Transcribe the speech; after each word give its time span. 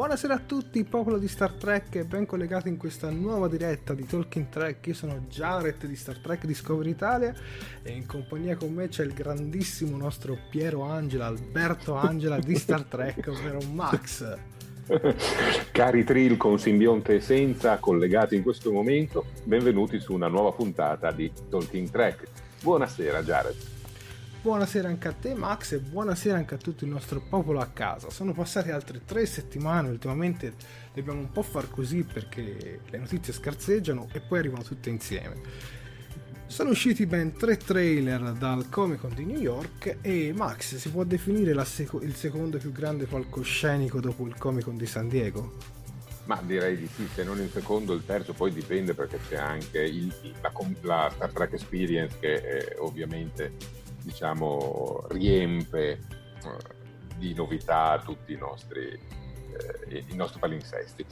Buonasera 0.00 0.32
a 0.32 0.38
tutti, 0.38 0.82
popolo 0.84 1.18
di 1.18 1.28
Star 1.28 1.52
Trek 1.52 2.04
ben 2.04 2.24
collegati 2.24 2.70
in 2.70 2.78
questa 2.78 3.10
nuova 3.10 3.48
diretta 3.48 3.92
di 3.92 4.06
Talking 4.06 4.48
Trek. 4.48 4.86
Io 4.86 4.94
sono 4.94 5.26
Jared 5.28 5.84
di 5.84 5.94
Star 5.94 6.16
Trek 6.20 6.46
Discovery 6.46 6.88
Italia 6.88 7.34
e 7.82 7.92
in 7.92 8.06
compagnia 8.06 8.56
con 8.56 8.72
me 8.72 8.88
c'è 8.88 9.04
il 9.04 9.12
grandissimo 9.12 9.98
nostro 9.98 10.38
Piero 10.48 10.84
Angela, 10.84 11.26
Alberto 11.26 11.96
Angela 11.96 12.38
di 12.38 12.54
Star 12.54 12.84
Trek, 12.84 13.26
ovvero 13.28 13.58
Max. 13.74 14.38
Cari 15.70 16.02
Trill 16.02 16.38
con 16.38 16.58
simbionte 16.58 17.16
e 17.16 17.20
senza, 17.20 17.76
collegati 17.76 18.36
in 18.36 18.42
questo 18.42 18.72
momento, 18.72 19.26
benvenuti 19.44 20.00
su 20.00 20.14
una 20.14 20.28
nuova 20.28 20.52
puntata 20.52 21.12
di 21.12 21.30
Talking 21.50 21.90
Trek. 21.90 22.26
Buonasera 22.62 23.22
Jared. 23.22 23.79
Buonasera 24.42 24.88
anche 24.88 25.06
a 25.06 25.12
te 25.12 25.34
Max 25.34 25.72
e 25.72 25.80
buonasera 25.80 26.34
anche 26.34 26.54
a 26.54 26.56
tutto 26.56 26.86
il 26.86 26.90
nostro 26.90 27.20
popolo 27.20 27.60
a 27.60 27.66
casa. 27.66 28.08
Sono 28.08 28.32
passate 28.32 28.72
altre 28.72 29.02
tre 29.04 29.26
settimane, 29.26 29.90
ultimamente 29.90 30.54
dobbiamo 30.94 31.20
un 31.20 31.30
po' 31.30 31.42
far 31.42 31.68
così 31.68 32.04
perché 32.04 32.80
le 32.88 32.98
notizie 32.98 33.34
scarseggiano 33.34 34.08
e 34.12 34.20
poi 34.20 34.38
arrivano 34.38 34.62
tutte 34.62 34.88
insieme. 34.88 35.42
Sono 36.46 36.70
usciti 36.70 37.04
ben 37.04 37.36
tre 37.36 37.58
trailer 37.58 38.32
dal 38.32 38.70
Comic 38.70 39.00
Con 39.00 39.12
di 39.12 39.26
New 39.26 39.38
York 39.38 39.98
e 40.00 40.32
Max 40.34 40.76
si 40.76 40.88
può 40.88 41.04
definire 41.04 41.62
seco- 41.66 42.00
il 42.00 42.14
secondo 42.14 42.56
più 42.56 42.72
grande 42.72 43.04
palcoscenico 43.04 44.00
dopo 44.00 44.26
il 44.26 44.36
Comic 44.38 44.64
Con 44.64 44.78
di 44.78 44.86
San 44.86 45.06
Diego? 45.06 45.52
Ma 46.24 46.40
direi 46.42 46.78
di 46.78 46.88
sì, 46.94 47.06
se 47.12 47.24
non 47.24 47.38
il 47.40 47.50
secondo, 47.50 47.92
il 47.92 48.06
terzo, 48.06 48.32
poi 48.32 48.52
dipende 48.52 48.94
perché 48.94 49.18
c'è 49.28 49.36
anche 49.36 49.82
il, 49.82 50.10
la, 50.40 50.50
la, 50.80 51.10
Star 51.14 51.30
Trek 51.30 51.52
Experience 51.52 52.16
che 52.18 52.34
eh, 52.34 52.76
ovviamente 52.78 53.79
diciamo, 54.02 55.06
riempie 55.08 55.90
eh, 55.90 55.98
di 57.16 57.34
novità 57.34 58.00
tutti 58.04 58.32
i 58.32 58.36
nostri, 58.36 58.88
eh, 58.88 60.04
i 60.08 60.16
nostri 60.16 60.40
palinsesti. 60.40 61.04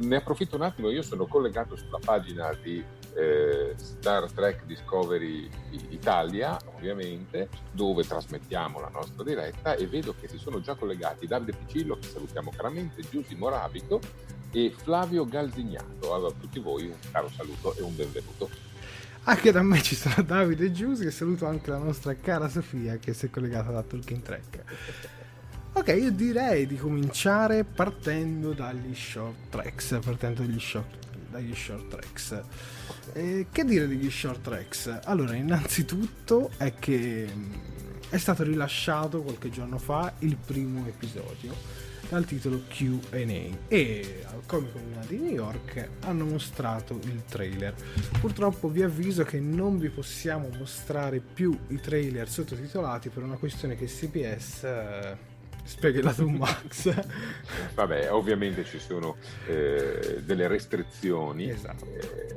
Ne 0.00 0.16
approfitto 0.16 0.56
un 0.56 0.62
attimo, 0.62 0.90
io 0.90 1.02
sono 1.02 1.26
collegato 1.26 1.76
sulla 1.76 1.98
pagina 2.04 2.52
di 2.54 2.84
eh, 3.14 3.74
Star 3.76 4.30
Trek 4.30 4.64
Discovery 4.64 5.48
Italia, 5.90 6.58
ovviamente, 6.74 7.48
dove 7.70 8.04
trasmettiamo 8.04 8.80
la 8.80 8.88
nostra 8.88 9.22
diretta 9.22 9.74
e 9.74 9.86
vedo 9.86 10.14
che 10.18 10.28
si 10.28 10.38
sono 10.38 10.60
già 10.60 10.74
collegati 10.74 11.26
Davide 11.26 11.56
Picillo, 11.56 11.96
che 11.96 12.08
salutiamo 12.08 12.52
caramente, 12.56 13.02
Giusy 13.08 13.36
Morabico 13.36 14.00
e 14.50 14.72
Flavio 14.74 15.24
Galzignato. 15.24 16.14
A 16.14 16.32
tutti 16.32 16.58
voi 16.58 16.86
un 16.86 16.96
caro 17.10 17.28
saluto 17.30 17.74
e 17.76 17.82
un 17.82 17.94
benvenuto. 17.94 18.71
Anche 19.24 19.52
da 19.52 19.62
me 19.62 19.80
ci 19.80 19.94
sono 19.94 20.20
Davide 20.22 20.66
e 20.66 20.72
Giuse, 20.72 21.04
che 21.04 21.12
saluto 21.12 21.46
anche 21.46 21.70
la 21.70 21.78
nostra 21.78 22.12
cara 22.16 22.48
Sofia 22.48 22.96
che 22.96 23.14
si 23.14 23.26
è 23.26 23.30
collegata 23.30 23.70
da 23.70 23.82
Talking 23.82 24.20
Track. 24.20 24.64
Ok, 25.74 25.88
io 25.88 26.10
direi 26.10 26.66
di 26.66 26.76
cominciare 26.76 27.62
partendo 27.62 28.52
dagli 28.52 28.92
short 28.94 29.48
tracks, 29.48 29.96
partendo 30.04 30.42
dagli 30.42 30.58
short, 30.58 30.98
dagli 31.30 31.54
short 31.54 31.86
tracks. 31.88 32.42
Eh, 33.12 33.46
che 33.52 33.64
dire 33.64 33.86
degli 33.86 34.10
short 34.10 34.40
tracks? 34.40 34.98
Allora, 35.04 35.34
innanzitutto 35.34 36.50
è 36.56 36.74
che 36.80 37.30
mm, 37.32 37.52
è 38.08 38.18
stato 38.18 38.42
rilasciato 38.42 39.22
qualche 39.22 39.50
giorno 39.50 39.78
fa 39.78 40.12
il 40.18 40.36
primo 40.36 40.84
episodio 40.84 41.54
dal 42.12 42.26
titolo 42.26 42.60
QA 42.68 43.16
e 43.68 44.24
al 44.26 44.42
Comic 44.44 44.72
Con 44.72 44.82
di 45.06 45.16
New 45.16 45.32
York 45.32 45.88
hanno 46.00 46.26
mostrato 46.26 46.98
il 47.04 47.24
trailer. 47.24 47.74
Purtroppo 48.20 48.68
vi 48.68 48.82
avviso 48.82 49.24
che 49.24 49.40
non 49.40 49.78
vi 49.78 49.88
possiamo 49.88 50.50
mostrare 50.58 51.20
più 51.20 51.58
i 51.68 51.80
trailer 51.80 52.28
sottotitolati 52.28 53.08
per 53.08 53.22
una 53.22 53.36
questione 53.36 53.76
che 53.76 53.86
CBS 53.86 54.62
eh, 54.64 55.16
spiegala 55.64 56.12
tu 56.12 56.28
Max 56.28 56.92
vabbè 57.74 58.12
ovviamente 58.12 58.64
ci 58.64 58.80
sono 58.80 59.16
eh, 59.46 60.20
delle 60.24 60.48
restrizioni 60.48 61.48
esatto. 61.48 61.86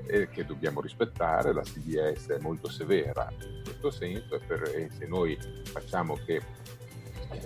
eh, 0.08 0.30
che 0.30 0.46
dobbiamo 0.46 0.80
rispettare 0.80 1.52
la 1.52 1.64
CBS 1.64 2.28
è 2.28 2.40
molto 2.40 2.70
severa 2.70 3.28
in 3.40 3.64
questo 3.64 3.90
senso 3.90 4.40
e 4.74 4.90
se 4.96 5.08
noi 5.08 5.38
facciamo 5.64 6.18
che 6.24 6.40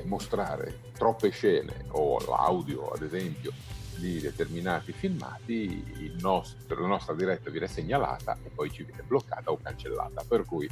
mostrare 0.06 0.91
troppe 0.94 1.30
scene 1.30 1.86
o 1.91 2.19
l'audio 2.19 2.91
ad 2.91 3.01
esempio 3.01 3.51
di 4.00 4.19
determinati 4.19 4.94
filmati 4.94 6.13
nostro, 6.21 6.80
la 6.80 6.88
nostra 6.88 7.13
diretta 7.13 7.50
viene 7.50 7.68
segnalata 7.68 8.38
e 8.44 8.50
poi 8.50 8.71
ci 8.71 8.83
viene 8.83 9.03
bloccata 9.03 9.51
o 9.51 9.59
cancellata. 9.62 10.24
Per 10.27 10.45
cui 10.45 10.69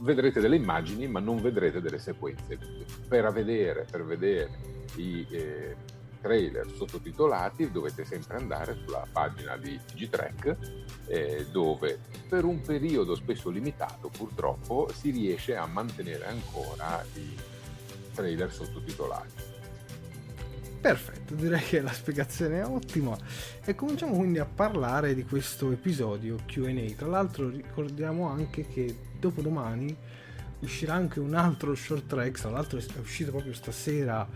vedrete 0.00 0.40
delle 0.40 0.56
immagini 0.56 1.08
ma 1.08 1.20
non 1.20 1.40
vedrete 1.40 1.80
delle 1.80 1.98
sequenze. 1.98 2.58
Per 3.08 3.32
vedere, 3.32 3.86
per 3.90 4.04
vedere 4.04 4.50
i 4.96 5.26
eh, 5.30 5.76
trailer 6.20 6.70
sottotitolati 6.74 7.70
dovete 7.70 8.04
sempre 8.04 8.36
andare 8.36 8.76
sulla 8.84 9.06
pagina 9.10 9.56
di 9.56 9.78
G-Track 9.94 10.56
eh, 11.06 11.46
dove 11.50 12.00
per 12.28 12.44
un 12.44 12.60
periodo 12.60 13.14
spesso 13.14 13.48
limitato 13.50 14.08
purtroppo 14.08 14.90
si 14.92 15.10
riesce 15.10 15.56
a 15.56 15.66
mantenere 15.66 16.26
ancora 16.26 17.04
i 17.14 17.47
trailer 18.18 18.52
sottotitolati. 18.52 19.56
Perfetto, 20.80 21.34
direi 21.34 21.62
che 21.62 21.80
la 21.80 21.92
spiegazione 21.92 22.60
è 22.60 22.64
ottima 22.64 23.16
e 23.64 23.74
cominciamo 23.74 24.16
quindi 24.16 24.38
a 24.38 24.44
parlare 24.44 25.14
di 25.14 25.24
questo 25.24 25.70
episodio 25.70 26.36
QA. 26.46 26.94
Tra 26.96 27.06
l'altro 27.06 27.48
ricordiamo 27.48 28.28
anche 28.28 28.66
che 28.66 28.96
dopodomani 29.18 29.96
uscirà 30.60 30.94
anche 30.94 31.20
un 31.20 31.34
altro 31.34 31.74
short 31.74 32.06
track, 32.06 32.40
tra 32.40 32.50
l'altro 32.50 32.78
è 32.78 32.98
uscito 33.00 33.30
proprio 33.30 33.52
stasera 33.52 34.26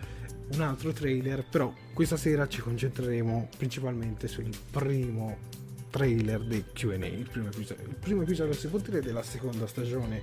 un 0.53 0.61
altro 0.61 0.93
trailer, 0.93 1.45
però 1.49 1.73
questa 1.93 2.17
sera 2.17 2.47
ci 2.47 2.61
concentreremo 2.61 3.49
principalmente 3.57 4.29
sul 4.29 4.51
primo 4.71 5.61
trailer 5.93 6.41
dei 6.41 6.65
QA, 6.73 6.95
il 6.95 7.29
primo 7.31 7.49
episodio, 7.49 7.85
il 7.85 7.95
primo 7.95 8.23
episodio 8.23 8.55
si 8.55 8.67
può 8.69 8.79
dire 8.79 9.03
della 9.03 9.23
seconda 9.23 9.67
stagione 9.67 10.23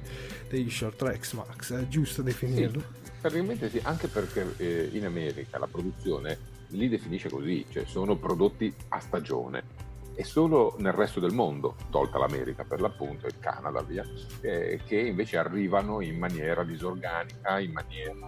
degli 0.50 0.70
short 0.70 0.98
tracks 0.98 1.34
Max, 1.34 1.74
è 1.74 1.88
giusto 1.88 2.24
definirlo? 2.24 2.80
Sì, 2.82 3.12
praticamente 3.22 3.70
sì, 3.70 3.80
anche 3.84 4.08
perché 4.08 4.56
eh, 4.58 4.90
in 4.92 5.06
America 5.06 5.60
la 5.60 5.68
produzione 5.68 6.58
li 6.70 6.90
definisce 6.90 7.30
così, 7.30 7.66
cioè 7.70 7.86
sono 7.86 8.18
prodotti 8.18 8.74
a 8.90 9.00
stagione 9.00 9.88
e 10.16 10.24
solo 10.24 10.76
nel 10.80 10.92
resto 10.92 11.20
del 11.20 11.34
mondo, 11.34 11.76
tolta 11.92 12.18
l'America 12.18 12.64
per 12.64 12.82
l'appunto, 12.82 13.28
il 13.28 13.40
Canada 13.40 13.82
via, 13.84 14.04
eh, 14.42 14.82
che 14.86 14.98
invece 14.98 15.38
arrivano 15.38 16.02
in 16.02 16.18
maniera 16.18 16.64
disorganica, 16.64 17.60
in 17.60 17.72
maniera 17.72 18.28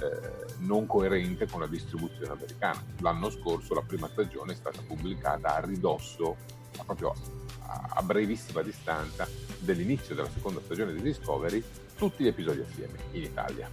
eh, 0.00 0.54
non 0.60 0.86
coerente 0.86 1.46
con 1.46 1.60
la 1.60 1.66
distribuzione 1.66 2.32
americana. 2.32 2.82
L'anno 3.00 3.30
scorso 3.30 3.74
la 3.74 3.84
prima 3.86 4.08
stagione 4.08 4.52
è 4.52 4.56
stata 4.56 4.80
pubblicata 4.84 5.54
a 5.54 5.60
ridosso, 5.60 6.36
proprio 6.84 7.14
a, 7.66 7.90
a 7.94 8.02
brevissima 8.02 8.62
distanza 8.62 9.28
dell'inizio 9.58 10.14
della 10.14 10.30
seconda 10.32 10.60
stagione 10.64 10.92
di 10.92 11.02
Discovery, 11.02 11.62
tutti 11.96 12.24
gli 12.24 12.28
episodi 12.28 12.60
assieme 12.60 12.98
in 13.12 13.22
Italia 13.22 13.70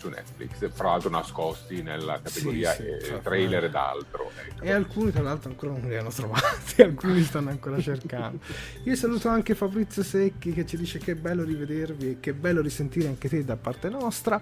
su 0.00 0.08
Netflix, 0.08 0.70
fra 0.72 0.88
l'altro 0.88 1.10
nascosti 1.10 1.82
nella 1.82 2.20
categoria 2.22 2.72
sì, 2.72 2.82
sì, 2.82 2.88
eh, 2.88 3.00
certo. 3.00 3.28
trailer 3.28 3.64
ed 3.64 3.74
altro. 3.74 4.30
Ecco. 4.34 4.64
E 4.64 4.72
alcuni 4.72 5.12
tra 5.12 5.22
l'altro 5.22 5.50
ancora 5.50 5.72
non 5.72 5.82
li 5.82 5.94
hanno 5.94 6.08
trovati, 6.08 6.80
alcuni 6.80 7.22
stanno 7.22 7.50
ancora 7.50 7.78
cercando. 7.78 8.38
Io 8.84 8.96
saluto 8.96 9.28
anche 9.28 9.54
Fabrizio 9.54 10.02
Secchi 10.02 10.52
che 10.52 10.64
ci 10.64 10.78
dice 10.78 10.98
che 10.98 11.12
è 11.12 11.14
bello 11.16 11.44
rivedervi 11.44 12.10
e 12.12 12.16
che 12.18 12.30
è 12.30 12.32
bello 12.32 12.62
risentire 12.62 13.08
anche 13.08 13.28
te 13.28 13.44
da 13.44 13.56
parte 13.56 13.90
nostra. 13.90 14.40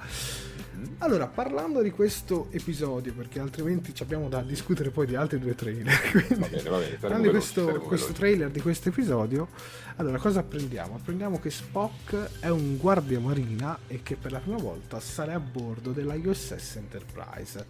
Allora, 0.98 1.26
parlando 1.26 1.82
di 1.82 1.90
questo 1.90 2.48
episodio, 2.50 3.12
perché 3.12 3.40
altrimenti 3.40 3.92
abbiamo 4.02 4.28
da 4.28 4.42
discutere 4.42 4.90
poi 4.90 5.06
di 5.06 5.14
altri 5.16 5.38
due 5.38 5.54
trailer. 5.54 6.00
Quindi, 6.10 6.34
va 6.34 6.46
bene, 6.46 6.68
va 6.70 6.78
bene. 6.78 6.96
Parlando 6.96 7.26
di 7.26 7.30
questo, 7.30 7.80
questo 7.80 8.12
trailer 8.12 8.50
di 8.50 8.60
questo 8.60 8.88
episodio, 8.88 9.48
allora 9.96 10.18
cosa 10.18 10.40
apprendiamo? 10.40 10.96
Apprendiamo 10.96 11.38
che 11.38 11.50
Spock 11.50 12.40
è 12.40 12.48
un 12.48 12.76
guardia 12.76 13.20
marina 13.20 13.78
e 13.86 14.02
che 14.02 14.16
per 14.16 14.32
la 14.32 14.38
prima 14.38 14.58
volta 14.58 15.00
sarà 15.00 15.34
a 15.34 15.40
bordo 15.40 15.92
della 15.92 16.14
USS 16.14 16.76
Enterprise. 16.76 17.66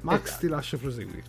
Max, 0.00 0.24
esatto. 0.24 0.40
ti 0.40 0.48
lascio 0.48 0.78
proseguire. 0.78 1.24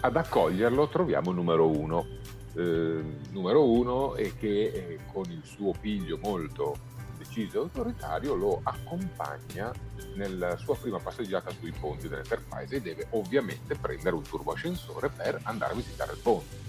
Ad 0.00 0.16
accoglierlo 0.16 0.88
troviamo 0.88 1.32
numero 1.32 1.68
uno. 1.68 2.06
Eh, 2.54 3.02
numero 3.30 3.68
uno 3.68 4.14
e 4.16 4.34
che 4.38 4.66
eh, 4.66 4.98
con 5.12 5.24
il 5.30 5.42
suo 5.44 5.72
piglio 5.80 6.18
molto 6.22 6.92
deciso 7.34 7.58
e 7.58 7.60
autoritario 7.62 8.34
lo 8.34 8.60
accompagna 8.62 9.72
nella 10.14 10.56
sua 10.56 10.76
prima 10.76 11.00
passeggiata 11.00 11.50
sui 11.50 11.72
ponti 11.72 12.08
dell'Enterprise 12.08 12.76
e 12.76 12.80
deve 12.80 13.08
ovviamente 13.10 13.74
prendere 13.74 14.14
un 14.14 14.22
turboascensore 14.22 15.08
per 15.08 15.40
andare 15.42 15.72
a 15.72 15.76
visitare 15.76 16.12
il 16.12 16.18
ponte 16.18 16.62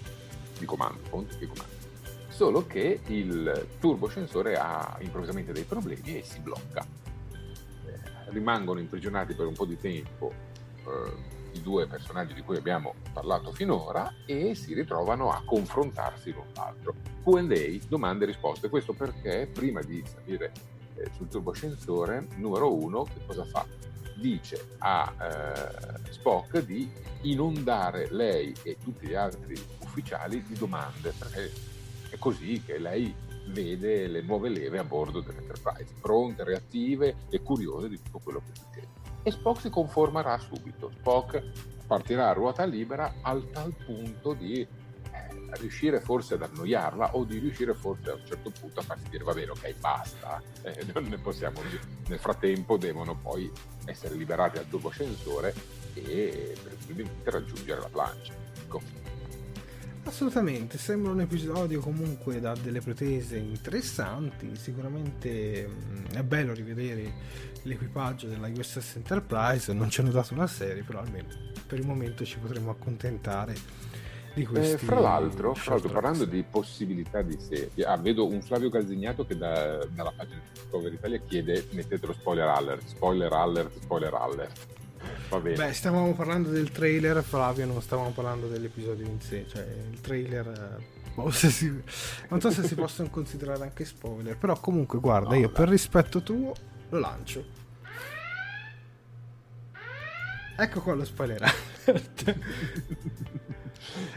di 0.58 0.66
comando, 0.66 1.00
ponte 1.08 1.38
di 1.38 1.46
comando. 1.46 1.74
Solo 2.30 2.66
che 2.66 3.00
il 3.06 3.68
turboascensore 3.80 4.58
ha 4.58 4.98
improvvisamente 5.00 5.54
dei 5.54 5.64
problemi 5.64 6.18
e 6.18 6.24
si 6.24 6.40
blocca. 6.40 6.86
Eh, 7.32 8.32
rimangono 8.32 8.80
imprigionati 8.80 9.36
per 9.36 9.46
un 9.46 9.54
po' 9.54 9.66
di 9.66 9.80
tempo 9.80 10.34
eh, 10.80 11.25
due 11.66 11.88
personaggi 11.88 12.36
di 12.36 12.44
cui 12.44 12.58
abbiamo 12.58 12.94
parlato 13.12 13.52
finora 13.52 14.14
e 14.28 14.54
si 14.54 14.76
ritrovano 14.76 15.32
a 15.32 15.42
confrontarsi 15.44 16.32
l'un 16.32 16.46
l'altro. 16.54 16.94
QA, 17.24 17.88
domande 17.88 18.26
e 18.26 18.28
risposte. 18.28 18.70
Questo 18.70 18.94
perché 18.94 19.50
prima 19.52 19.82
di 19.82 20.04
salire 20.06 20.52
eh, 20.94 21.10
sul 21.16 21.28
turboscensore, 21.28 22.28
numero 22.36 22.72
uno, 22.72 23.02
che 23.02 23.26
cosa 23.26 23.44
fa? 23.46 23.66
Dice 24.16 24.76
a 24.78 25.12
eh, 25.20 26.12
Spock 26.12 26.64
di 26.64 26.88
inondare 27.22 28.10
lei 28.12 28.54
e 28.62 28.78
tutti 28.82 29.08
gli 29.08 29.16
altri 29.16 29.60
ufficiali 29.80 30.44
di 30.44 30.54
domande, 30.54 31.14
perché 31.18 31.52
è 32.12 32.18
così 32.20 32.62
che 32.64 32.78
lei 32.78 33.14
vede 33.48 34.08
le 34.08 34.22
nuove 34.22 34.50
leve 34.50 34.78
a 34.78 34.84
bordo 34.84 35.20
dell'Enterprise, 35.20 35.96
pronte, 36.00 36.44
reattive 36.44 37.16
e 37.30 37.42
curiose 37.42 37.90
di 37.90 38.00
tutto 38.00 38.20
quello 38.20 38.40
che 38.40 38.52
succede 38.54 39.05
e 39.26 39.32
Spock 39.32 39.60
si 39.60 39.72
conformerà 39.72 40.38
subito. 40.38 40.92
Spock 41.00 41.42
partirà 41.88 42.30
a 42.30 42.34
ruota 42.34 42.64
libera 42.64 43.16
al 43.22 43.50
tal 43.50 43.74
punto 43.74 44.34
di 44.34 44.62
eh, 44.62 44.68
riuscire 45.54 46.00
forse 46.00 46.36
ad 46.36 46.44
annoiarla 46.44 47.16
o 47.16 47.24
di 47.24 47.40
riuscire 47.40 47.74
forse 47.74 48.12
a 48.12 48.14
un 48.14 48.22
certo 48.24 48.52
punto 48.52 48.82
a 48.82 48.84
farsi 48.84 49.10
dire 49.10 49.24
va 49.24 49.34
bene 49.34 49.50
ok 49.50 49.76
basta 49.80 50.42
eh, 50.62 50.86
non 50.94 51.06
ne 51.06 51.18
possiamo 51.18 51.60
più 51.62 51.80
nel 52.08 52.20
frattempo 52.20 52.78
devono 52.78 53.16
poi 53.16 53.52
essere 53.86 54.16
liberati 54.16 54.58
dal 54.58 54.68
turboscensore 54.68 55.54
e 55.94 56.56
presumibilmente 56.62 57.30
raggiungere 57.32 57.82
la 57.82 57.90
plancia 57.90 58.34
ecco. 58.62 59.05
Assolutamente, 60.08 60.78
sembra 60.78 61.12
un 61.12 61.22
episodio 61.22 61.82
comunque 61.82 62.40
da 62.40 62.54
delle 62.54 62.80
pretese 62.80 63.38
interessanti, 63.38 64.56
sicuramente 64.56 65.68
mm, 65.68 66.06
è 66.14 66.22
bello 66.22 66.54
rivedere 66.54 67.12
l'equipaggio 67.64 68.28
della 68.28 68.48
USS 68.48 68.98
Enterprise, 68.98 69.74
non 69.74 69.90
ci 69.90 70.02
hanno 70.02 70.12
dato 70.12 70.36
una 70.36 70.46
serie, 70.46 70.84
però 70.84 71.00
almeno 71.00 71.28
per 71.66 71.80
il 71.80 71.88
momento 71.88 72.24
ci 72.24 72.38
potremo 72.38 72.70
accontentare 72.70 73.56
di 74.36 74.46
questi. 74.46 74.76
Eh, 74.76 74.88
fra 74.88 75.00
l'altro, 75.00 75.56
fra 75.56 75.72
l'altro 75.72 75.90
parlando 75.90 76.26
di 76.26 76.44
possibilità 76.44 77.24
di 77.24 77.38
serie, 77.40 77.84
ah, 77.84 77.98
vedo 77.98 78.28
un 78.28 78.44
Flavio 78.44 78.70
Calzignato 78.70 79.26
che 79.26 79.36
da, 79.36 79.84
dalla 79.92 80.14
pagina 80.16 80.40
di 80.40 80.50
Discover 80.54 80.94
Italia 80.94 81.20
chiede 81.26 81.66
mettete 81.72 82.06
lo 82.06 82.14
spoiler 82.14 82.48
alert, 82.48 82.86
spoiler 82.86 83.34
alert, 83.34 83.80
spoiler 83.80 84.14
alert. 84.14 84.68
Va 85.30 85.40
bene. 85.40 85.56
Beh, 85.56 85.74
stavamo 85.74 86.14
parlando 86.14 86.50
del 86.50 86.72
trailer, 86.72 87.24
Flavio, 87.24 87.66
non 87.66 87.82
stavamo 87.82 88.12
parlando 88.12 88.48
dell'episodio 88.48 89.06
in 89.06 89.20
sé, 89.20 89.46
cioè 89.48 89.66
il 89.92 90.00
trailer... 90.02 90.84
Boh, 91.14 91.30
si, 91.32 91.82
non 92.30 92.42
so 92.42 92.52
se 92.52 92.64
si 92.64 92.76
possono 92.76 93.10
considerare 93.10 93.64
anche 93.64 93.86
spoiler, 93.86 94.38
però 94.38 94.60
comunque 94.60 95.00
guarda, 95.00 95.30
no, 95.30 95.36
io 95.36 95.48
dai. 95.48 95.56
per 95.56 95.70
rispetto 95.70 96.22
tuo 96.22 96.54
lo 96.90 97.00
lancio. 97.00 97.64
Ecco 100.58 100.82
qua 100.82 100.94
lo 100.94 101.06
spoiler. 101.06 101.44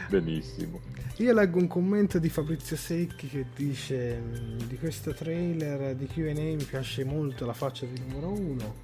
Benissimo. 0.09 0.81
Io 1.17 1.33
leggo 1.33 1.59
un 1.59 1.67
commento 1.67 2.17
di 2.17 2.29
Fabrizio 2.29 2.77
Secchi 2.77 3.27
che 3.27 3.47
dice 3.53 4.21
di 4.65 4.77
questo 4.77 5.13
trailer 5.13 5.93
di 5.95 6.07
Q&A 6.07 6.31
mi 6.31 6.63
piace 6.63 7.03
molto 7.03 7.45
la 7.45 7.51
faccia 7.51 7.85
di 7.85 7.99
numero 7.99 8.31
uno. 8.31 8.75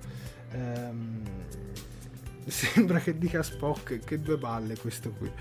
Ehm, 0.51 1.21
sembra 2.49 2.99
che 2.99 3.17
dica 3.17 3.41
Spock 3.41 3.99
che 3.99 4.21
due 4.21 4.37
balle 4.37 4.77
questo 4.77 5.11
qui. 5.11 5.31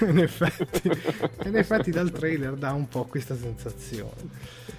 In, 0.06 0.18
effetti, 0.18 0.88
in 1.48 1.56
effetti 1.56 1.90
dal 1.90 2.10
trailer 2.10 2.54
dà 2.54 2.72
un 2.72 2.88
po' 2.88 3.04
questa 3.04 3.36
sensazione. 3.36 4.70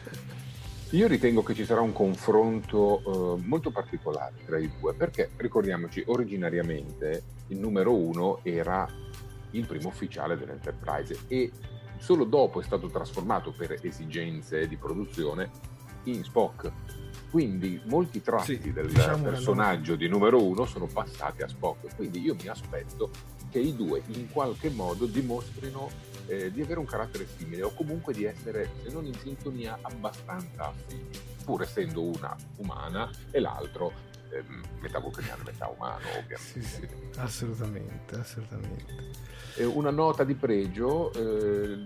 Io 0.92 1.08
ritengo 1.08 1.42
che 1.42 1.56
ci 1.56 1.66
sarà 1.66 1.82
un 1.82 1.92
confronto 1.92 3.38
eh, 3.38 3.42
molto 3.46 3.72
particolare 3.72 4.36
tra 4.46 4.60
i 4.60 4.72
due 4.80 4.94
perché 4.94 5.32
ricordiamoci 5.38 6.04
originariamente 6.06 7.24
il 7.48 7.58
numero 7.58 7.96
uno 7.96 8.40
era 8.44 8.88
il 9.52 9.66
primo 9.66 9.88
ufficiale 9.88 10.38
dell'Enterprise 10.38 11.18
e 11.28 11.52
solo 11.98 12.26
dopo 12.26 12.62
è 12.62 12.64
stato 12.64 12.88
trasformato 12.88 13.52
per 13.52 13.80
esigenze 13.82 14.68
di 14.68 14.78
produzione 14.78 15.50
in 16.04 16.24
Spock 16.24 16.72
quindi 17.34 17.82
molti 17.86 18.22
tratti 18.22 18.60
sì, 18.62 18.72
del 18.72 18.86
diciamo 18.90 19.24
personaggio 19.24 19.96
di 19.96 20.08
numero 20.08 20.40
uno 20.44 20.66
sono 20.66 20.86
passati 20.86 21.42
a 21.42 21.48
Spock. 21.48 21.96
Quindi 21.96 22.22
io 22.22 22.36
mi 22.40 22.48
aspetto 22.48 23.10
che 23.50 23.58
i 23.58 23.76
due 23.76 24.04
in 24.10 24.30
qualche 24.30 24.70
modo 24.70 25.08
dimostrino 25.08 25.90
eh, 26.28 26.52
di 26.52 26.62
avere 26.62 26.78
un 26.78 26.86
carattere 26.86 27.28
simile 27.36 27.64
o 27.64 27.74
comunque 27.74 28.14
di 28.14 28.24
essere, 28.26 28.70
se 28.84 28.92
non 28.92 29.08
in 29.08 29.16
sintonia, 29.16 29.80
abbastanza 29.82 30.68
affini, 30.68 31.10
pur 31.44 31.64
essendo 31.64 32.04
una 32.04 32.36
umana 32.58 33.10
e 33.32 33.40
l'altro 33.40 33.92
eh, 34.34 34.44
metà 34.80 35.00
vulcaniano 35.00 35.44
metà 35.44 35.68
umano, 35.68 36.06
ovviamente. 36.10 36.38
Sì, 36.38 36.62
sì, 36.62 36.88
assolutamente, 37.18 38.16
assolutamente. 38.16 39.12
E 39.56 39.66
una 39.66 39.92
nota 39.92 40.24
di 40.24 40.34
pregio, 40.34 41.12
eh, 41.14 41.86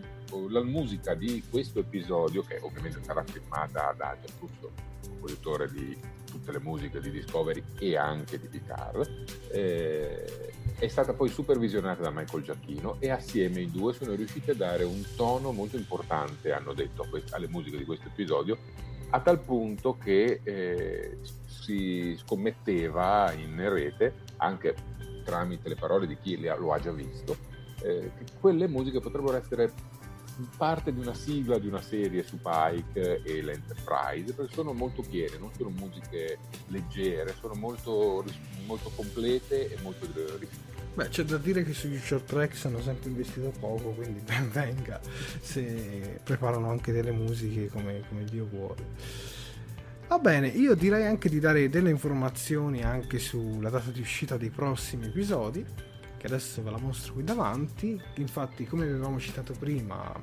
la 0.49 0.63
musica 0.63 1.13
di 1.13 1.43
questo 1.49 1.79
episodio, 1.79 2.43
che 2.43 2.59
ovviamente 2.61 3.03
sarà 3.03 3.23
firmata 3.23 3.93
da 3.97 4.17
Gianfrusto, 4.19 4.71
compositore 5.01 5.69
di 5.71 5.97
tutte 6.25 6.51
le 6.51 6.59
musiche 6.59 6.99
di 6.99 7.11
Discovery 7.11 7.63
e 7.79 7.97
anche 7.97 8.39
di 8.39 8.47
Picard, 8.47 9.25
eh, 9.51 10.53
è 10.77 10.87
stata 10.87 11.13
poi 11.13 11.29
supervisionata 11.29 12.03
da 12.03 12.11
Michael 12.11 12.43
Giacchino 12.43 12.97
e 12.99 13.09
assieme 13.09 13.61
i 13.61 13.71
due 13.71 13.93
sono 13.93 14.13
riusciti 14.13 14.51
a 14.51 14.55
dare 14.55 14.83
un 14.83 15.03
tono 15.15 15.51
molto 15.51 15.75
importante, 15.75 16.51
hanno 16.51 16.73
detto, 16.73 17.07
alle 17.31 17.47
musiche 17.47 17.77
di 17.77 17.85
questo 17.85 18.07
episodio, 18.07 18.57
a 19.09 19.19
tal 19.21 19.39
punto 19.39 19.97
che 19.97 20.41
eh, 20.43 21.17
si 21.67 22.15
scommetteva 22.17 23.33
in 23.33 23.69
rete, 23.69 24.13
anche 24.37 24.75
tramite 25.25 25.67
le 25.67 25.75
parole 25.75 26.07
di 26.07 26.17
chi 26.17 26.39
lo 26.39 26.71
ha 26.71 26.79
già 26.79 26.91
visto, 26.91 27.35
eh, 27.81 28.11
che 28.17 28.25
quelle 28.39 28.69
musiche 28.69 29.01
potrebbero 29.01 29.35
essere 29.35 29.73
parte 30.55 30.93
di 30.93 30.99
una 30.99 31.15
sigla 31.15 31.57
di 31.57 31.67
una 31.67 31.81
serie 31.81 32.23
su 32.23 32.37
Pike 32.37 33.21
e 33.23 33.41
l'Enterprise, 33.41 34.33
perché 34.33 34.53
sono 34.53 34.71
molto 34.71 35.01
piene, 35.01 35.37
non 35.37 35.51
sono 35.57 35.69
musiche 35.69 36.37
leggere, 36.67 37.35
sono 37.39 37.55
molto, 37.55 38.23
molto 38.65 38.89
complete 38.95 39.73
e 39.73 39.81
molto 39.81 40.05
rifinite. 40.05 40.75
Beh, 40.93 41.09
c'è 41.09 41.23
da 41.23 41.37
dire 41.37 41.63
che 41.63 41.73
sugli 41.73 41.97
short 41.97 42.25
tracks 42.25 42.65
hanno 42.65 42.81
sempre 42.81 43.09
investito 43.09 43.51
poco, 43.59 43.89
quindi 43.89 44.19
ben 44.25 44.49
venga 44.51 44.99
se 45.41 46.19
preparano 46.23 46.69
anche 46.69 46.91
delle 46.91 47.11
musiche 47.11 47.67
come, 47.67 48.03
come 48.07 48.23
Dio 48.23 48.47
vuole. 48.49 49.36
Va 50.07 50.19
bene, 50.19 50.47
io 50.47 50.73
direi 50.73 51.05
anche 51.05 51.27
di 51.27 51.39
dare 51.39 51.69
delle 51.69 51.89
informazioni 51.89 52.81
anche 52.81 53.19
sulla 53.19 53.69
data 53.69 53.91
di 53.91 53.99
uscita 53.99 54.37
dei 54.37 54.49
prossimi 54.49 55.07
episodi 55.07 55.65
che 56.17 56.27
adesso 56.27 56.63
ve 56.63 56.71
la 56.71 56.79
mostro 56.79 57.13
qui 57.13 57.23
davanti. 57.23 57.99
Infatti, 58.15 58.65
come 58.65 58.85
avevamo 58.85 59.19
citato 59.19 59.53
prima, 59.53 60.13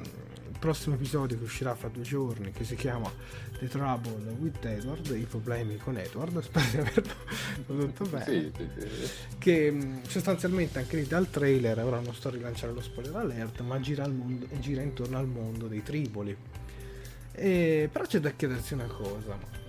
il 0.49 0.59
prossimo 0.59 0.95
episodio 0.95 1.37
che 1.39 1.45
uscirà 1.45 1.75
fra 1.75 1.89
due 1.89 2.03
giorni, 2.03 2.51
che 2.51 2.65
si 2.65 2.75
chiama 2.75 3.11
The 3.59 3.69
Trouble 3.69 4.35
with 4.39 4.65
Edward, 4.65 5.07
i 5.17 5.27
problemi 5.29 5.77
con 5.77 5.97
Edward, 5.97 6.41
spero 6.43 6.67
di 6.71 6.77
averlo 6.79 7.87
detto 7.87 8.05
bene. 8.07 8.25
Sì, 8.25 8.53
sì, 8.57 8.69
sì. 8.77 9.11
Che 9.39 10.01
sostanzialmente 10.09 10.79
anche 10.79 10.97
lì 10.97 11.07
dal 11.07 11.31
trailer, 11.31 11.79
ora 11.79 12.01
non 12.01 12.15
sto 12.15 12.29
a 12.29 12.33
rilanciare 12.33 12.73
lo 12.73 12.81
spoiler 12.81 13.17
alert, 13.17 13.61
ma 13.61 13.79
gira, 13.81 14.09
mondo, 14.09 14.47
gira 14.61 14.83
intorno 14.83 15.19
al 15.19 15.27
mondo 15.27 15.67
dei 15.69 15.83
triboli. 15.83 16.37
E, 17.33 17.89
però 17.91 18.05
c'è 18.05 18.21
da 18.21 18.31
chiedersi 18.31 18.75
una 18.75 18.87
cosa. 18.87 19.64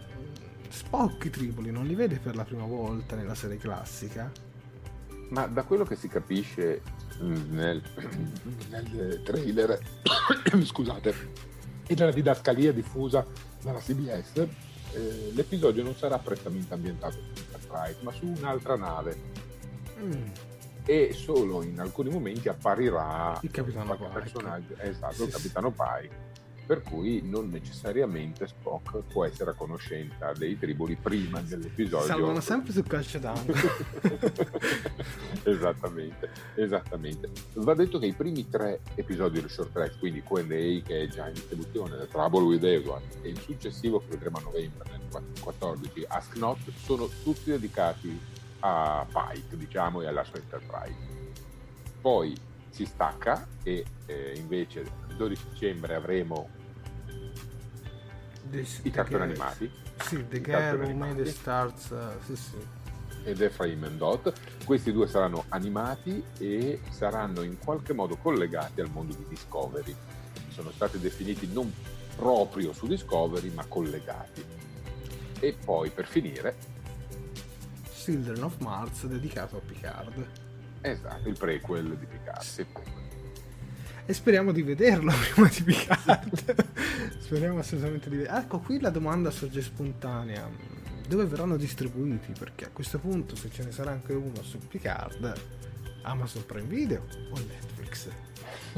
Spock 0.69 1.25
i 1.25 1.29
triboli 1.29 1.71
non 1.71 1.85
li 1.85 1.95
vede 1.95 2.17
per 2.17 2.35
la 2.35 2.43
prima 2.43 2.65
volta 2.65 3.15
nella 3.15 3.35
serie 3.35 3.57
classica? 3.57 4.31
Ma 5.29 5.47
da 5.47 5.63
quello 5.63 5.83
che 5.85 5.95
si 5.95 6.07
capisce 6.07 6.81
mm, 7.21 7.53
nel, 7.53 7.81
nel 8.69 9.21
trailer, 9.23 9.79
scusate, 10.63 11.13
e 11.87 11.95
nella 11.95 12.11
didascalia 12.11 12.71
diffusa 12.71 13.25
dalla 13.61 13.79
CBS, 13.79 14.37
eh, 14.37 15.31
l'episodio 15.33 15.83
non 15.83 15.95
sarà 15.95 16.17
prettamente 16.19 16.73
ambientato 16.73 17.17
su 17.33 17.43
Enterprise, 17.43 17.97
ma 18.01 18.11
su 18.11 18.25
un'altra 18.25 18.75
nave. 18.75 19.17
Mm. 19.99 20.27
E 20.85 21.13
solo 21.13 21.63
in 21.63 21.79
alcuni 21.79 22.11
momenti 22.11 22.47
apparirà 22.47 23.39
il 23.41 23.49
capitano 23.49 23.95
Pike. 23.95 24.83
esatto, 24.83 25.13
sì, 25.13 25.23
il 25.23 25.29
capitano 25.31 25.71
Pike 25.71 26.33
per 26.65 26.81
cui 26.81 27.21
non 27.23 27.49
necessariamente 27.49 28.47
Spock 28.47 29.03
può 29.11 29.25
essere 29.25 29.51
a 29.51 29.53
conoscenza 29.53 30.31
dei 30.33 30.57
triboli 30.57 30.95
prima 30.95 31.39
dell'episodio. 31.41 32.05
Salvano 32.05 32.41
sempre 32.41 32.71
sul 32.71 32.87
calcio 32.87 33.19
d'angolo. 33.19 33.57
esattamente, 35.43 36.29
esattamente. 36.55 37.29
Va 37.53 37.75
detto 37.75 37.99
che 37.99 38.07
i 38.07 38.13
primi 38.13 38.49
tre 38.49 38.81
episodi 38.95 39.39
del 39.39 39.49
short 39.49 39.71
track, 39.71 39.99
quindi 39.99 40.23
Q&A 40.23 40.81
che 40.83 41.03
è 41.03 41.07
già 41.07 41.27
in 41.27 41.33
distribuzione, 41.33 41.97
The 41.97 42.07
Trouble 42.07 42.41
with 42.41 42.63
Edward 42.63 43.03
e 43.21 43.29
il 43.29 43.39
successivo 43.39 43.99
che 43.99 44.07
vedremo 44.09 44.37
a 44.37 44.41
novembre 44.41 44.89
nel 44.91 45.01
2014, 45.09 46.05
Ask 46.07 46.35
Not, 46.37 46.59
sono 46.83 47.07
tutti 47.23 47.51
dedicati 47.51 48.19
a 48.59 49.05
Pike, 49.07 49.55
diciamo, 49.57 50.01
e 50.01 50.07
alla 50.07 50.23
sua 50.23 50.39
Enterprise. 50.39 51.13
Poi 52.01 52.35
si 52.69 52.85
stacca 52.85 53.47
e 53.63 53.85
eh, 54.07 54.33
invece 54.35 55.04
12 55.15 55.45
dicembre 55.51 55.95
avremo 55.95 56.49
This, 58.49 58.81
i 58.83 58.91
cartoni 58.91 59.23
animati. 59.23 59.71
Sì, 60.01 60.27
The 60.27 60.41
Girl 60.41 60.79
Who 60.79 60.93
Made 60.93 61.23
the 61.23 61.31
Stars, 61.31 61.89
uh, 61.89 62.23
sì 62.23 62.35
sì. 62.35 62.57
Ed 63.23 63.41
Ephraim 63.41 63.83
and 63.83 63.97
Dot. 63.97 64.31
Questi 64.63 64.91
due 64.91 65.07
saranno 65.07 65.45
animati 65.49 66.23
e 66.37 66.79
saranno 66.91 67.41
in 67.41 67.57
qualche 67.57 67.93
modo 67.93 68.17
collegati 68.17 68.81
al 68.81 68.89
mondo 68.91 69.15
di 69.15 69.25
Discovery. 69.27 69.95
Sono 70.49 70.71
stati 70.71 70.99
definiti 70.99 71.51
non 71.51 71.73
proprio 72.15 72.71
su 72.71 72.85
Discovery, 72.87 73.49
ma 73.49 73.65
collegati. 73.65 74.45
E 75.39 75.57
poi 75.65 75.89
per 75.89 76.05
finire 76.05 76.55
Children 77.91 78.43
of 78.43 78.57
Mars 78.59 79.07
dedicato 79.07 79.57
a 79.57 79.59
Picard. 79.59 80.27
Esatto, 80.81 81.27
il 81.27 81.37
prequel 81.37 81.97
di 81.97 82.05
Picard. 82.05 82.41
Sì. 82.41 82.65
E 84.07 84.13
speriamo 84.13 84.51
di 84.51 84.61
vederlo 84.61 85.11
prima 85.33 85.47
di 85.47 85.63
Picard. 85.63 86.65
speriamo 87.17 87.59
assolutamente 87.59 88.07
di 88.07 88.17
vederlo. 88.17 88.37
Ecco, 88.37 88.59
qui 88.59 88.79
la 88.79 88.91
domanda 88.91 89.31
sorge 89.31 89.63
spontanea. 89.63 90.47
Dove 91.07 91.25
verranno 91.25 91.57
distribuiti? 91.57 92.33
Perché 92.37 92.65
a 92.65 92.69
questo 92.71 92.99
punto, 92.99 93.35
se 93.35 93.49
ce 93.51 93.63
ne 93.63 93.71
sarà 93.71 93.91
anche 93.91 94.13
uno 94.13 94.43
su 94.43 94.59
Picard, 94.59 95.33
Amazon 96.03 96.45
Prime 96.45 96.67
Video 96.67 97.05
o 97.31 97.39
Netflix? 97.39 98.09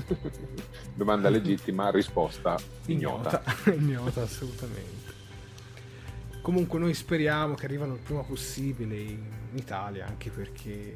Domanda 0.95 1.29
legittima, 1.29 1.89
risposta 1.89 2.57
ignota. 2.85 3.41
Ignota, 3.43 3.71
ignota 3.75 4.21
assolutamente. 4.21 5.15
Comunque 6.41 6.79
noi 6.79 6.93
speriamo 6.93 7.55
che 7.55 7.65
arrivano 7.65 7.95
il 7.95 7.99
prima 7.99 8.23
possibile 8.23 8.95
in 8.95 9.25
Italia, 9.55 10.05
anche 10.05 10.29
perché 10.29 10.95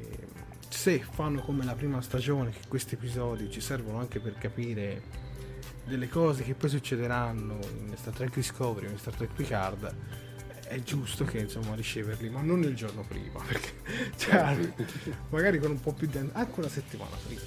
se 0.72 1.04
fanno 1.08 1.42
come 1.42 1.64
la 1.64 1.74
prima 1.74 2.00
stagione, 2.00 2.50
che 2.50 2.60
questi 2.66 2.94
episodi 2.94 3.50
ci 3.50 3.60
servono 3.60 3.98
anche 3.98 4.20
per 4.20 4.36
capire 4.38 5.02
delle 5.84 6.08
cose 6.08 6.42
che 6.42 6.54
poi 6.54 6.70
succederanno 6.70 7.58
in 7.78 7.94
Star 7.96 8.14
Trek 8.14 8.34
Discovery 8.34 8.86
o 8.86 8.90
in 8.90 8.98
Star 8.98 9.14
Trek 9.14 9.32
Picard, 9.34 9.94
è 10.66 10.80
giusto 10.82 11.24
che 11.24 11.38
insomma 11.40 11.74
riceverli, 11.74 12.30
ma 12.30 12.40
non 12.40 12.62
il 12.62 12.74
giorno 12.74 13.04
prima, 13.06 13.40
perché 13.46 13.72
cioè, 14.16 14.56
magari 15.28 15.58
con 15.58 15.72
un 15.72 15.80
po' 15.80 15.92
più 15.92 16.06
di 16.06 16.18
anche 16.18 16.60
una 16.60 16.68
settimana 16.68 17.16
prima. 17.26 17.40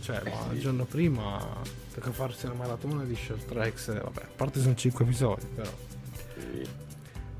Cioè, 0.00 0.20
ma 0.24 0.52
il 0.52 0.60
giorno 0.60 0.84
prima 0.84 1.62
tocca 1.94 2.12
farsi 2.12 2.44
una 2.46 2.56
maratona 2.56 3.04
di 3.04 3.16
short 3.16 3.46
tracks, 3.46 3.86
vabbè, 3.86 4.20
a 4.20 4.30
parte 4.36 4.60
sono 4.60 4.74
5 4.74 5.04
episodi, 5.04 5.46
però. 5.54 5.70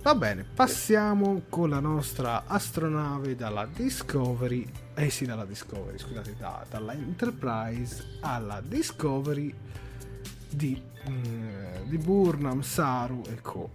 Va 0.05 0.15
bene, 0.15 0.45
passiamo 0.45 1.45
con 1.49 1.71
la 1.71 1.81
nostra 1.81 2.45
astronave 2.47 3.37
dalla 3.37 3.65
Discovery, 3.65 4.71
eh 4.93 5.09
sì, 5.09 5.25
dalla 5.25 5.47
Discovery, 5.47 5.99
scusate, 5.99 6.37
da, 6.39 6.63
dalla 6.69 6.93
Enterprise 6.93 8.19
alla 8.21 8.61
Discovery 8.63 9.55
di, 10.51 10.79
mm, 11.09 11.89
di 11.89 11.97
Burnham, 11.97 12.61
Saru 12.61 13.23
e 13.31 13.41
Co. 13.41 13.71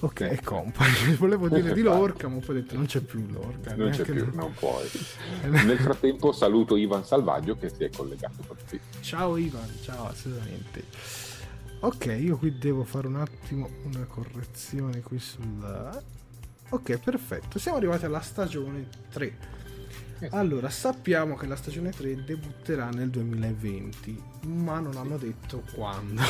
Ok, 0.00 0.20
e 0.20 0.40
compagni. 0.44 1.14
Volevo 1.16 1.48
dire 1.48 1.72
di 1.72 1.80
Lorca, 1.82 2.28
ma 2.28 2.38
poi 2.40 2.56
ho 2.56 2.60
detto 2.60 2.74
non 2.74 2.84
c'è 2.84 3.00
più 3.00 3.26
Lorca. 3.30 3.74
Non 3.74 3.92
c'è 3.92 4.02
più, 4.02 4.28
non 4.34 4.52
puoi. 4.52 4.86
Nel 5.48 5.78
frattempo 5.78 6.32
saluto 6.32 6.76
Ivan 6.76 7.06
Salvaggio 7.06 7.56
che 7.56 7.70
si 7.70 7.84
è 7.84 7.88
collegato 7.88 8.44
con 8.46 8.58
te. 8.68 8.78
Ciao 9.00 9.38
Ivan, 9.38 9.70
ciao, 9.82 10.08
assolutamente. 10.08 10.84
Ok, 11.84 12.16
io 12.16 12.36
qui 12.38 12.56
devo 12.58 12.84
fare 12.84 13.08
un 13.08 13.16
attimo 13.16 13.68
una 13.84 14.04
correzione 14.04 15.00
qui 15.00 15.18
sul... 15.18 16.00
Ok, 16.68 16.98
perfetto. 16.98 17.58
Siamo 17.58 17.76
arrivati 17.78 18.04
alla 18.04 18.20
stagione 18.20 18.88
3. 19.10 19.36
Allora, 20.30 20.70
sappiamo 20.70 21.34
che 21.34 21.46
la 21.46 21.56
stagione 21.56 21.90
3 21.90 22.22
debutterà 22.22 22.88
nel 22.90 23.10
2020, 23.10 24.22
ma 24.46 24.78
non 24.78 24.96
hanno 24.96 25.16
detto 25.16 25.64
quando. 25.74 26.22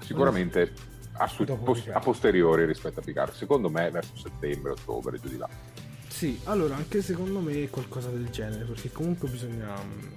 Sicuramente 0.00 0.72
a, 1.12 1.28
su- 1.28 1.44
post- 1.44 1.88
a 1.88 2.00
posteriori 2.00 2.66
rispetto 2.66 2.98
a 2.98 3.02
Picard. 3.04 3.34
Secondo 3.34 3.70
me 3.70 3.88
verso 3.90 4.16
settembre, 4.16 4.72
ottobre, 4.72 5.20
giù 5.20 5.28
di 5.28 5.36
là. 5.36 5.48
Sì, 6.16 6.40
allora 6.44 6.76
anche 6.76 7.02
secondo 7.02 7.40
me 7.40 7.64
è 7.64 7.68
qualcosa 7.68 8.08
del 8.08 8.30
genere, 8.30 8.64
perché 8.64 8.90
comunque 8.90 9.28
bisogna... 9.28 9.74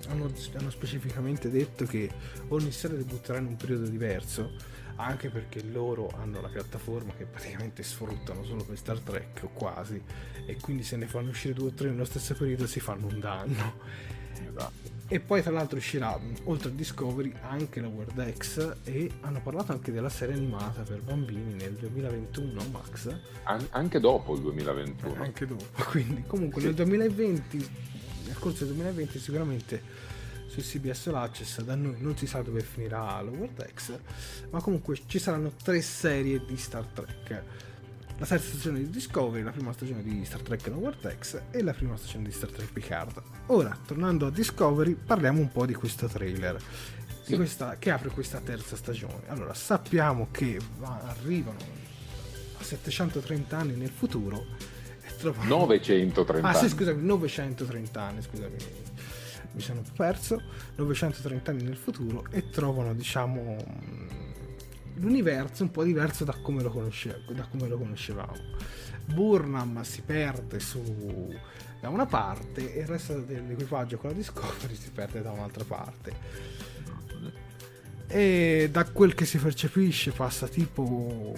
Hanno, 0.08 0.32
hanno 0.54 0.70
specificamente 0.70 1.50
detto 1.50 1.84
che 1.84 2.10
ogni 2.48 2.72
serie 2.72 2.96
debutterà 2.96 3.40
in 3.40 3.48
un 3.48 3.58
periodo 3.58 3.86
diverso, 3.86 4.54
anche 4.96 5.30
perché 5.30 5.62
loro 5.62 6.10
hanno 6.16 6.40
la 6.40 6.48
piattaforma 6.48 7.12
che 7.16 7.26
praticamente 7.26 7.84
sfruttano 7.84 8.46
solo 8.46 8.64
per 8.64 8.78
Star 8.78 9.00
Trek 9.00 9.42
o 9.44 9.50
quasi, 9.50 10.02
e 10.46 10.56
quindi 10.62 10.84
se 10.84 10.96
ne 10.96 11.06
fanno 11.06 11.32
uscire 11.32 11.54
due 11.54 11.68
o 11.68 11.74
tre 11.74 11.90
nello 11.90 12.06
stesso 12.06 12.34
periodo 12.34 12.66
si 12.66 12.80
fanno 12.80 13.08
un 13.08 13.20
danno. 13.20 13.74
Esatto. 14.48 14.99
E 15.12 15.20
poi 15.20 15.42
tra 15.42 15.50
l'altro 15.52 15.80
uscirà, 15.80 16.20
oltre 16.44 16.70
a 16.70 16.72
Discovery, 16.72 17.34
anche 17.42 17.82
la 17.82 17.88
World 17.88 18.32
X 18.38 18.76
e 18.84 19.10
hanno 19.22 19.42
parlato 19.42 19.72
anche 19.72 19.92
della 19.92 20.08
serie 20.08 20.36
animata 20.36 20.84
per 20.84 21.02
bambini 21.02 21.56
nel 21.56 21.74
2021, 21.74 22.62
Max. 22.72 23.20
An- 23.46 23.68
anche 23.72 24.00
dopo 24.00 24.36
il 24.36 24.42
2021. 24.42 25.16
Eh, 25.16 25.18
anche 25.18 25.48
dopo, 25.48 25.66
quindi 25.90 26.24
comunque 26.28 26.62
sì. 26.62 26.68
nel 26.68 26.76
2020, 26.76 27.70
nel 28.26 28.38
corso 28.38 28.66
del 28.66 28.76
2020 28.76 29.20
sicuramente 29.20 29.82
su 30.46 30.62
CBS 30.62 31.08
All 31.08 31.16
Access 31.16 31.62
da 31.62 31.74
noi 31.74 31.96
non 31.98 32.16
si 32.16 32.28
sa 32.28 32.44
dove 32.44 32.62
finirà 32.62 33.20
la 33.20 33.32
World 33.32 33.68
X, 33.74 33.98
ma 34.52 34.62
comunque 34.62 35.00
ci 35.08 35.18
saranno 35.18 35.54
tre 35.64 35.82
serie 35.82 36.46
di 36.46 36.56
Star 36.56 36.86
Trek 36.86 37.44
la 38.20 38.26
terza 38.26 38.50
stagione 38.50 38.80
di 38.80 38.90
Discovery, 38.90 39.44
la 39.44 39.52
prima 39.52 39.72
stagione 39.72 40.04
di 40.04 40.26
Star 40.26 40.42
Trek 40.42 40.68
Lower 40.68 40.98
X 41.18 41.42
e 41.52 41.64
la 41.64 41.72
prima 41.72 41.96
stagione 41.96 42.26
di 42.26 42.32
Star 42.32 42.52
Trek 42.52 42.72
Picard. 42.74 43.22
Ora, 43.48 43.78
tornando 43.86 44.28
a 44.28 44.30
Discovery, 44.30 44.94
parliamo 44.94 45.40
un 45.40 45.50
po' 45.50 45.66
di 45.66 45.74
questo 45.74 46.08
trailer. 46.08 46.62
Di 47.26 47.36
questa, 47.38 47.78
che 47.78 47.92
apre 47.92 48.10
questa 48.10 48.42
terza 48.42 48.76
stagione. 48.76 49.22
Allora, 49.28 49.54
sappiamo 49.54 50.28
che 50.32 50.60
va, 50.80 51.00
arrivano 51.06 51.60
a 52.58 52.64
730 52.64 53.58
anni 53.58 53.76
nel 53.76 53.90
futuro 53.90 54.48
e 55.02 55.16
trovano... 55.16 55.48
930 55.48 56.48
Ah 56.48 56.54
sì, 56.54 56.68
scusami, 56.68 57.02
930 57.02 58.02
anni, 58.02 58.22
scusami, 58.22 58.56
mi 59.54 59.62
sono 59.62 59.82
perso. 59.96 60.42
930 60.76 61.52
anni 61.52 61.64
nel 61.64 61.78
futuro 61.78 62.26
e 62.32 62.50
trovano, 62.50 62.94
diciamo 62.94 64.19
l'universo 65.00 65.64
è 65.64 65.66
un 65.66 65.72
po' 65.72 65.84
diverso 65.84 66.24
da 66.24 66.36
come 66.42 66.62
lo, 66.62 66.70
conosce- 66.70 67.24
da 67.32 67.48
come 67.50 67.68
lo 67.68 67.78
conoscevamo. 67.78 68.36
Burnham 69.06 69.82
si 69.82 70.02
perde 70.02 70.60
su, 70.60 71.34
da 71.80 71.90
una 71.90 72.06
parte 72.06 72.74
e 72.74 72.82
il 72.82 72.88
resto 72.88 73.20
dell'equipaggio 73.20 73.98
con 73.98 74.12
la 74.12 74.16
Discovery 74.16 74.76
si 74.76 74.92
perde 74.92 75.22
da 75.22 75.32
un'altra 75.32 75.64
parte. 75.64 76.58
E 78.08 78.70
da 78.72 78.86
quel 78.86 79.14
che 79.14 79.26
si 79.26 79.38
percepisce 79.38 80.12
passa 80.12 80.48
tipo 80.48 81.36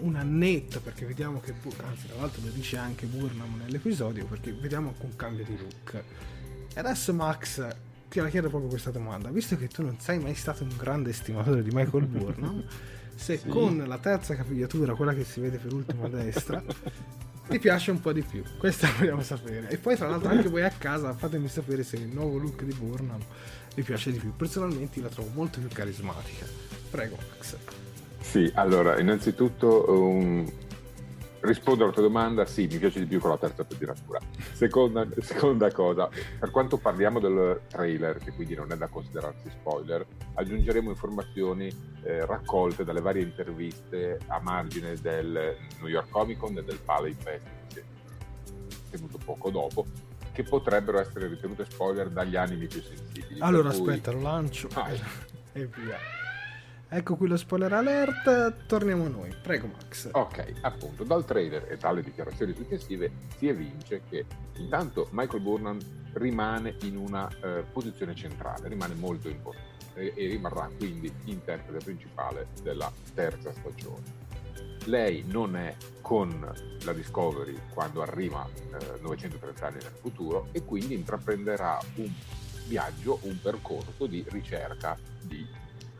un 0.00 0.16
annetto 0.16 0.80
perché 0.80 1.06
vediamo 1.06 1.40
che 1.40 1.54
anzi 1.82 2.06
tra 2.06 2.16
l'altro 2.20 2.42
lo 2.44 2.50
dice 2.50 2.76
anche 2.76 3.06
Burnham 3.06 3.58
nell'episodio 3.58 4.26
perché 4.26 4.52
vediamo 4.52 4.88
anche 4.88 5.04
un 5.04 5.16
cambio 5.16 5.44
di 5.44 5.56
look 5.58 6.02
e 6.72 6.78
adesso 6.80 7.12
Max 7.12 7.66
ti 8.08 8.20
chiedo 8.28 8.48
proprio 8.48 8.70
questa 8.70 8.90
domanda 8.90 9.30
visto 9.30 9.56
che 9.56 9.68
tu 9.68 9.82
non 9.82 9.98
sei 9.98 10.18
mai 10.18 10.34
stato 10.34 10.62
un 10.62 10.74
grande 10.76 11.10
estimatore 11.10 11.62
di 11.62 11.70
Michael 11.70 12.06
Burnham 12.06 12.64
se 13.20 13.36
sì. 13.36 13.48
con 13.48 13.84
la 13.86 13.98
terza 13.98 14.34
capigliatura, 14.34 14.94
quella 14.94 15.12
che 15.12 15.24
si 15.24 15.40
vede 15.40 15.58
per 15.58 15.74
ultimo 15.74 16.06
a 16.06 16.08
destra, 16.08 16.62
ti 17.46 17.58
piace 17.58 17.90
un 17.90 18.00
po' 18.00 18.12
di 18.12 18.22
più. 18.22 18.42
Questo 18.58 18.88
vogliamo 18.98 19.22
sapere. 19.22 19.68
E 19.68 19.76
poi, 19.76 19.94
tra 19.94 20.08
l'altro, 20.08 20.30
anche 20.30 20.48
voi 20.48 20.62
a 20.62 20.70
casa 20.70 21.12
fatemi 21.12 21.48
sapere 21.48 21.82
se 21.82 21.96
il 21.96 22.08
nuovo 22.08 22.38
look 22.38 22.62
di 22.62 22.72
Burnham 22.72 23.20
vi 23.74 23.82
piace 23.82 24.10
di 24.10 24.18
più. 24.18 24.34
Personalmente 24.34 25.02
la 25.02 25.08
trovo 25.08 25.28
molto 25.34 25.60
più 25.60 25.68
carismatica. 25.68 26.46
Prego, 26.90 27.16
Max. 27.16 27.56
Sì, 28.22 28.50
allora, 28.54 28.98
innanzitutto 28.98 29.84
un, 29.90 30.50
rispondo 31.40 31.84
alla 31.84 31.92
tua 31.92 32.02
domanda, 32.02 32.44
sì, 32.44 32.66
mi 32.70 32.78
piace 32.78 33.00
di 33.00 33.06
più 33.06 33.20
con 33.20 33.30
la 33.30 33.38
terza 33.38 33.64
pettinatura. 33.64 34.18
Seconda, 34.52 35.06
seconda 35.20 35.70
cosa, 35.72 36.08
per 36.38 36.50
quanto 36.50 36.76
parliamo 36.76 37.18
del 37.18 37.62
trailer, 37.68 38.18
che 38.18 38.32
quindi 38.32 38.54
non 38.54 38.70
è 38.72 38.76
da 38.76 38.88
considerarsi 38.88 39.50
spoiler, 39.50 40.06
aggiungeremo 40.34 40.90
informazioni 40.90 41.68
eh, 42.02 42.24
raccolte 42.26 42.84
dalle 42.84 43.00
varie 43.00 43.22
interviste 43.22 44.18
a 44.26 44.40
margine 44.40 44.94
del 45.00 45.56
New 45.78 45.88
York 45.88 46.10
Comic 46.10 46.38
Con 46.38 46.56
e 46.56 46.64
del 46.64 46.78
Palais 46.78 47.16
Festival, 47.16 47.84
tenuto 48.90 49.18
poco 49.24 49.50
dopo, 49.50 49.86
che 50.32 50.42
potrebbero 50.42 50.98
essere 51.00 51.28
ritenute 51.28 51.64
spoiler 51.68 52.08
dagli 52.08 52.36
animi 52.36 52.66
più 52.66 52.82
sensibili. 52.82 53.40
Allora 53.40 53.70
cui... 53.70 53.88
aspetta, 53.88 54.12
lo 54.12 54.20
lancio 54.20 54.68
ah, 54.74 54.90
e 55.52 55.66
via. 55.66 56.19
Ecco 56.92 57.14
qui 57.14 57.28
lo 57.28 57.36
spoiler 57.36 57.72
alert, 57.72 58.66
torniamo 58.66 59.06
noi. 59.06 59.32
Prego 59.40 59.68
Max. 59.68 60.08
Ok, 60.10 60.54
appunto, 60.62 61.04
dal 61.04 61.24
trailer 61.24 61.70
e 61.70 61.76
dalle 61.76 62.02
dichiarazioni 62.02 62.52
successive 62.52 63.12
si 63.36 63.46
evince 63.46 64.02
che 64.08 64.26
intanto 64.56 65.06
Michael 65.12 65.40
Burnham 65.40 65.78
rimane 66.14 66.74
in 66.82 66.96
una 66.96 67.28
eh, 67.44 67.64
posizione 67.70 68.16
centrale, 68.16 68.66
rimane 68.66 68.94
molto 68.94 69.28
importante 69.28 69.68
e, 69.94 70.12
e 70.16 70.26
rimarrà 70.30 70.68
quindi 70.76 71.12
interprete 71.26 71.84
principale 71.84 72.48
della 72.60 72.90
terza 73.14 73.52
stagione. 73.52 74.02
Lei 74.86 75.22
non 75.28 75.54
è 75.54 75.76
con 76.00 76.52
la 76.82 76.92
Discovery 76.92 77.56
quando 77.72 78.02
arriva 78.02 78.44
eh, 78.48 78.98
930 79.00 79.64
anni 79.64 79.78
nel 79.80 79.92
futuro 80.00 80.48
e 80.50 80.64
quindi 80.64 80.94
intraprenderà 80.94 81.78
un 81.96 82.12
viaggio, 82.66 83.20
un 83.22 83.38
percorso 83.40 84.06
di 84.06 84.24
ricerca 84.28 84.98
di 85.22 85.46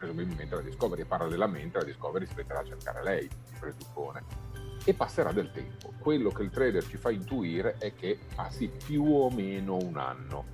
presumibilmente 0.01 0.55
la 0.55 0.63
Discovery 0.63 1.03
e 1.03 1.05
parallelamente 1.05 1.79
la 1.79 1.85
Discovery 1.85 2.27
si 2.27 2.33
metterà 2.35 2.61
a 2.61 2.65
cercare 2.65 3.03
lei, 3.05 3.29
si 3.45 3.55
presuppone, 3.61 4.25
e 4.85 4.95
passerà 4.95 5.31
del 5.31 5.53
tempo. 5.53 5.93
Quello 5.99 6.31
che 6.31 6.43
il 6.43 6.51
trader 6.51 6.85
ci 6.87 6.97
fa 6.97 7.11
intuire 7.11 7.77
è 7.79 7.95
che 7.95 8.19
passi 8.35 8.69
più 8.69 9.05
o 9.05 9.31
meno 9.31 9.77
un 9.77 9.99
anno. 9.99 10.47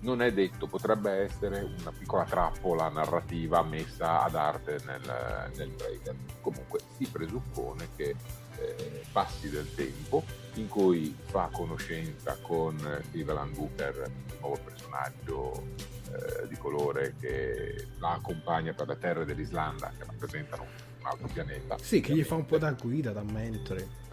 Non 0.00 0.20
è 0.20 0.32
detto, 0.32 0.66
potrebbe 0.66 1.10
essere 1.10 1.60
una 1.80 1.92
piccola 1.96 2.24
trappola 2.24 2.88
narrativa 2.88 3.62
messa 3.62 4.22
ad 4.22 4.34
arte 4.34 4.78
nel, 4.84 5.50
nel 5.56 5.74
trader. 5.74 6.14
Comunque 6.40 6.80
si 6.96 7.06
presuppone 7.06 7.88
che 7.96 8.14
eh, 8.58 9.02
passi 9.12 9.48
del 9.48 9.72
tempo 9.74 10.24
in 10.54 10.68
cui 10.68 11.16
fa 11.26 11.48
conoscenza 11.52 12.36
con 12.40 12.76
Cleveland 13.10 13.54
Booker, 13.54 14.10
il 14.28 14.36
nuovo 14.40 14.58
personaggio 14.62 15.96
eh, 16.12 16.48
di 16.48 16.56
colore 16.56 17.14
che 17.20 17.88
la 17.98 18.12
accompagna 18.12 18.72
per 18.72 18.88
le 18.88 18.98
terre 18.98 19.24
dell'Islanda, 19.24 19.92
che 19.96 20.04
rappresentano 20.04 20.66
un 21.00 21.06
altro 21.06 21.28
pianeta. 21.32 21.76
Sì, 21.80 22.00
che 22.00 22.14
gli 22.14 22.24
fa 22.24 22.34
un 22.34 22.46
po' 22.46 22.58
da 22.58 22.72
guida, 22.72 23.12
da 23.12 23.22
mentore. 23.22 24.06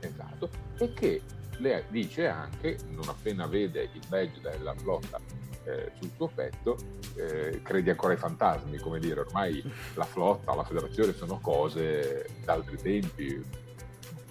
Esatto, 0.00 0.50
e 0.78 0.92
che 0.92 1.22
le 1.58 1.84
dice 1.88 2.26
anche, 2.26 2.78
non 2.88 3.08
appena 3.08 3.46
vede 3.46 3.88
il 3.92 4.02
badge 4.08 4.40
della 4.40 4.74
flotta 4.74 5.20
eh, 5.64 5.92
sul 5.98 6.10
suo 6.16 6.28
petto, 6.28 6.76
eh, 7.14 7.60
credi 7.62 7.90
ancora 7.90 8.12
ai 8.12 8.18
fantasmi, 8.18 8.78
come 8.78 8.98
dire, 8.98 9.20
ormai 9.20 9.62
la 9.94 10.04
flotta, 10.04 10.54
la 10.54 10.64
federazione 10.64 11.12
sono 11.12 11.38
cose 11.38 12.28
d'altri 12.44 12.76
tempi, 12.78 13.44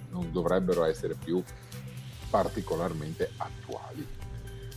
non 0.10 0.32
dovrebbero 0.32 0.84
essere 0.84 1.16
più 1.16 1.42
particolarmente 2.30 3.30
attuali. 3.38 4.06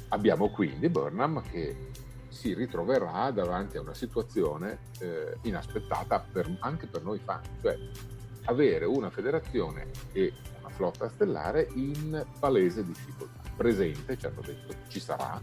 Abbiamo 0.09 0.49
quindi 0.51 0.89
Burnham 0.89 1.43
che 1.43 1.91
si 2.35 2.53
ritroverà 2.53 3.31
davanti 3.31 3.77
a 3.77 3.81
una 3.81 3.95
situazione 3.95 4.79
eh, 4.99 5.39
inaspettata 5.43 6.19
per, 6.21 6.57
anche 6.61 6.87
per 6.87 7.03
noi 7.03 7.19
fan, 7.19 7.41
cioè 7.63 7.79
avere 8.47 8.85
una 8.85 9.09
federazione 9.09 9.87
e 10.13 10.33
una 10.61 10.69
flotta 10.71 11.09
stellare 11.09 11.69
in 11.75 12.25
palese 12.39 12.85
difficoltà. 12.85 13.41
Presente, 13.57 14.19
ci 14.19 14.27
hanno 14.27 14.41
detto, 14.45 14.75
ci 14.89 15.01
sarà, 15.01 15.41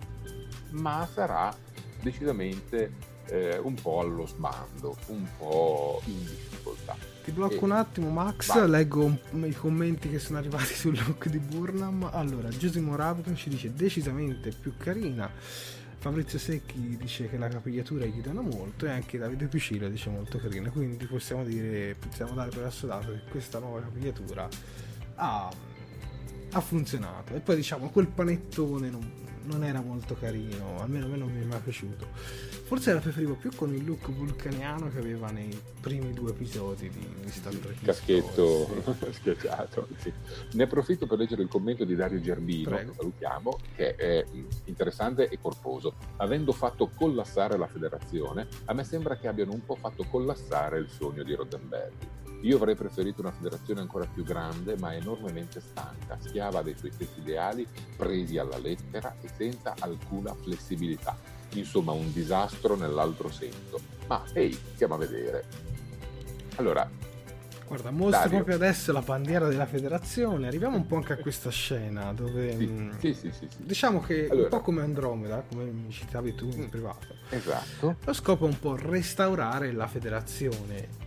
ma 0.72 1.08
sarà 1.12 1.56
decisamente 2.02 2.92
eh, 3.28 3.58
un 3.58 3.76
po' 3.76 4.02
allo 4.02 4.28
sbando, 4.28 4.98
un 5.08 5.26
po' 5.38 6.02
in 6.06 6.20
difficoltà. 6.20 6.96
Ti 7.24 7.32
blocco 7.32 7.54
e... 7.54 7.64
un 7.64 7.72
attimo 7.72 8.10
Max, 8.10 8.54
Vai. 8.54 8.70
leggo 8.70 9.18
i 9.44 9.54
commenti 9.54 10.10
che 10.10 10.20
sono 10.20 10.40
arrivati 10.40 10.74
sul 10.76 11.02
look 11.06 11.30
di 11.30 11.40
Burnham. 11.40 12.10
Allora, 12.12 12.50
Giusimo 12.50 12.96
Rabton 12.96 13.36
ci 13.36 13.50
dice 13.50 13.74
decisamente 13.74 14.52
più 14.52 14.74
carina 14.76 15.32
Fabrizio 16.02 16.40
Secchi 16.40 16.98
dice 16.98 17.30
che 17.30 17.38
la 17.38 17.48
capigliatura 17.48 18.06
gli 18.06 18.22
danno 18.22 18.42
molto 18.42 18.88
e 18.88 18.90
anche 18.90 19.20
Davide 19.20 19.46
Picillo 19.46 19.88
dice 19.88 20.10
molto 20.10 20.40
carina 20.40 20.72
quindi 20.72 21.06
possiamo 21.06 21.44
dire 21.44 21.94
possiamo 21.94 22.34
dare 22.34 22.50
per 22.50 22.64
assodato 22.64 23.12
che 23.12 23.22
questa 23.30 23.60
nuova 23.60 23.82
capigliatura 23.82 24.50
ha, 25.14 25.52
ha 26.54 26.60
funzionato. 26.60 27.36
E 27.36 27.40
poi 27.40 27.56
diciamo 27.56 27.90
quel 27.90 28.08
panettone 28.08 28.90
non, 28.90 29.21
non 29.44 29.64
era 29.64 29.82
molto 29.82 30.16
carino, 30.16 30.80
almeno 30.80 31.06
a 31.06 31.10
me 31.10 31.18
non 31.18 31.32
mi 31.32 31.42
è 31.42 31.46
mai 31.46 31.60
piaciuto. 31.60 32.08
Forse 32.72 32.94
la 32.94 33.00
preferivo 33.00 33.36
più 33.36 33.52
con 33.56 33.74
il 33.74 33.84
look 33.84 34.10
vulcaniano 34.12 34.90
che 34.90 35.00
aveva 35.00 35.30
nei 35.30 35.58
primi 35.82 36.14
due 36.14 36.32
episodi 36.32 36.90
di, 36.90 37.06
di 37.22 37.30
Star 37.30 37.54
Trek. 37.54 37.84
Caschetto 37.84 38.70
sì. 39.00 39.12
schiacciato. 39.12 39.88
Sì. 39.98 40.14
Ne 40.54 40.64
approfitto 40.64 41.06
per 41.06 41.18
leggere 41.18 41.42
il 41.42 41.50
commento 41.50 41.84
di 41.84 41.96
Dario 41.96 42.22
Gerbino, 42.22 42.70
Prego. 42.70 42.92
che 42.92 42.98
salutiamo, 42.98 43.60
che 43.76 43.96
è 43.96 44.26
interessante 44.66 45.28
e 45.28 45.38
corposo. 45.42 45.96
Avendo 46.18 46.52
fatto 46.52 46.90
collassare 46.96 47.58
la 47.58 47.68
federazione, 47.68 48.48
a 48.66 48.74
me 48.74 48.84
sembra 48.84 49.18
che 49.18 49.28
abbiano 49.28 49.54
un 49.54 49.66
po' 49.66 49.76
fatto 49.76 50.06
collassare 50.10 50.80
il 50.80 50.90
sogno 50.90 51.24
di 51.24 51.34
Roddenberry 51.34 52.20
io 52.42 52.58
avrei 52.58 52.76
preferito 52.76 53.22
una 53.22 53.32
federazione 53.32 53.82
ancora 53.82 54.06
più 54.06 54.24
grande, 54.24 54.76
ma 54.78 54.96
enormemente 54.96 55.62
stanca, 55.62 56.18
schiava 56.20 56.62
dei 56.62 56.76
suoi 56.76 56.92
stessi 56.92 57.20
ideali, 57.20 57.68
presi 57.96 58.38
alla 58.38 58.58
lettera 58.58 59.16
e 59.22 59.30
senza 59.36 59.76
alcuna 59.80 60.34
flessibilità. 60.34 61.16
Insomma, 61.54 61.92
un 61.92 62.12
disastro 62.12 62.76
nell'altro 62.76 63.30
senso. 63.30 63.80
Ma 64.08 64.24
ehi, 64.34 64.58
stiamo 64.74 64.96
a 64.96 64.98
vedere. 64.98 65.46
Allora, 66.56 66.90
Guarda, 67.72 67.90
mostro 67.90 68.20
Dario. 68.20 68.36
proprio 68.36 68.56
adesso 68.56 68.92
la 68.92 69.02
bandiera 69.02 69.48
della 69.48 69.66
federazione. 69.66 70.48
Arriviamo 70.48 70.76
un 70.76 70.86
po' 70.86 70.98
anche 70.98 71.14
a 71.14 71.18
questa 71.18 71.50
scena 71.50 72.12
dove 72.12 72.58
sì, 72.58 72.66
mh, 72.66 72.82
mm, 72.82 72.90
sì, 73.00 73.14
sì, 73.14 73.32
sì, 73.32 73.48
diciamo 73.60 74.02
che 74.02 74.28
allora. 74.30 74.44
un 74.44 74.50
po' 74.50 74.60
come 74.60 74.82
Andromeda, 74.82 75.42
come 75.48 75.64
mi 75.64 75.90
citavi 75.90 76.36
tu 76.36 76.50
in 76.50 76.64
mm, 76.64 76.68
privato. 76.68 77.08
Esatto. 77.30 77.96
Lo 78.04 78.12
scopo 78.12 78.46
è 78.46 78.50
un 78.50 78.60
po' 78.60 78.76
restaurare 78.76 79.72
la 79.72 79.88
federazione. 79.88 81.01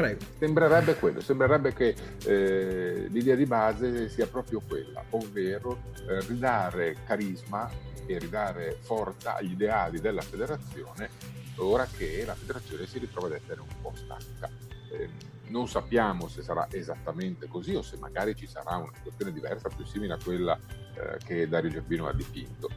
Prego. 0.00 0.24
Sembrerebbe 0.38 0.94
quello, 0.94 1.20
sembrerebbe 1.20 1.74
che 1.74 1.94
eh, 2.24 3.06
l'idea 3.08 3.34
di 3.34 3.44
base 3.44 4.08
sia 4.08 4.26
proprio 4.26 4.62
quella, 4.66 5.04
ovvero 5.10 5.82
eh, 6.08 6.20
ridare 6.26 6.96
carisma 7.04 7.70
e 8.06 8.18
ridare 8.18 8.78
forza 8.80 9.36
agli 9.36 9.52
ideali 9.52 10.00
della 10.00 10.22
federazione 10.22 11.38
ora 11.56 11.84
che 11.84 12.24
la 12.24 12.34
federazione 12.34 12.86
si 12.86 12.98
ritrova 12.98 13.26
ad 13.26 13.34
essere 13.34 13.60
un 13.60 13.68
po' 13.82 13.92
stanca. 13.94 14.48
Eh, 14.90 15.08
non 15.48 15.68
sappiamo 15.68 16.28
se 16.28 16.40
sarà 16.40 16.66
esattamente 16.70 17.46
così 17.46 17.74
o 17.74 17.82
se 17.82 17.98
magari 17.98 18.34
ci 18.34 18.46
sarà 18.46 18.76
una 18.76 18.92
situazione 18.94 19.32
diversa, 19.32 19.68
più 19.68 19.84
simile 19.84 20.14
a 20.14 20.18
quella 20.22 20.58
eh, 20.94 21.18
che 21.22 21.46
Dario 21.46 21.68
Gerbino 21.68 22.08
ha 22.08 22.14
dipinto. 22.14 22.70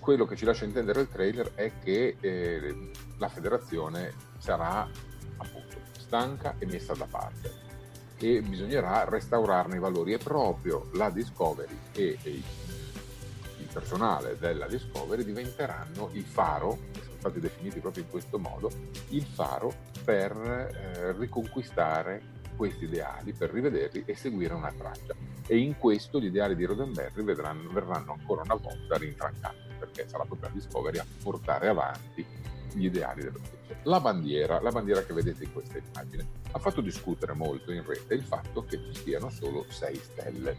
Quello 0.00 0.26
che 0.26 0.34
ci 0.34 0.44
lascia 0.44 0.64
intendere 0.64 1.02
il 1.02 1.08
trailer 1.08 1.52
è 1.54 1.70
che 1.78 2.16
eh, 2.18 2.90
la 3.18 3.28
federazione 3.28 4.12
sarà 4.38 4.88
appunto 5.36 5.74
stanca 6.04 6.54
e 6.58 6.66
messa 6.66 6.94
da 6.94 7.06
parte 7.06 7.72
e 8.18 8.42
bisognerà 8.42 9.04
restaurarne 9.04 9.76
i 9.76 9.78
valori 9.78 10.12
e 10.12 10.18
proprio 10.18 10.88
la 10.94 11.10
Discovery 11.10 11.76
e, 11.92 12.18
e 12.22 12.30
il 12.30 13.68
personale 13.72 14.36
della 14.38 14.66
Discovery 14.66 15.24
diventeranno 15.24 16.10
il 16.12 16.24
faro, 16.24 16.78
sono 16.92 17.18
stati 17.18 17.40
definiti 17.40 17.80
proprio 17.80 18.04
in 18.04 18.10
questo 18.10 18.38
modo, 18.38 18.70
il 19.08 19.24
faro 19.24 19.72
per 20.04 20.32
eh, 20.32 21.12
riconquistare 21.12 22.32
questi 22.56 22.84
ideali, 22.84 23.32
per 23.32 23.50
rivederli 23.50 24.04
e 24.06 24.14
seguire 24.14 24.54
una 24.54 24.72
traccia. 24.72 25.14
E 25.46 25.58
in 25.58 25.76
questo 25.76 26.20
gli 26.20 26.26
ideali 26.26 26.54
di 26.54 26.64
Roddenberry 26.64 27.22
verranno 27.24 28.12
ancora 28.12 28.42
una 28.42 28.54
volta 28.54 28.96
rintraccati, 28.96 29.74
perché 29.78 30.08
sarà 30.08 30.24
proprio 30.24 30.48
la 30.48 30.54
Discovery 30.54 30.98
a 30.98 31.06
portare 31.22 31.68
avanti 31.68 32.24
gli 32.72 32.86
ideali 32.86 33.22
dello 33.22 33.40
stesso. 33.44 33.80
La 33.84 34.00
bandiera, 34.00 34.60
la 34.60 34.70
bandiera 34.70 35.02
che 35.04 35.12
vedete 35.12 35.44
in 35.44 35.52
questa 35.52 35.78
immagine, 35.78 36.26
ha 36.52 36.58
fatto 36.58 36.80
discutere 36.80 37.34
molto 37.34 37.72
in 37.72 37.84
rete 37.84 38.14
il 38.14 38.22
fatto 38.22 38.64
che 38.64 38.80
ci 38.92 39.02
siano 39.02 39.28
solo 39.30 39.66
sei 39.68 39.96
stelle 39.96 40.56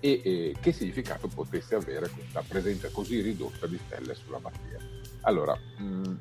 e, 0.00 0.20
e 0.24 0.56
che 0.60 0.72
significato 0.72 1.28
potesse 1.28 1.74
avere 1.74 2.08
questa 2.08 2.42
presenza 2.46 2.88
così 2.90 3.20
ridotta 3.20 3.66
di 3.66 3.78
stelle 3.78 4.14
sulla 4.14 4.38
bandiera. 4.38 4.82
Allora, 5.22 5.56
mh, 5.56 6.18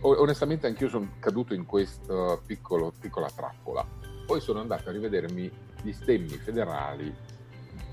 onestamente 0.00 0.66
anch'io 0.66 0.88
sono 0.88 1.14
caduto 1.18 1.54
in 1.54 1.66
questa 1.66 2.38
piccola 2.38 3.30
trappola. 3.34 3.86
Poi 4.24 4.40
sono 4.40 4.60
andato 4.60 4.88
a 4.88 4.92
rivedermi 4.92 5.50
gli 5.82 5.92
stemmi 5.92 6.36
federali 6.36 7.14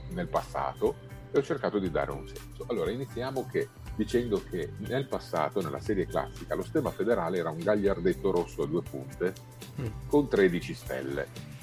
nel 0.10 0.28
passato 0.28 0.96
e 1.32 1.38
ho 1.38 1.44
cercato 1.44 1.80
di 1.80 1.90
dare 1.90 2.12
un 2.12 2.28
senso. 2.28 2.66
Allora, 2.68 2.92
iniziamo 2.92 3.48
che, 3.52 3.70
dicendo 3.96 4.42
che 4.50 4.72
nel 4.78 5.08
passato, 5.08 5.62
nella 5.62 5.80
serie 5.80 6.06
classica, 6.06 6.56
lo 6.56 6.64
stemma 6.64 6.92
federale 6.92 7.38
era 7.38 7.50
un 7.50 7.60
gagliardetto 7.60 8.32
rosso 8.32 8.64
a 8.64 8.68
due 8.68 8.82
punte 8.82 9.34
mm. 9.82 9.86
con 10.08 10.28
13 10.28 10.74
stelle 10.74 11.54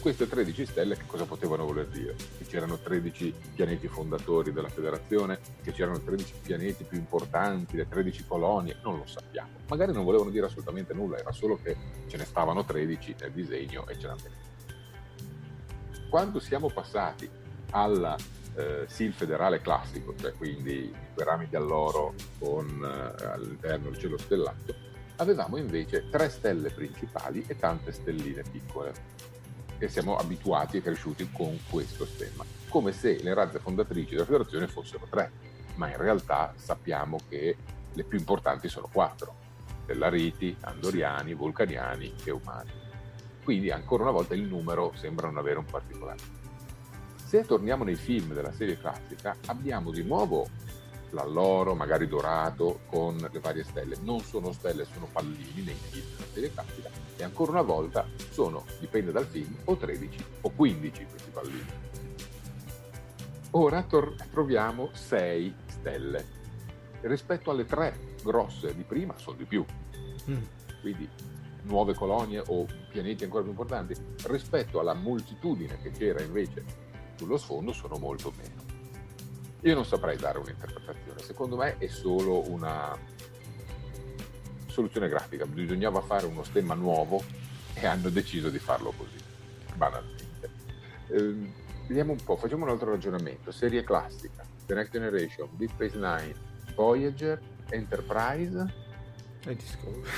queste 0.00 0.28
13 0.28 0.66
stelle 0.66 0.96
che 0.96 1.06
cosa 1.06 1.24
potevano 1.24 1.64
voler 1.64 1.86
dire? 1.88 2.14
Che 2.14 2.44
c'erano 2.44 2.78
13 2.78 3.34
pianeti 3.54 3.88
fondatori 3.88 4.52
della 4.52 4.68
federazione, 4.68 5.40
che 5.62 5.72
c'erano 5.72 6.00
13 6.00 6.34
pianeti 6.40 6.84
più 6.84 6.98
importanti, 6.98 7.76
le 7.76 7.88
13 7.88 8.24
colonie, 8.26 8.76
non 8.82 8.96
lo 8.96 9.06
sappiamo. 9.06 9.50
Magari 9.68 9.92
non 9.92 10.04
volevano 10.04 10.30
dire 10.30 10.46
assolutamente 10.46 10.94
nulla, 10.94 11.18
era 11.18 11.32
solo 11.32 11.58
che 11.60 11.76
ce 12.06 12.16
ne 12.16 12.24
stavano 12.24 12.64
13 12.64 13.16
nel 13.20 13.32
disegno 13.32 13.86
e 13.88 13.98
ce 13.98 14.06
n'erano 14.06 14.20
Quando 16.08 16.38
siamo 16.38 16.70
passati 16.70 17.28
al 17.70 18.16
eh, 18.58 18.84
SIL 18.88 19.12
federale 19.12 19.60
classico, 19.60 20.14
cioè 20.16 20.32
quindi 20.32 20.72
i 20.72 20.94
piramidi 21.14 21.54
all'oro 21.54 22.14
con 22.38 22.66
eh, 22.66 23.24
all'interno 23.24 23.88
il 23.88 23.98
cielo 23.98 24.18
stellato, 24.18 24.74
avevamo 25.16 25.56
invece 25.56 26.08
tre 26.10 26.28
stelle 26.28 26.70
principali 26.70 27.44
e 27.46 27.56
tante 27.56 27.92
stelline 27.92 28.42
piccole 28.42 28.92
e 29.78 29.88
siamo 29.88 30.16
abituati 30.16 30.78
e 30.78 30.82
cresciuti 30.82 31.30
con 31.32 31.56
questo 31.70 32.04
stemma, 32.04 32.44
come 32.68 32.92
se 32.92 33.22
le 33.22 33.32
razze 33.32 33.60
fondatrici 33.60 34.14
della 34.14 34.24
federazione 34.24 34.66
fossero 34.66 35.06
tre, 35.08 35.30
ma 35.76 35.88
in 35.88 35.96
realtà 35.96 36.52
sappiamo 36.56 37.18
che 37.28 37.56
le 37.92 38.04
più 38.04 38.18
importanti 38.18 38.68
sono 38.68 38.88
quattro, 38.92 39.46
Stellariti, 39.84 40.56
Andoriani, 40.62 41.32
Vulcaniani 41.32 42.12
e 42.24 42.30
Umani. 42.32 42.70
Quindi 43.42 43.70
ancora 43.70 44.02
una 44.02 44.12
volta 44.12 44.34
il 44.34 44.42
numero 44.42 44.92
sembra 44.96 45.28
non 45.28 45.38
avere 45.38 45.58
un 45.58 45.64
particolare. 45.64 46.37
Se 47.28 47.44
torniamo 47.44 47.84
nei 47.84 47.96
film 47.96 48.32
della 48.32 48.52
serie 48.52 48.78
classica, 48.78 49.36
abbiamo 49.48 49.90
di 49.90 50.02
nuovo 50.02 50.48
l'alloro, 51.10 51.74
magari 51.74 52.08
dorato, 52.08 52.80
con 52.86 53.18
le 53.18 53.38
varie 53.38 53.64
stelle. 53.64 53.98
Non 54.00 54.20
sono 54.20 54.50
stelle, 54.52 54.86
sono 54.86 55.10
pallini 55.12 55.62
nei 55.62 55.74
film 55.74 56.06
della 56.16 56.30
serie 56.32 56.52
classica 56.54 56.88
e 57.18 57.22
ancora 57.22 57.50
una 57.50 57.60
volta 57.60 58.08
sono, 58.30 58.64
dipende 58.80 59.12
dal 59.12 59.26
film, 59.26 59.54
o 59.64 59.76
13 59.76 60.24
o 60.40 60.50
15 60.56 61.04
questi 61.04 61.30
pallini. 61.30 61.66
Ora 63.50 63.82
tor- 63.82 64.14
troviamo 64.30 64.88
6 64.94 65.54
stelle. 65.66 66.24
Rispetto 67.02 67.50
alle 67.50 67.66
3 67.66 68.16
grosse 68.22 68.74
di 68.74 68.84
prima 68.84 69.14
sono 69.18 69.36
di 69.36 69.44
più. 69.44 69.62
Mm. 70.30 70.42
Quindi 70.80 71.06
nuove 71.64 71.92
colonie 71.92 72.42
o 72.46 72.64
pianeti 72.90 73.24
ancora 73.24 73.42
più 73.42 73.50
importanti. 73.50 73.94
Rispetto 74.22 74.80
alla 74.80 74.94
moltitudine 74.94 75.78
che 75.82 75.90
c'era 75.90 76.22
invece 76.22 76.86
sullo 77.18 77.36
sfondo 77.36 77.72
sono 77.72 77.98
molto 77.98 78.32
meno. 78.36 78.64
Io 79.62 79.74
non 79.74 79.84
saprei 79.84 80.16
dare 80.16 80.38
un'interpretazione, 80.38 81.20
secondo 81.20 81.56
me 81.56 81.76
è 81.78 81.88
solo 81.88 82.48
una 82.48 82.96
soluzione 84.66 85.08
grafica, 85.08 85.44
bisognava 85.44 86.00
fare 86.00 86.26
uno 86.26 86.44
stemma 86.44 86.74
nuovo 86.74 87.20
e 87.74 87.84
hanno 87.84 88.08
deciso 88.08 88.50
di 88.50 88.60
farlo 88.60 88.92
così, 88.96 89.18
banalmente. 89.74 90.50
Eh, 91.08 91.52
vediamo 91.88 92.12
un 92.12 92.22
po', 92.22 92.36
facciamo 92.36 92.64
un 92.64 92.70
altro 92.70 92.90
ragionamento, 92.90 93.50
serie 93.50 93.82
classica, 93.82 94.44
The 94.66 94.74
Next 94.74 94.92
Generation, 94.92 95.48
Deep 95.56 95.70
Space 95.70 95.96
Nine, 95.96 96.34
Voyager, 96.76 97.40
Enterprise 97.70 98.74
e 99.44 99.56
Discovery. 99.56 100.08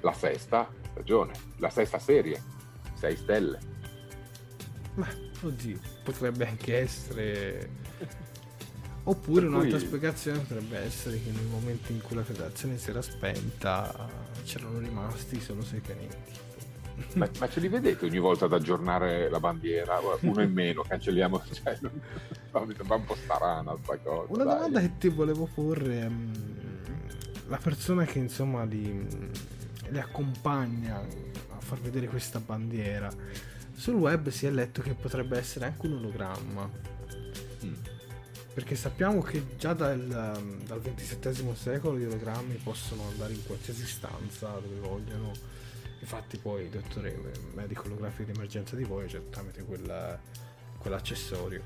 La 0.00 0.12
sesta 0.12 0.68
stagione, 0.90 1.32
la 1.58 1.70
sesta 1.70 2.00
serie, 2.00 2.42
6 2.94 3.16
stelle. 3.16 3.58
Ma 4.94 5.08
oddio, 5.42 5.93
potrebbe 6.04 6.46
anche 6.46 6.78
essere 6.78 7.70
Oppure 9.06 9.46
un'altra 9.46 9.76
cui... 9.76 9.86
spiegazione 9.86 10.38
potrebbe 10.38 10.78
essere 10.78 11.22
che 11.22 11.30
nel 11.30 11.44
momento 11.44 11.92
in 11.92 12.00
cui 12.00 12.16
la 12.16 12.22
federazione 12.22 12.78
si 12.78 12.88
era 12.88 13.02
spenta 13.02 14.08
c'erano 14.44 14.78
rimasti 14.78 15.40
solo 15.40 15.62
sei 15.62 15.80
pianeti. 15.80 16.42
Ma, 17.14 17.28
ma, 17.38 17.48
ce 17.48 17.60
li 17.60 17.68
vedete 17.68 18.06
ogni 18.06 18.18
volta 18.18 18.46
ad 18.46 18.52
aggiornare 18.52 19.28
la 19.28 19.40
bandiera? 19.40 19.98
Uno 20.20 20.42
in 20.42 20.52
meno, 20.54 20.82
cancelliamo. 20.82 21.42
Cioè, 21.50 21.78
mi 22.64 22.74
sembra 22.74 22.96
un 22.96 23.04
po' 23.04 23.16
starana 23.16 23.76
sta 23.82 23.98
cosa. 23.98 24.32
Una 24.32 24.44
dai. 24.44 24.54
domanda 24.54 24.80
che 24.80 24.92
ti 24.98 25.08
volevo 25.08 25.48
porre 25.52 26.08
mm, 26.08 26.32
la 27.48 27.58
persona 27.58 28.04
che 28.04 28.20
insomma 28.20 28.64
li, 28.64 29.06
li 29.88 29.98
accompagna 29.98 30.96
a 30.98 31.60
far 31.60 31.80
vedere 31.80 32.06
questa 32.06 32.38
bandiera. 32.38 33.12
Sul 33.74 33.94
web 33.94 34.28
si 34.28 34.46
è 34.46 34.50
letto 34.50 34.82
che 34.82 34.94
potrebbe 34.94 35.38
essere 35.38 35.66
anche 35.66 35.86
un 35.86 35.94
ologramma. 35.94 36.70
Mm 37.64 37.92
perché 38.54 38.76
sappiamo 38.76 39.20
che 39.20 39.56
già 39.58 39.72
dal, 39.72 40.32
um, 40.38 40.64
dal 40.64 40.80
XXVII 40.80 41.56
secolo 41.56 41.98
gli 41.98 42.04
ologrammi 42.04 42.54
possono 42.62 43.02
andare 43.10 43.32
in 43.32 43.44
qualsiasi 43.44 43.84
stanza 43.84 44.48
dove 44.60 44.78
vogliono. 44.78 45.32
Infatti 45.98 46.38
poi 46.38 46.64
il 46.64 46.68
dottore 46.68 47.18
medico 47.54 47.86
olografico 47.86 48.30
di 48.30 48.36
emergenza 48.36 48.76
di 48.76 48.84
Voyager 48.84 49.22
tramite 49.22 49.64
quel, 49.64 50.20
quell'accessorio. 50.78 51.62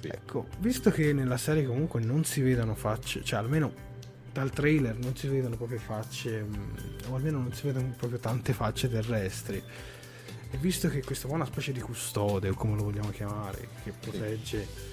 Ecco, 0.00 0.46
visto 0.60 0.90
che 0.92 1.12
nella 1.12 1.36
serie 1.36 1.66
comunque 1.66 2.00
non 2.00 2.24
si 2.24 2.40
vedono 2.40 2.76
facce, 2.76 3.24
cioè 3.24 3.40
almeno 3.40 3.90
dal 4.32 4.50
trailer 4.50 4.96
non 4.98 5.16
si 5.16 5.26
vedono 5.26 5.56
proprio 5.56 5.80
facce, 5.80 6.42
mm, 6.42 6.76
o 7.08 7.16
almeno 7.16 7.38
non 7.38 7.52
si 7.52 7.66
vedono 7.66 7.92
proprio 7.96 8.20
tante 8.20 8.52
facce 8.52 8.88
terrestri. 8.88 9.60
E 10.52 10.56
visto 10.58 10.88
che 10.88 11.02
questa 11.02 11.26
qua 11.26 11.36
è 11.36 11.40
una 11.40 11.50
specie 11.50 11.72
di 11.72 11.80
custode, 11.80 12.50
o 12.50 12.54
come 12.54 12.76
lo 12.76 12.84
vogliamo 12.84 13.10
chiamare, 13.10 13.68
che 13.82 13.92
protegge 13.98 14.64
sì 14.64 14.92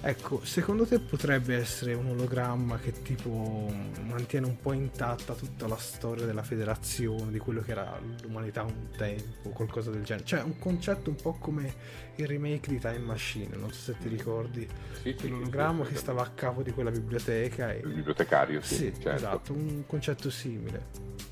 Ecco, 0.00 0.44
secondo 0.44 0.86
te 0.86 1.00
potrebbe 1.00 1.56
essere 1.56 1.92
un 1.92 2.06
ologramma 2.06 2.78
che 2.78 3.02
tipo 3.02 3.68
mantiene 4.06 4.46
un 4.46 4.56
po' 4.60 4.72
intatta 4.72 5.34
tutta 5.34 5.66
la 5.66 5.76
storia 5.76 6.24
della 6.24 6.44
federazione, 6.44 7.32
di 7.32 7.38
quello 7.38 7.62
che 7.62 7.72
era 7.72 7.98
l'umanità 8.22 8.62
un 8.62 8.90
tempo, 8.96 9.50
qualcosa 9.50 9.90
del 9.90 10.04
genere? 10.04 10.24
Cioè 10.24 10.42
un 10.42 10.56
concetto 10.58 11.10
un 11.10 11.16
po' 11.16 11.32
come 11.32 11.74
il 12.14 12.28
remake 12.28 12.70
di 12.70 12.78
Time 12.78 12.98
Machine, 12.98 13.56
non 13.56 13.72
so 13.72 13.92
se 13.92 13.98
ti 13.98 14.08
ricordi, 14.08 14.68
sì, 15.02 15.16
l'ologramma 15.28 15.84
sì, 15.84 15.92
che 15.92 15.98
stava 15.98 16.22
a 16.22 16.30
capo 16.30 16.62
di 16.62 16.70
quella 16.70 16.92
biblioteca. 16.92 17.72
E... 17.72 17.78
Il 17.78 17.94
bibliotecario, 17.94 18.60
sì. 18.60 18.74
sì 18.74 18.92
certo. 18.92 19.10
esatto, 19.10 19.52
un 19.52 19.82
concetto 19.84 20.30
simile. 20.30 21.26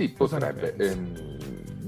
Sì, 0.00 0.08
potrebbe. 0.08 0.74
Ehm, 0.76 1.38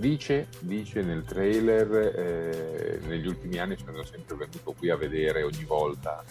Dice, 0.03 0.49
dice, 0.59 1.01
nel 1.01 1.23
trailer, 1.25 1.93
eh, 1.95 3.01
negli 3.07 3.29
ultimi 3.29 3.59
anni 3.59 3.77
sono 3.79 4.03
sempre 4.03 4.35
venuto 4.35 4.73
qui 4.73 4.91
a 4.91 4.97
vedere 4.97 5.45
ogni 5.45 5.63
volta 5.63 6.25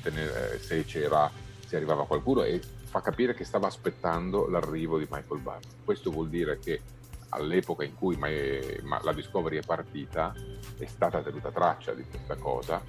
tenere, 0.00 0.58
se 0.58 0.82
c'era, 0.86 1.30
se 1.66 1.76
arrivava 1.76 2.06
qualcuno 2.06 2.42
e 2.42 2.58
fa 2.84 3.02
capire 3.02 3.34
che 3.34 3.44
stava 3.44 3.66
aspettando 3.66 4.48
l'arrivo 4.48 4.96
di 4.98 5.06
Michael 5.10 5.42
Barr. 5.42 5.60
Questo 5.84 6.10
vuol 6.10 6.30
dire 6.30 6.58
che 6.58 6.80
all'epoca 7.28 7.84
in 7.84 7.94
cui 7.96 8.18
la 8.18 9.12
Discovery 9.12 9.58
è 9.58 9.62
partita 9.62 10.34
è 10.78 10.86
stata 10.86 11.20
tenuta 11.20 11.50
traccia 11.50 11.92
di 11.92 12.04
questa 12.08 12.36
cosa 12.36 12.82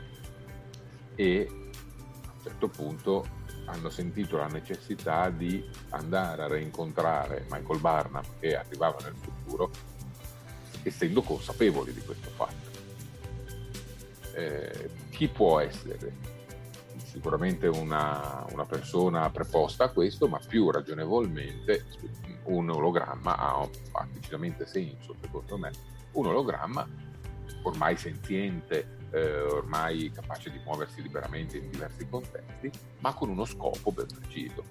e 1.16 1.48
a 1.50 2.32
un 2.34 2.42
certo 2.42 2.70
punto 2.70 3.26
hanno 3.66 3.90
sentito 3.90 4.38
la 4.38 4.48
necessità 4.48 5.30
di 5.30 5.64
andare 5.90 6.44
a 6.44 6.48
rincontrare 6.48 7.46
Michael 7.50 7.80
Barnum 7.80 8.22
che 8.40 8.56
arrivava 8.56 8.98
nel 9.04 9.16
futuro 9.20 9.72
essendo 10.84 11.22
consapevoli 11.22 11.94
di 11.94 12.02
questo 12.02 12.30
fatto. 12.32 12.72
Eh, 14.36 14.90
chi 15.10 15.28
può 15.28 15.60
essere? 15.60 16.32
Sicuramente 17.04 17.68
una, 17.68 18.46
una, 18.52 18.66
persona 18.66 19.30
preposta 19.30 19.86
a 19.86 19.90
questo, 19.90 20.28
ma 20.28 20.40
più 20.46 20.72
ragionevolmente 20.72 21.86
un 22.46 22.70
ologramma 22.70 23.38
ha, 23.38 23.62
ha 23.92 24.08
senso, 24.66 25.16
secondo 25.22 25.58
me. 25.58 25.72
Un 26.14 26.26
ologramma 26.26 26.88
ormai 27.64 27.98
senziente, 27.98 28.98
eh, 29.12 29.42
ormai 29.42 30.12
capace 30.12 30.52
di 30.52 30.60
muoversi 30.64 31.02
liberamente 31.02 31.58
in 31.58 31.70
diversi 31.70 32.08
contesti, 32.10 32.72
ma 33.00 33.14
con 33.14 33.30
uno 33.30 33.46
scopo 33.46 33.92
ben 33.92 34.08
preciso. 34.08 34.64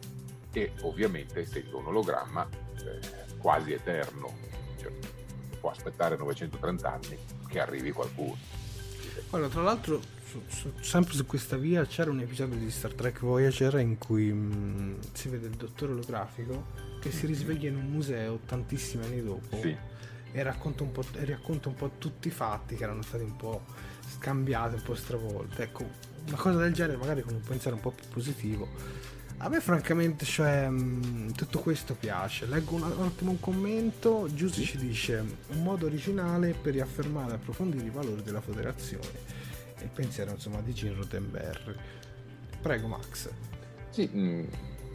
E 0.52 0.72
ovviamente 0.82 1.40
essendo 1.40 1.78
un 1.78 1.87
ologramma 1.87 2.46
eh, 2.48 3.37
quasi 3.38 3.72
eterno, 3.72 4.35
cioè, 4.78 4.92
può 5.61 5.70
aspettare 5.70 6.16
930 6.16 6.92
anni 6.92 7.18
che 7.48 7.61
arrivi 7.61 7.92
qualcuno. 7.92 8.37
Allora, 9.30 9.48
tra 9.48 9.62
l'altro, 9.62 10.00
su, 10.24 10.42
su, 10.46 10.72
sempre 10.80 11.14
su 11.14 11.26
questa 11.26 11.56
via 11.56 11.85
c'era 11.87 12.11
un 12.11 12.20
episodio 12.20 12.58
di 12.58 12.70
Star 12.70 12.92
Trek 12.94 13.20
Voyager 13.20 13.78
in 13.78 13.98
cui 13.98 14.32
mh, 14.32 14.54
mm, 14.54 14.94
si 15.12 15.28
vede 15.28 15.46
il 15.46 15.54
dottore 15.54 15.92
olografico 15.92 16.90
che 17.00 17.11
si 17.11 17.26
risveglia 17.26 17.68
in 17.68 17.76
un 17.76 17.87
museo 17.87 18.38
tantissimi 18.46 19.04
anni 19.04 19.22
dopo 19.22 19.58
sì. 19.61 19.76
E, 20.33 20.42
racconta 20.42 20.83
un 20.83 20.92
po', 20.92 21.05
e 21.14 21.25
racconta 21.25 21.68
un 21.68 21.75
po' 21.75 21.92
tutti 21.99 22.29
i 22.29 22.31
fatti 22.31 22.75
che 22.75 22.85
erano 22.85 23.03
stati 23.03 23.23
un 23.23 23.37
po' 23.37 23.62
scambiati, 24.16 24.75
un 24.75 24.83
po' 24.83 24.95
stravolti. 24.95 25.62
Ecco, 25.62 25.88
una 26.27 26.37
cosa 26.37 26.59
del 26.59 26.73
genere, 26.73 26.97
magari 26.97 27.23
con 27.23 27.35
un 27.35 27.40
pensiero 27.40 27.77
un 27.77 27.83
po' 27.83 27.90
più 27.90 28.07
positivo. 28.09 28.68
A 29.38 29.49
me 29.49 29.61
francamente, 29.61 30.25
cioè, 30.25 30.68
mh, 30.68 31.33
tutto 31.33 31.59
questo 31.59 31.95
piace. 31.95 32.47
Leggo 32.47 32.77
un, 32.77 32.83
un 32.83 33.05
attimo 33.05 33.33
un 33.33 33.40
commento, 33.40 34.29
Giussi 34.33 34.64
ci 34.64 34.79
dice 34.79 35.25
un 35.49 35.62
modo 35.62 35.87
originale 35.87 36.53
per 36.55 36.75
riaffermare 36.75 37.33
e 37.33 37.35
approfondire 37.35 37.85
i 37.85 37.90
valori 37.90 38.23
della 38.23 38.40
federazione. 38.40 39.40
Il 39.81 39.90
pensiero 39.92 40.31
insomma 40.31 40.61
di 40.61 40.73
Gene 40.73 40.95
Rottenberg. 40.95 41.77
Prego 42.61 42.87
Max. 42.87 43.31
Sì, 43.90 44.07
mh, 44.07 44.49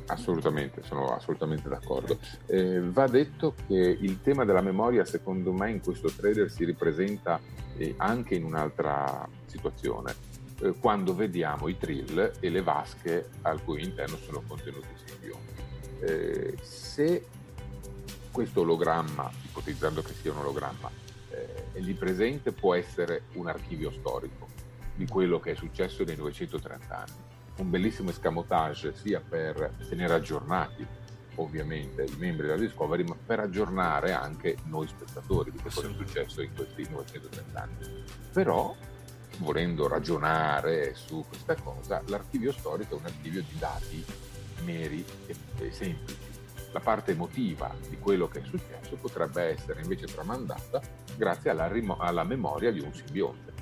assolutamente, 0.08 0.84
sono 0.84 1.08
assolutamente 1.15 1.70
d'accordo. 1.70 2.17
Eh, 2.46 2.82
va 2.82 3.08
detto 3.08 3.54
che 3.67 3.76
il 3.76 4.22
tema 4.22 4.46
della 4.46 4.62
memoria 4.62 5.06
secondo 5.06 5.52
me 5.54 5.72
in 5.72 5.82
questo 5.82 6.10
trailer 6.10 6.50
si 6.50 6.65
ripresenta 6.65 7.39
eh, 7.78 7.93
anche 7.98 8.36
in 8.36 8.43
un'altra 8.43 9.28
situazione, 9.46 10.15
eh, 10.62 10.74
quando 10.80 11.15
vediamo 11.15 11.67
i 11.67 11.78
trill 11.78 12.34
e 12.39 12.50
le 12.50 12.62
vasche 12.62 13.30
al 13.43 13.63
cui 13.63 13.84
interno 13.84 14.17
sono 14.17 14.43
contenuti 14.48 14.88
i 14.88 15.10
simbionti. 15.10 15.63
Eh, 16.00 16.58
se 16.62 17.26
questo 18.32 18.62
ologramma, 18.62 19.32
ipotizzando 19.46 20.02
che 20.02 20.13
sia 20.13 20.32
un 20.32 20.39
ologramma, 20.39 20.89
eh, 21.30 21.72
è 21.74 21.80
lì 21.80 21.93
presente 21.93 22.52
può 22.52 22.74
essere 22.74 23.24
un 23.34 23.48
archivio 23.48 23.91
storico 23.91 24.48
di 24.96 25.08
quello 25.08 25.39
che 25.39 25.52
è 25.52 25.56
successo 25.56 26.04
nei 26.04 26.15
930 26.15 26.98
anni. 26.98 27.26
Un 27.58 27.70
bellissimo 27.70 28.12
escamotage 28.12 28.96
sia 28.96 29.20
per 29.20 29.74
tenere 29.89 30.13
aggiornati 30.13 30.86
ovviamente 31.38 32.04
i 32.04 32.15
membri 32.17 32.48
della 32.48 32.60
Discovery, 32.60 33.04
ma 33.04 33.15
per 33.15 33.39
aggiornare 33.39 34.12
anche 34.12 34.58
noi 34.65 34.88
spettatori 34.88 35.52
di 35.52 35.58
che 35.58 35.70
cosa 35.70 35.88
è 35.88 35.93
successo 35.93 36.41
in 36.41 36.54
questi 36.54 36.88
930 36.89 37.62
anni. 37.62 38.04
Però, 38.32 38.76
volendo 39.39 39.88
ragionare 39.88 40.93
su 40.96 41.26
questa 41.28 41.56
cosa, 41.56 42.02
l'archivio 42.08 42.52
storico 42.52 42.96
è 42.96 43.00
un 43.00 43.06
archivio 43.06 43.41
di 43.41 43.58
dati 43.58 44.06
meri 44.63 45.04
e, 45.26 45.36
e 45.60 45.72
semplici. 45.72 46.26
La 46.72 46.80
parte 46.80 47.12
emotiva 47.12 47.74
di 47.88 47.98
quello 47.98 48.28
che 48.28 48.41
è 48.41 48.43
successo 48.43 48.96
potrebbe 48.98 49.43
essere 49.43 49.82
invece 49.82 50.06
tramandata 50.06 50.82
grazie 51.15 51.50
alla, 51.50 51.67
rim- 51.67 51.96
alla 51.98 52.24
memoria 52.24 52.72
di 52.72 52.82
un 52.82 52.93
simbionte 52.93 53.54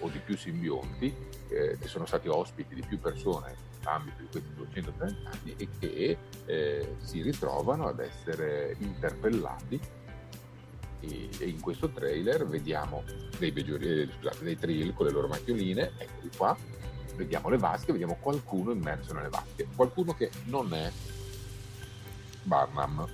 o 0.00 0.08
di 0.08 0.18
più 0.18 0.36
simbionti 0.36 1.14
eh, 1.52 1.78
che 1.78 1.88
sono 1.88 2.06
stati 2.06 2.28
ospiti 2.28 2.74
di 2.74 2.82
più 2.86 2.98
persone 2.98 3.54
nell'ambito 3.78 4.16
di 4.20 4.28
questi 4.30 4.54
230 4.54 5.30
anni 5.30 5.54
e 5.56 5.68
che 5.78 6.18
eh, 6.46 6.94
si 6.98 7.22
ritrovano 7.22 7.88
ad 7.88 8.00
essere 8.00 8.76
interpellati. 8.78 9.80
E, 11.00 11.28
e 11.38 11.46
in 11.46 11.60
questo 11.60 11.88
trailer 11.90 12.46
vediamo 12.46 13.02
dei, 13.38 13.52
eh, 13.52 14.08
scusate, 14.16 14.44
dei 14.44 14.56
trill 14.56 14.94
con 14.94 15.06
le 15.06 15.12
loro 15.12 15.26
macchioline, 15.26 15.92
eccoli 15.98 16.30
qua, 16.36 16.56
vediamo 17.16 17.48
le 17.48 17.58
vasche, 17.58 17.90
vediamo 17.90 18.16
qualcuno 18.20 18.70
immerso 18.70 19.12
nelle 19.12 19.28
vasche, 19.28 19.66
qualcuno 19.74 20.14
che 20.14 20.30
non 20.44 20.72
è 20.72 20.90
Barnum. 22.44 23.08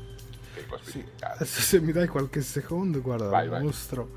Sì, 0.83 1.05
adesso 1.21 1.61
se 1.63 1.81
mi 1.81 1.93
dai 1.93 2.09
qualche 2.09 2.41
secondo, 2.41 3.01
guarda, 3.01 3.29
vai, 3.29 3.49
vai. 3.49 3.63
mostro, 3.63 4.11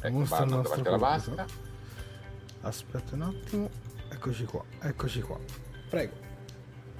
ecco, 0.00 0.18
mostro 0.18 0.44
il 0.44 0.50
nostro 0.50 0.82
davanti 0.82 0.88
alla 0.88 0.96
vasca. 0.96 1.67
Aspetta 2.62 3.14
un 3.14 3.22
attimo, 3.22 3.70
eccoci 4.10 4.44
qua, 4.44 4.64
eccoci 4.80 5.20
qua. 5.20 5.38
Prego. 5.88 6.26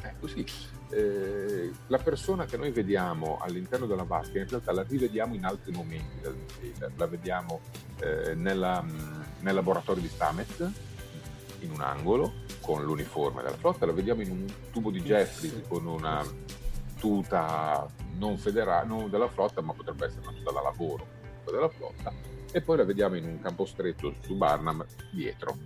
Ecco 0.00 0.26
sì, 0.28 0.46
eh, 0.90 1.70
la 1.88 1.98
persona 1.98 2.44
che 2.46 2.56
noi 2.56 2.70
vediamo 2.70 3.38
all'interno 3.40 3.86
della 3.86 4.04
vasca 4.04 4.38
in 4.38 4.48
realtà 4.48 4.72
la 4.72 4.84
rivediamo 4.86 5.34
in 5.34 5.44
altri 5.44 5.72
momenti 5.72 6.20
del 6.20 6.36
trailer. 6.46 6.92
La 6.96 7.06
vediamo 7.06 7.60
eh, 8.00 8.34
nella, 8.34 8.84
nel 9.40 9.54
laboratorio 9.54 10.00
di 10.00 10.08
Stamets, 10.08 10.70
in 11.60 11.70
un 11.72 11.80
angolo, 11.80 12.32
con 12.60 12.84
l'uniforme 12.84 13.42
della 13.42 13.56
flotta, 13.56 13.84
la 13.84 13.92
vediamo 13.92 14.22
in 14.22 14.30
un 14.30 14.46
tubo 14.70 14.90
di 14.90 15.00
Jeffries 15.02 15.66
con 15.66 15.86
una 15.86 16.24
tuta 16.98 17.86
non 18.16 18.38
federale, 18.38 18.86
non 18.86 19.10
della 19.10 19.28
flotta, 19.28 19.60
ma 19.60 19.72
potrebbe 19.72 20.06
essere 20.06 20.22
una 20.22 20.36
tuta 20.36 20.52
da 20.52 20.62
lavoro 20.62 21.06
della 21.44 21.68
flotta, 21.68 22.12
e 22.52 22.60
poi 22.60 22.76
la 22.76 22.84
vediamo 22.84 23.16
in 23.16 23.24
un 23.24 23.40
campo 23.40 23.64
stretto 23.64 24.14
su 24.20 24.36
Barnum 24.36 24.84
dietro. 25.10 25.56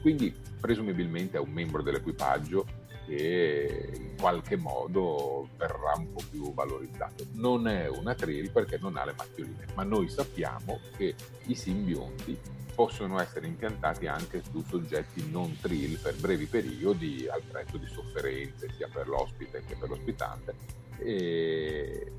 Quindi 0.00 0.34
presumibilmente 0.60 1.36
è 1.36 1.40
un 1.40 1.50
membro 1.50 1.82
dell'equipaggio 1.82 2.66
che 3.06 3.90
in 3.94 4.16
qualche 4.16 4.56
modo 4.56 5.48
verrà 5.56 5.94
un 5.96 6.12
po' 6.12 6.22
più 6.30 6.52
valorizzato. 6.52 7.26
Non 7.32 7.66
è 7.66 7.88
una 7.88 8.14
trill 8.14 8.50
perché 8.50 8.78
non 8.78 8.96
ha 8.96 9.04
le 9.04 9.14
macchioline, 9.16 9.66
ma 9.74 9.82
noi 9.82 10.08
sappiamo 10.08 10.80
che 10.96 11.14
i 11.46 11.54
simbionti 11.54 12.38
possono 12.74 13.18
essere 13.18 13.48
impiantati 13.48 14.06
anche 14.06 14.40
su 14.48 14.62
soggetti 14.62 15.28
non 15.32 15.58
trill 15.60 16.00
per 16.00 16.14
brevi 16.14 16.44
periodi 16.44 17.26
al 17.28 17.42
prezzo 17.42 17.76
di 17.76 17.88
sofferenze 17.88 18.70
sia 18.76 18.88
per 18.92 19.08
l'ospite 19.08 19.64
che 19.66 19.74
per 19.74 19.88
l'ospitante 19.88 20.54
e, 20.98 22.12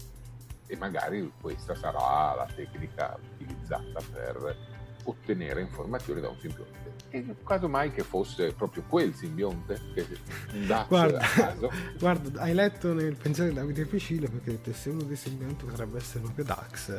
e 0.69 0.77
magari 0.77 1.31
questa 1.41 1.73
sarà 1.73 2.35
la 2.35 2.47
tecnica 2.55 3.17
utilizzata 3.33 3.99
per 4.13 4.55
ottenere 5.05 5.61
informazioni 5.61 6.21
da 6.21 6.29
un 6.29 6.37
simbionte. 6.37 6.77
E 7.09 7.25
caso 7.43 7.67
mai 7.67 7.91
che 7.91 8.03
fosse 8.03 8.53
proprio 8.53 8.83
quel 8.87 9.15
simbionte 9.15 9.79
che 9.95 10.05
guarda, 10.87 11.17
caso. 11.17 11.71
guarda, 11.97 12.41
hai 12.41 12.53
letto 12.53 12.93
nel 12.93 13.15
pensiero 13.15 13.49
di 13.49 13.55
Davide 13.55 13.85
Ficile 13.85 14.29
perché 14.29 14.51
detto, 14.51 14.71
se 14.73 14.91
uno 14.91 15.01
dei 15.01 15.15
simbionti 15.15 15.65
potrebbe 15.65 15.97
essere 15.97 16.19
proprio 16.19 16.45
Dax. 16.45 16.89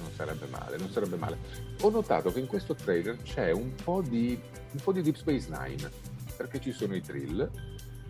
Non 0.00 0.10
sarebbe 0.16 0.46
male, 0.46 0.78
non 0.78 0.90
sarebbe 0.90 1.16
male. 1.16 1.36
Ho 1.82 1.90
notato 1.90 2.32
che 2.32 2.40
in 2.40 2.46
questo 2.46 2.74
trailer 2.74 3.20
c'è 3.22 3.50
un 3.50 3.74
po' 3.74 4.00
di, 4.00 4.40
un 4.72 4.80
po' 4.82 4.92
di 4.92 5.02
Deep 5.02 5.16
Space 5.16 5.48
Nine, 5.50 5.90
perché 6.34 6.60
ci 6.60 6.72
sono 6.72 6.94
i 6.94 7.02
drill, 7.02 7.50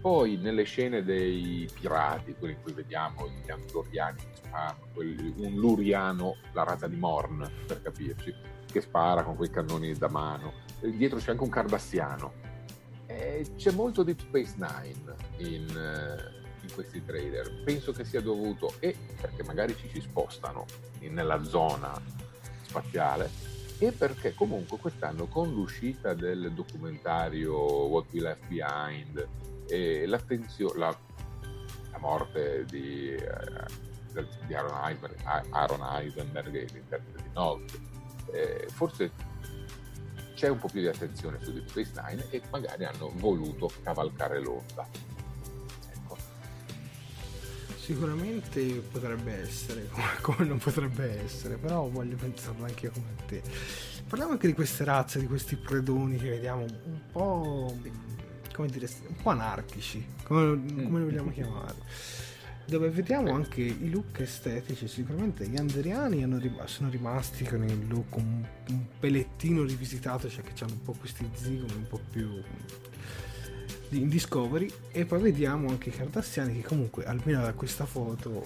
poi 0.01 0.37
nelle 0.37 0.63
scene 0.63 1.03
dei 1.03 1.69
pirati, 1.73 2.35
quelli 2.39 2.55
in 2.55 2.63
cui 2.63 2.73
vediamo 2.73 3.29
gli 3.29 3.51
andoriani, 3.51 4.21
ah, 4.51 4.77
un 4.95 5.55
luriano, 5.55 6.37
la 6.53 6.63
razza 6.65 6.87
di 6.87 6.97
Morn, 6.97 7.49
per 7.67 7.83
capirci, 7.83 8.35
che 8.71 8.81
spara 8.81 9.23
con 9.23 9.37
quei 9.37 9.51
cannoni 9.51 9.93
da 9.95 10.09
mano. 10.09 10.53
E 10.81 10.91
dietro 10.93 11.19
c'è 11.19 11.33
anche 11.33 11.43
un 11.43 11.51
cardassiano. 11.51 12.33
E 13.07 13.47
c'è 13.57 13.73
molto 13.73 14.03
Deep 14.03 14.21
Space 14.21 14.55
Nine 14.57 15.15
in, 15.39 15.77
eh, 15.77 16.63
in, 16.63 16.73
questi 16.75 17.05
trailer. 17.05 17.63
Penso 17.65 17.93
che 17.93 18.05
sia 18.05 18.21
dovuto 18.21 18.75
e 18.79 18.95
perché 19.21 19.43
magari 19.43 19.75
ci 19.77 19.89
si 19.89 20.01
spostano 20.01 20.67
in, 21.01 21.15
nella 21.15 21.43
zona 21.43 22.01
spaziale 22.63 23.31
e 23.79 23.93
perché 23.93 24.35
comunque 24.35 24.77
quest'anno 24.79 25.27
con 25.27 25.51
l'uscita 25.53 26.13
del 26.13 26.53
documentario 26.53 27.57
What 27.87 28.13
We 28.13 28.21
Left 28.21 28.47
Behind 28.47 29.27
e 29.69 30.07
l'attenzione, 30.07 30.79
la, 30.79 30.99
la 31.93 31.99
morte 31.99 32.65
di, 32.65 33.11
eh, 33.11 34.27
di 34.47 34.55
Aaron 34.55 34.85
Eisenberg, 34.85 35.17
Aaron 35.51 35.83
Eisenberg 35.83 36.53
l'interprete 36.73 37.23
di 37.23 37.31
Nog. 37.35 37.63
Eh, 38.33 38.69
forse 38.71 39.11
c'è 40.39 40.49
un 40.49 40.59
po' 40.59 40.69
più 40.69 40.81
di 40.81 40.87
attenzione 40.87 41.39
su 41.43 41.53
Deep 41.53 41.69
Space 41.69 41.93
Nine 41.95 42.27
e 42.31 42.41
magari 42.51 42.85
hanno 42.85 43.11
voluto 43.17 43.71
cavalcare 43.83 44.41
l'onda. 44.41 44.87
Ecco. 45.93 46.17
Sicuramente 47.77 48.63
potrebbe 48.91 49.41
essere, 49.41 49.89
come 50.23 50.45
non 50.45 50.59
potrebbe 50.59 51.25
essere, 51.25 51.57
però 51.57 51.89
voglio 51.89 52.17
pensarlo 52.17 52.65
anche 52.65 52.87
io 52.87 52.93
come 52.93 53.15
te. 53.27 53.43
Parliamo 54.07 54.33
anche 54.33 54.47
di 54.47 54.55
queste 54.55 54.85
razze, 54.85 55.19
di 55.19 55.27
questi 55.27 55.57
predoni 55.57 56.17
che 56.17 56.31
vediamo 56.31 56.63
un 56.63 57.01
po' 57.11 57.77
come 58.59 58.71
dire, 58.71 58.89
un 59.07 59.15
po' 59.23 59.31
anarchici, 59.31 60.05
come, 60.25 60.61
come 60.83 60.99
li 60.99 61.05
vogliamo 61.05 61.31
chiamare. 61.31 61.77
Dove 62.67 62.91
vediamo 62.91 63.33
anche 63.33 63.63
i 63.63 63.89
look 63.89 64.19
estetici, 64.19 64.89
sicuramente 64.89 65.47
gli 65.47 65.57
anderiani 65.57 66.21
sono 66.65 66.91
rimasti 66.91 67.45
con 67.45 67.63
il 67.63 67.87
look 67.87 68.17
un, 68.17 68.45
un 68.71 68.85
pelettino 68.99 69.63
rivisitato, 69.63 70.29
cioè 70.29 70.43
che 70.43 70.53
hanno 70.65 70.73
un 70.73 70.83
po' 70.83 70.93
questi 70.99 71.27
zigomi 71.33 71.73
un 71.73 71.87
po' 71.87 72.01
più 72.11 72.43
in 73.91 74.09
Discovery 74.09 74.71
e 74.91 75.07
poi 75.07 75.21
vediamo 75.21 75.69
anche 75.69 75.89
i 75.89 75.93
cardassiani 75.93 76.61
che 76.61 76.67
comunque 76.67 77.05
almeno 77.07 77.41
da 77.41 77.55
questa 77.55 77.87
foto 77.87 78.45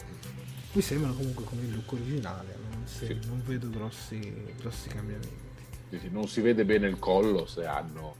mi 0.70 0.80
sembrano 0.80 1.14
comunque 1.14 1.42
con 1.42 1.58
il 1.58 1.74
look 1.74 1.90
originale 1.90 2.56
non, 2.70 2.86
se, 2.86 3.06
sì. 3.06 3.18
non 3.26 3.42
vedo 3.44 3.68
grossi, 3.68 4.32
grossi 4.56 4.88
cambiamenti 4.88 5.50
sì, 5.90 5.98
sì, 5.98 6.10
non 6.10 6.28
si 6.28 6.42
vede 6.42 6.64
bene 6.64 6.86
il 6.86 7.00
collo 7.00 7.46
se 7.46 7.66
hanno 7.66 8.14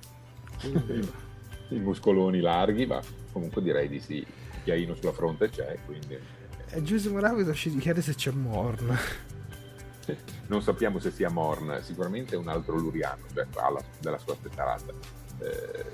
i 1.75 1.81
muscoloni 1.81 2.41
larghi, 2.41 2.87
ma 2.87 3.01
comunque 3.33 3.63
direi 3.63 3.89
di 3.89 4.01
sì. 4.01 4.19
Il 4.19 4.63
chiaino 4.65 4.95
sulla 4.95 5.13
fronte 5.13 5.51
c'è, 5.51 5.77
quindi... 5.85 6.19
E 6.75 6.83
Giuseppe 6.83 7.21
Rapido 7.21 7.53
ci 7.53 7.77
chiede 7.79 8.01
se 8.01 8.15
c'è 8.15 8.31
Morn. 8.31 8.97
non 10.49 10.63
sappiamo 10.63 10.99
se 10.99 11.11
sia 11.11 11.31
Morn, 11.31 11.81
sicuramente 11.83 12.35
è 12.35 12.39
un 12.39 12.49
altro 12.49 12.77
Luriano, 12.77 13.25
cioè 13.35 13.47
alla, 13.57 13.83
della 14.01 14.19
sua 14.19 14.35
stessa 14.35 14.65
razza. 14.65 14.93
Eh, 15.39 15.85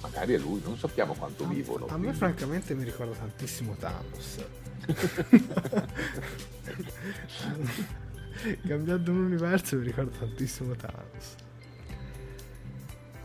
magari 0.00 0.34
è 0.34 0.38
lui, 0.38 0.60
non 0.64 0.78
sappiamo 0.78 1.14
quanto 1.14 1.44
a, 1.44 1.48
vivono. 1.48 1.86
A 1.86 1.88
quindi... 1.88 2.06
me 2.06 2.12
francamente 2.14 2.74
mi 2.74 2.84
ricorda 2.84 3.14
tantissimo 3.14 3.74
Thanos. 3.74 4.38
Cambiando 8.66 9.10
un 9.10 9.24
universo 9.24 9.76
mi 9.76 9.84
ricorda 9.84 10.16
tantissimo 10.18 10.74
Thanos. 10.74 11.34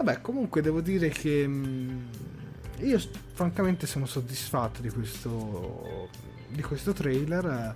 Vabbè, 0.03 0.19
comunque 0.19 0.61
devo 0.61 0.81
dire 0.81 1.07
che 1.07 1.47
mm, 1.47 2.05
io 2.79 2.99
francamente 3.31 3.87
sono 3.87 4.05
soddisfatto 4.05 4.81
di 4.81 4.89
questo, 4.89 6.09
di 6.49 6.61
questo 6.61 6.91
trailer. 6.91 7.73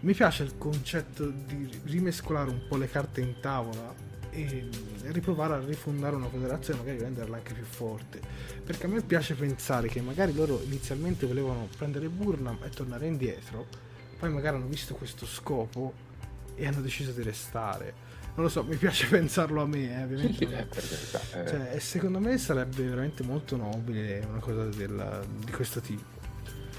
Mi 0.00 0.12
piace 0.12 0.42
il 0.42 0.58
concetto 0.58 1.30
di 1.30 1.70
rimescolare 1.84 2.50
un 2.50 2.62
po' 2.66 2.76
le 2.76 2.90
carte 2.90 3.20
in 3.20 3.36
tavola 3.40 3.94
e 4.30 4.64
mm, 4.64 5.12
riprovare 5.12 5.54
a 5.54 5.60
rifondare 5.60 6.16
una 6.16 6.26
federazione, 6.26 6.80
magari 6.80 6.98
renderla 6.98 7.36
anche 7.36 7.52
più 7.52 7.64
forte. 7.64 8.20
Perché 8.64 8.86
a 8.86 8.88
me 8.88 9.00
piace 9.02 9.34
pensare 9.34 9.86
che 9.86 10.00
magari 10.00 10.34
loro 10.34 10.60
inizialmente 10.64 11.28
volevano 11.28 11.68
prendere 11.76 12.08
Burnham 12.08 12.58
e 12.64 12.70
tornare 12.70 13.06
indietro, 13.06 13.68
poi 14.18 14.30
magari 14.32 14.56
hanno 14.56 14.66
visto 14.66 14.96
questo 14.96 15.26
scopo 15.26 15.92
e 16.56 16.66
hanno 16.66 16.80
deciso 16.80 17.12
di 17.12 17.22
restare 17.22 18.11
non 18.34 18.44
lo 18.44 18.48
so, 18.48 18.64
mi 18.64 18.76
piace 18.76 19.06
pensarlo 19.10 19.62
a 19.62 19.66
me, 19.66 19.98
eh, 19.98 20.04
ovviamente. 20.04 20.70
Sì, 20.72 21.06
sì, 21.06 21.16
eh. 21.36 21.46
cioè, 21.46 21.78
secondo 21.78 22.18
me 22.18 22.38
sarebbe 22.38 22.82
veramente 22.82 23.22
molto 23.22 23.56
nobile 23.56 24.24
una 24.28 24.40
cosa 24.40 24.64
del, 24.64 25.24
di 25.44 25.52
questo 25.52 25.80
tipo. 25.80 26.20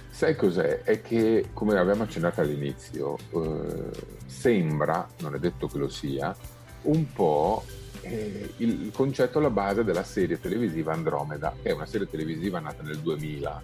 Sai 0.10 0.36
cos'è? 0.36 0.82
È 0.84 1.02
che, 1.02 1.50
come 1.54 1.78
avevamo 1.78 2.04
accennato 2.04 2.42
all'inizio, 2.42 3.18
eh, 3.32 3.89
sembra, 4.26 5.08
non 5.20 5.36
è 5.36 5.39
detto 5.39 5.68
che 5.68 5.78
lo 5.78 5.89
sia, 5.89 6.36
un 6.84 7.12
po' 7.12 7.63
eh, 8.02 8.54
il 8.58 8.92
concetto 8.94 9.39
alla 9.39 9.50
base 9.50 9.84
della 9.84 10.04
serie 10.04 10.39
televisiva 10.39 10.94
Andromeda, 10.94 11.56
che 11.62 11.70
è 11.70 11.74
una 11.74 11.86
serie 11.86 12.08
televisiva 12.10 12.60
nata 12.60 12.84
nel 12.84 13.00
2000, 13.00 13.63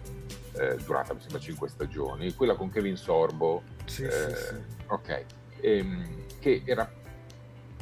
eh, 0.53 0.77
durata 0.83 1.13
mi 1.13 1.19
sembra 1.19 1.39
5 1.39 1.69
stagioni, 1.69 2.33
quella 2.33 2.55
con 2.55 2.69
Kevin 2.69 2.97
Sorbo. 2.97 3.63
Sì, 3.85 4.07
sì, 4.09 4.35
sì. 4.35 4.55
Ok. 4.87 5.25
Ehm, 5.61 6.25
che 6.39 6.63
era 6.65 6.89
eh, 6.89 7.08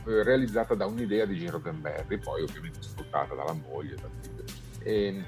realizzata 0.08 0.74
da 0.74 0.86
un'idea 0.86 1.26
di 1.26 1.38
Gene 1.38 1.52
Roddenberry, 1.52 2.18
poi 2.18 2.42
ovviamente 2.42 2.82
sfruttata 2.82 3.36
dalla 3.36 3.54
moglie. 3.54 3.96
Da 3.96 4.10
e 4.84 5.24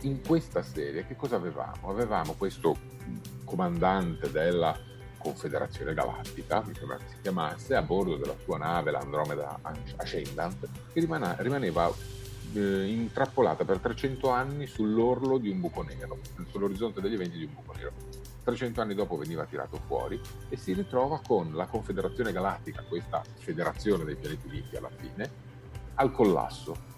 in 0.00 0.20
questa 0.26 0.62
serie 0.62 1.06
che 1.06 1.16
cosa 1.16 1.36
avevamo? 1.36 1.90
Avevamo 1.90 2.34
questo 2.34 2.76
comandante 3.44 4.30
della 4.30 4.76
Confederazione 5.18 5.94
Galattica, 5.94 6.62
mi 6.66 6.74
sembra 6.74 6.96
che 6.96 7.08
si 7.08 7.16
chiamasse, 7.22 7.74
a 7.74 7.82
bordo 7.82 8.16
della 8.16 8.36
sua 8.42 8.58
nave, 8.58 8.90
l'Andromeda 8.90 9.58
Ascendant, 9.96 10.68
che 10.92 11.00
rimane, 11.00 11.36
rimaneva 11.38 11.90
eh, 12.52 12.86
intrappolata 12.86 13.64
per 13.64 13.78
300 13.78 14.28
anni 14.28 14.66
sull'orlo 14.66 15.38
di 15.38 15.48
un 15.48 15.60
buco 15.60 15.82
nero, 15.82 16.18
sull'orizzonte 16.50 17.00
degli 17.00 17.14
eventi 17.14 17.38
di 17.38 17.44
un 17.44 17.54
buco 17.54 17.72
nero 17.74 17.92
300 18.44 18.80
anni 18.80 18.94
dopo 18.94 19.16
veniva 19.16 19.44
tirato 19.44 19.78
fuori 19.86 20.20
e 20.48 20.56
si 20.56 20.74
ritrova 20.74 21.20
con 21.26 21.54
la 21.54 21.66
Confederazione 21.66 22.30
Galattica, 22.30 22.82
questa 22.82 23.22
federazione 23.38 24.04
dei 24.04 24.16
pianeti 24.16 24.48
vivi 24.48 24.76
alla 24.76 24.90
fine, 24.94 25.30
al 25.94 26.12
collasso. 26.12 26.92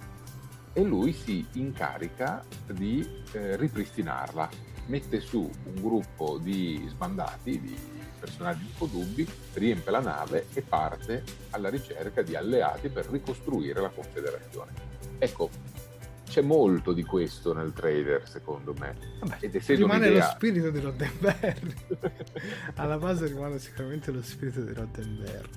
E 0.73 0.83
lui 0.83 1.13
si 1.13 1.47
incarica 1.53 2.45
di 2.71 3.23
eh, 3.33 3.57
ripristinarla, 3.57 4.49
mette 4.87 5.21
su 5.21 5.41
un 5.41 5.75
gruppo 5.81 6.37
di 6.39 6.85
sbandati, 6.89 7.61
di 7.61 7.79
personaggi 8.19 8.65
un 8.65 8.77
po' 8.77 8.87
dubbi, 8.87 9.27
riempie 9.55 9.91
la 9.91 10.01
nave 10.01 10.47
e 10.53 10.63
parte 10.63 11.23
alla 11.51 11.71
ricerca 11.71 12.23
di 12.23 12.35
alleati 12.35 12.89
per 12.89 13.07
ricostruire 13.09 13.81
la 13.81 13.89
Confederazione. 13.89 14.73
Ecco, 15.19 15.49
c'è 16.37 16.43
molto 16.43 16.93
di 16.93 17.03
questo 17.03 17.55
nel 17.55 17.73
trailer, 17.73 18.29
secondo 18.29 18.75
me. 18.79 18.95
Vabbè, 19.21 19.39
Ed 19.41 19.55
rimane 19.69 20.09
un'idea... 20.09 20.27
lo 20.27 20.31
spirito 20.33 20.69
di 20.69 20.81
Roddenberry. 20.81 21.75
Alla 22.77 22.99
base 22.99 23.27
rimane 23.27 23.59
sicuramente 23.59 24.11
lo 24.11 24.23
spirito 24.23 24.61
di 24.61 24.75
Roddenberry. 24.75 25.49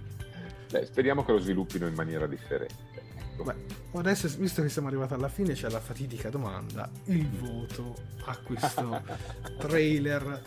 Beh, 0.72 0.86
speriamo 0.86 1.26
che 1.26 1.34
lo 1.34 1.40
sviluppino 1.40 1.86
in 1.86 1.96
maniera 1.96 2.28
differente. 2.28 3.02
Ecco. 3.34 3.44
Beh, 3.44 3.56
adesso, 4.00 4.30
visto 4.38 4.62
che 4.62 4.70
siamo 4.70 4.88
arrivati 4.88 5.16
alla 5.16 5.28
fine, 5.28 5.54
c'è 5.54 5.70
la 5.70 5.82
fatidica 5.82 6.30
domanda: 6.30 6.90
il 7.06 7.28
voto 7.28 7.96
a 8.24 8.38
questo 8.38 9.02
trailer 9.60 10.42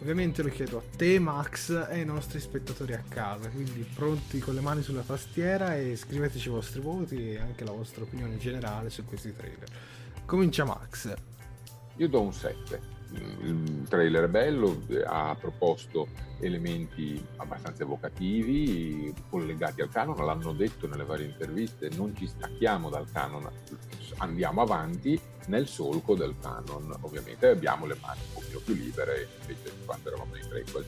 Ovviamente 0.00 0.42
lo 0.42 0.50
chiedo 0.50 0.78
a 0.78 0.82
te 0.96 1.18
Max 1.18 1.70
e 1.70 1.98
ai 1.98 2.04
nostri 2.04 2.38
spettatori 2.38 2.92
a 2.92 3.02
casa, 3.08 3.48
quindi 3.48 3.84
pronti 3.94 4.38
con 4.38 4.54
le 4.54 4.60
mani 4.60 4.82
sulla 4.82 5.02
tastiera 5.02 5.76
e 5.76 5.96
scriveteci 5.96 6.48
i 6.48 6.50
vostri 6.50 6.80
voti 6.80 7.32
e 7.32 7.38
anche 7.38 7.64
la 7.64 7.72
vostra 7.72 8.04
opinione 8.04 8.36
generale 8.38 8.90
su 8.90 9.04
questi 9.04 9.34
trailer. 9.34 9.68
Comincia 10.24 10.64
Max. 10.64 11.14
Io 11.96 12.08
do 12.08 12.20
un 12.20 12.32
7 12.32 12.95
il 13.12 13.86
trailer 13.88 14.24
è 14.24 14.28
bello, 14.28 14.82
ha 15.04 15.36
proposto 15.38 16.08
elementi 16.40 17.24
abbastanza 17.36 17.82
evocativi, 17.82 19.14
collegati 19.30 19.80
al 19.80 19.88
canon, 19.88 20.24
l'hanno 20.24 20.52
detto 20.52 20.86
nelle 20.86 21.04
varie 21.04 21.26
interviste, 21.26 21.88
non 21.96 22.14
ci 22.16 22.26
stacchiamo 22.26 22.90
dal 22.90 23.10
canon, 23.10 23.48
andiamo 24.18 24.62
avanti 24.62 25.18
nel 25.46 25.66
solco 25.66 26.14
del 26.14 26.34
canon, 26.40 26.94
ovviamente 27.00 27.48
abbiamo 27.48 27.86
le 27.86 27.96
mani 28.00 28.20
un 28.26 28.34
pochino 28.34 28.60
più 28.60 28.74
libere 28.74 29.28
invece 29.40 29.76
di 29.76 29.84
quando 29.84 30.08
eravamo 30.08 30.34
nei 30.34 30.44
prequel. 30.46 30.84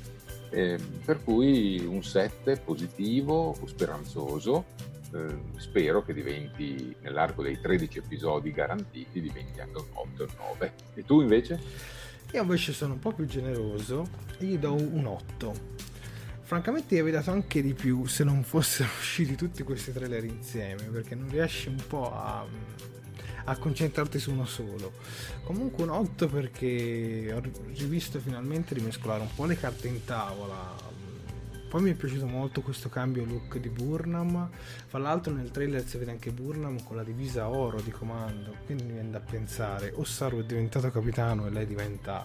Eh, 0.50 0.78
per 1.04 1.22
cui 1.22 1.84
un 1.84 2.02
7 2.02 2.56
positivo, 2.56 3.56
speranzoso, 3.66 4.64
eh, 5.12 5.38
spero 5.56 6.02
che 6.02 6.12
diventi 6.12 6.94
nell'arco 7.00 7.42
dei 7.42 7.58
13 7.60 7.98
episodi 7.98 8.52
garantiti 8.52 9.20
diventi 9.20 9.60
anche 9.60 9.78
un 9.78 9.86
8 9.92 10.22
o 10.22 10.28
9 10.54 10.72
e 10.94 11.04
tu 11.04 11.20
invece? 11.20 11.60
Io 12.32 12.42
invece 12.42 12.74
sono 12.74 12.92
un 12.92 12.98
po' 12.98 13.12
più 13.12 13.24
generoso 13.24 14.06
e 14.38 14.44
gli 14.44 14.58
do 14.58 14.74
un 14.74 15.06
8. 15.06 15.76
Francamente 16.42 16.94
gli 16.94 16.98
avrei 16.98 17.14
dato 17.14 17.30
anche 17.30 17.62
di 17.62 17.72
più 17.72 18.04
se 18.04 18.22
non 18.22 18.42
fossero 18.42 18.90
usciti 19.00 19.34
tutti 19.34 19.62
questi 19.62 19.92
trailer 19.92 20.24
insieme, 20.24 20.82
perché 20.84 21.14
non 21.14 21.30
riesci 21.30 21.68
un 21.68 21.82
po' 21.86 22.14
a, 22.14 22.44
a 23.44 23.56
concentrarti 23.56 24.18
su 24.18 24.32
uno 24.32 24.44
solo. 24.44 24.92
Comunque 25.42 25.84
un 25.84 25.90
8 25.90 26.28
perché 26.28 27.32
ho 27.34 27.40
rivisto 27.74 28.20
finalmente 28.20 28.74
di 28.74 28.82
mescolare 28.82 29.22
un 29.22 29.34
po' 29.34 29.46
le 29.46 29.58
carte 29.58 29.88
in 29.88 30.04
tavola, 30.04 30.76
poi 31.68 31.82
mi 31.82 31.90
è 31.90 31.94
piaciuto 31.94 32.26
molto 32.26 32.62
questo 32.62 32.88
cambio 32.88 33.24
look 33.24 33.58
di 33.58 33.68
Burnham. 33.68 34.48
Fra 34.86 34.98
l'altro 34.98 35.32
nel 35.32 35.50
trailer 35.50 35.86
si 35.86 35.98
vede 35.98 36.10
anche 36.10 36.30
Burnham 36.30 36.82
con 36.82 36.96
la 36.96 37.02
divisa 37.02 37.48
oro 37.48 37.80
di 37.80 37.90
comando. 37.90 38.54
Quindi 38.64 38.84
mi 38.84 38.92
viene 38.92 39.10
da 39.10 39.20
pensare, 39.20 39.92
o 39.94 40.04
Saru 40.04 40.40
è 40.40 40.44
diventato 40.44 40.90
capitano 40.90 41.46
e 41.46 41.50
lei 41.50 41.66
diventa 41.66 42.24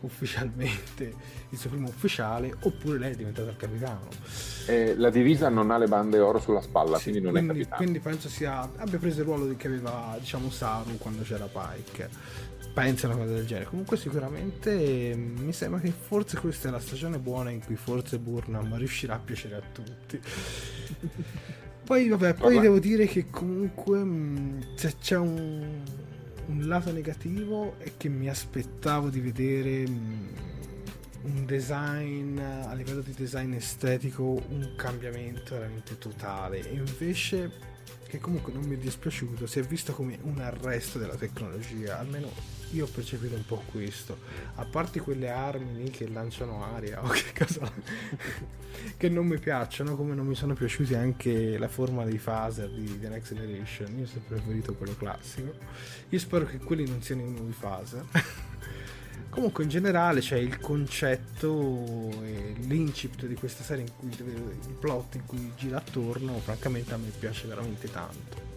ufficialmente 0.00 1.14
il 1.48 1.58
suo 1.58 1.70
primo 1.70 1.88
ufficiale 1.88 2.54
oppure 2.60 2.98
lei 2.98 3.12
è 3.12 3.16
diventata 3.16 3.50
il 3.50 3.56
capitano. 3.56 4.08
Eh, 4.66 4.94
la 4.96 5.10
divisa 5.10 5.48
non 5.48 5.70
ha 5.70 5.78
le 5.78 5.86
bande 5.86 6.18
oro 6.18 6.38
sulla 6.38 6.60
spalla, 6.60 6.98
sì, 6.98 7.10
quindi 7.10 7.20
non 7.20 7.32
quindi, 7.32 7.48
è 7.48 7.52
capitano. 7.52 7.76
Quindi 7.76 8.00
penso 8.00 8.28
sia, 8.28 8.68
abbia 8.76 8.98
preso 8.98 9.20
il 9.20 9.26
ruolo 9.26 9.56
che 9.56 9.66
aveva 9.66 10.16
diciamo 10.18 10.50
Saru 10.50 10.98
quando 10.98 11.22
c'era 11.22 11.46
Pike. 11.46 12.10
Pensa 12.76 13.06
una 13.06 13.16
cosa 13.16 13.32
del 13.32 13.46
genere. 13.46 13.66
Comunque 13.66 13.96
sicuramente 13.96 15.16
mm, 15.16 15.38
mi 15.38 15.52
sembra 15.52 15.80
che 15.80 15.90
forse 15.90 16.36
questa 16.38 16.68
è 16.68 16.70
la 16.70 16.78
stagione 16.78 17.18
buona 17.18 17.50
in 17.50 17.64
cui 17.64 17.76
forse 17.76 18.18
Burnham 18.18 18.76
riuscirà 18.76 19.14
a 19.14 19.18
piacere 19.18 19.56
a 19.56 19.62
tutti. 19.72 20.20
Poi 21.86 22.08
vabbè, 22.08 22.34
poi 22.34 22.56
vabbè. 22.56 22.66
devo 22.66 22.80
dire 22.80 23.06
che 23.06 23.30
comunque 23.30 24.02
mm, 24.02 24.60
se 24.74 24.96
c'è 25.00 25.16
un 25.16 25.84
un 26.46 26.66
lato 26.66 26.92
negativo 26.92 27.74
è 27.78 27.92
che 27.96 28.08
mi 28.08 28.28
aspettavo 28.28 29.08
di 29.08 29.20
vedere 29.20 29.88
mm, 29.88 30.26
un 31.22 31.44
design 31.44 32.38
a 32.38 32.72
livello 32.74 33.00
di 33.00 33.12
design 33.12 33.52
estetico 33.52 34.22
un 34.48 34.74
cambiamento 34.76 35.54
veramente 35.54 35.98
totale 35.98 36.60
e 36.60 36.74
invece 36.74 37.74
che 38.06 38.18
comunque 38.18 38.52
non 38.52 38.62
mi 38.62 38.76
è 38.76 38.78
dispiaciuto 38.78 39.46
si 39.46 39.58
è 39.58 39.62
visto 39.62 39.92
come 39.92 40.18
un 40.22 40.38
arresto 40.38 40.98
della 40.98 41.16
tecnologia 41.16 41.98
almeno 41.98 42.30
io 42.72 42.84
ho 42.84 42.88
percepito 42.88 43.34
un 43.34 43.44
po' 43.44 43.62
questo. 43.70 44.18
A 44.56 44.64
parte 44.64 45.00
quelle 45.00 45.28
armi 45.28 45.82
lì 45.82 45.90
che 45.90 46.08
lanciano 46.08 46.64
aria 46.64 47.02
o 47.04 47.08
che 47.08 47.32
cosa 47.36 47.70
che 48.96 49.08
non 49.08 49.26
mi 49.26 49.38
piacciono 49.38 49.96
come 49.96 50.14
non 50.14 50.26
mi 50.26 50.34
sono 50.34 50.54
piaciuti 50.54 50.94
anche 50.94 51.58
la 51.58 51.68
forma 51.68 52.04
dei 52.04 52.18
phaser 52.18 52.68
di 52.70 53.00
The 53.00 53.08
Next 53.08 53.34
Generation 53.34 53.96
io 53.96 54.04
ho 54.04 54.06
sempre 54.06 54.36
preferito 54.36 54.74
quello 54.74 54.96
classico. 54.96 55.54
Io 56.08 56.18
spero 56.18 56.46
che 56.46 56.58
quelli 56.58 56.88
non 56.88 57.02
siano 57.02 57.22
i 57.22 57.30
nuovi 57.30 57.54
phaser. 57.58 58.04
Comunque 59.30 59.64
in 59.64 59.68
generale 59.68 60.20
c'è 60.20 60.38
il 60.38 60.58
concetto 60.58 62.10
e 62.22 62.54
l'incipit 62.60 63.26
di 63.26 63.34
questa 63.34 63.62
serie 63.62 63.84
in 63.84 63.90
cui 63.94 64.08
il 64.08 64.76
plot 64.80 65.16
in 65.16 65.26
cui 65.26 65.52
gira 65.56 65.76
attorno, 65.76 66.38
francamente 66.38 66.94
a 66.94 66.96
me 66.96 67.10
piace 67.18 67.46
veramente 67.46 67.90
tanto. 67.90 68.55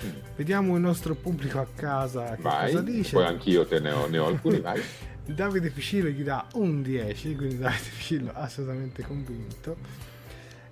Vediamo 0.36 0.76
il 0.76 0.80
nostro 0.80 1.14
pubblico 1.14 1.58
a 1.58 1.66
casa 1.74 2.36
che 2.36 2.42
vai, 2.42 2.72
cosa 2.72 2.82
dice. 2.82 3.16
Poi 3.16 3.26
anch'io 3.26 3.66
te 3.66 3.80
ne 3.80 3.92
ho, 3.92 4.06
ne 4.08 4.18
ho 4.18 4.26
alcuni, 4.26 4.60
vai. 4.60 4.80
Davide 5.24 5.70
Ficillo 5.70 6.08
gli 6.08 6.22
dà 6.22 6.46
un 6.54 6.82
10, 6.82 7.36
quindi 7.36 7.58
Davide 7.58 7.78
Ficillo 7.78 8.32
assolutamente 8.34 9.02
convinto. 9.02 10.08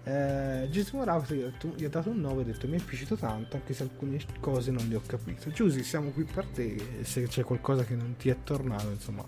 Eh, 0.09 0.69
Gesù 0.71 0.97
Morales 0.97 1.31
gli 1.77 1.85
ha 1.85 1.89
dato 1.91 2.09
un 2.09 2.21
9 2.21 2.39
e 2.39 2.43
ha 2.43 2.45
detto 2.47 2.67
mi 2.67 2.79
è 2.79 2.83
piaciuto 2.83 3.17
tanto 3.17 3.57
anche 3.57 3.75
se 3.75 3.83
alcune 3.83 4.19
cose 4.41 4.71
non 4.71 4.89
le 4.89 4.97
ho 4.97 5.03
capito 5.05 5.51
Giusy 5.51 5.83
siamo 5.83 6.13
qui 6.13 6.25
per 6.25 6.47
te 6.47 7.03
se 7.03 7.27
c'è 7.27 7.45
qualcosa 7.45 7.85
che 7.85 7.95
non 7.95 8.17
ti 8.17 8.31
è 8.31 8.37
tornato 8.43 8.89
insomma 8.89 9.23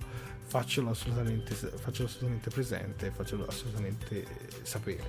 faccelo 0.46 0.88
assolutamente, 0.88 1.54
faccelo 1.54 2.08
assolutamente 2.08 2.48
presente 2.48 3.10
faccelo 3.10 3.46
assolutamente 3.46 4.24
sapere 4.62 5.02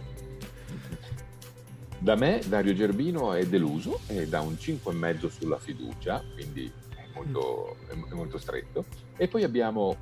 da 2.02 2.16
me 2.16 2.42
Dario 2.48 2.74
Gerbino 2.74 3.34
è 3.34 3.46
deluso 3.46 4.00
e 4.08 4.28
dà 4.28 4.42
un 4.42 4.54
5,5 4.54 5.30
sulla 5.30 5.60
fiducia 5.60 6.24
quindi 6.34 6.72
è 6.90 7.06
molto, 7.14 7.78
è 7.88 8.14
molto 8.14 8.40
stretto 8.40 8.86
e 9.16 9.28
poi 9.28 9.44
abbiamo 9.44 9.96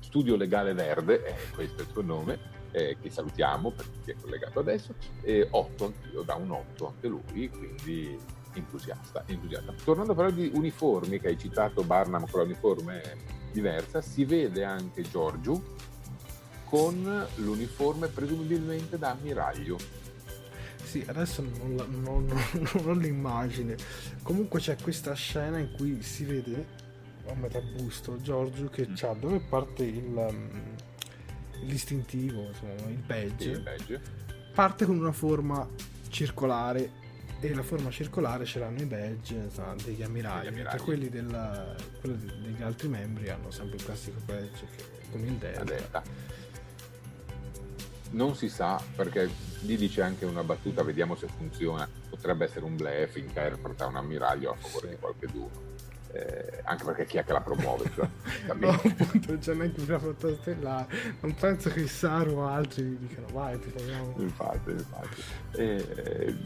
Studio 0.00 0.34
Legale 0.34 0.74
Verde 0.74 1.24
eh, 1.24 1.34
questo 1.54 1.82
è 1.82 1.84
il 1.84 1.90
suo 1.92 2.02
nome 2.02 2.56
eh, 2.72 2.96
che 3.00 3.10
salutiamo 3.10 3.70
perché 3.70 3.92
si 4.04 4.10
è 4.10 4.14
collegato 4.20 4.58
adesso, 4.60 4.94
e 5.22 5.46
8 5.50 5.84
anch'io, 5.84 6.22
da 6.22 6.34
un 6.34 6.50
8 6.50 6.86
anche 6.86 7.08
lui, 7.08 7.48
quindi 7.48 8.18
entusiasta, 8.54 9.24
entusiasta. 9.26 9.72
Tornando 9.84 10.12
a 10.12 10.14
parlare 10.14 10.36
di 10.36 10.50
uniformi, 10.52 11.20
che 11.20 11.28
hai 11.28 11.38
citato 11.38 11.82
Barnum 11.82 12.28
con 12.28 12.42
l'uniforme 12.42 13.02
diversa, 13.52 14.00
si 14.00 14.24
vede 14.24 14.64
anche 14.64 15.02
Giorgio 15.02 15.76
con 16.64 17.26
l'uniforme 17.36 18.08
presumibilmente 18.08 18.98
da 18.98 19.10
ammiraglio. 19.10 19.76
Sì, 20.88 21.04
adesso 21.06 21.42
non, 21.42 21.74
non, 21.74 22.02
non, 22.02 22.42
non 22.72 22.82
ho 22.86 22.92
l'immagine. 22.92 23.76
Comunque 24.22 24.58
c'è 24.58 24.74
questa 24.80 25.12
scena 25.12 25.58
in 25.58 25.72
cui 25.76 26.00
si 26.00 26.24
vede 26.24 26.64
a 27.26 27.34
metà 27.34 27.60
busto 27.60 28.18
Giorgio 28.22 28.70
che 28.70 28.88
mm. 28.88 28.94
ha 29.02 29.12
dove 29.12 29.38
parte 29.38 29.84
il, 29.84 30.06
um, 30.06 30.74
l'istintivo, 31.64 32.46
insomma, 32.46 32.88
il 32.88 33.02
badge, 33.04 33.50
il 33.50 33.60
badge, 33.60 34.00
parte 34.54 34.86
con 34.86 34.96
una 34.96 35.12
forma 35.12 35.68
circolare 36.08 36.90
e 37.38 37.54
la 37.54 37.62
forma 37.62 37.90
circolare 37.90 38.46
ce 38.46 38.58
l'hanno 38.58 38.80
i 38.80 38.86
badge 38.86 39.34
insomma, 39.34 39.74
degli 39.84 40.02
ammiragli, 40.02 40.54
mentre 40.54 40.78
quelli 40.78 41.10
della, 41.10 41.74
degli 42.00 42.62
altri 42.62 42.88
membri 42.88 43.28
hanno 43.28 43.50
sempre 43.50 43.76
il 43.76 43.84
classico 43.84 44.20
badge 44.24 44.66
che, 44.74 44.84
con 45.10 45.22
il 45.22 45.34
delta. 45.34 45.64
delta. 45.64 46.02
Non 48.10 48.34
si 48.34 48.48
sa 48.48 48.80
perché 48.96 49.28
lì 49.60 49.76
dice 49.76 50.02
anche 50.02 50.24
una 50.24 50.42
battuta, 50.42 50.82
vediamo 50.82 51.14
se 51.14 51.28
funziona. 51.28 51.88
Potrebbe 52.08 52.44
essere 52.44 52.64
un 52.64 52.76
blef, 52.76 53.16
interpreta 53.16 53.86
un 53.86 53.96
ammiraglio 53.96 54.52
a 54.52 54.54
favore 54.54 54.88
sì. 54.88 54.94
di 54.94 55.00
qualche 55.00 55.26
duro 55.26 55.68
eh, 56.12 56.60
anche 56.64 56.84
perché 56.84 57.04
chi 57.04 57.18
è 57.18 57.24
che 57.24 57.32
la 57.32 57.40
promuove? 57.40 57.90
Cioè, 57.94 58.08
no, 58.56 58.70
appunto, 58.70 59.38
c'è 59.38 59.54
neanche 59.54 59.80
una 59.82 59.98
foto 59.98 60.36
stellare. 60.40 60.86
Non 61.20 61.34
penso 61.34 61.70
che 61.70 61.86
Saru 61.86 62.36
o 62.36 62.46
altri 62.46 62.96
dicano 62.98 63.26
vai, 63.32 63.58
ti 63.58 63.70
troviamo. 63.72 64.14
Infatti, 64.18 64.70
infatti. 64.70 65.22
Eh, 65.52 66.36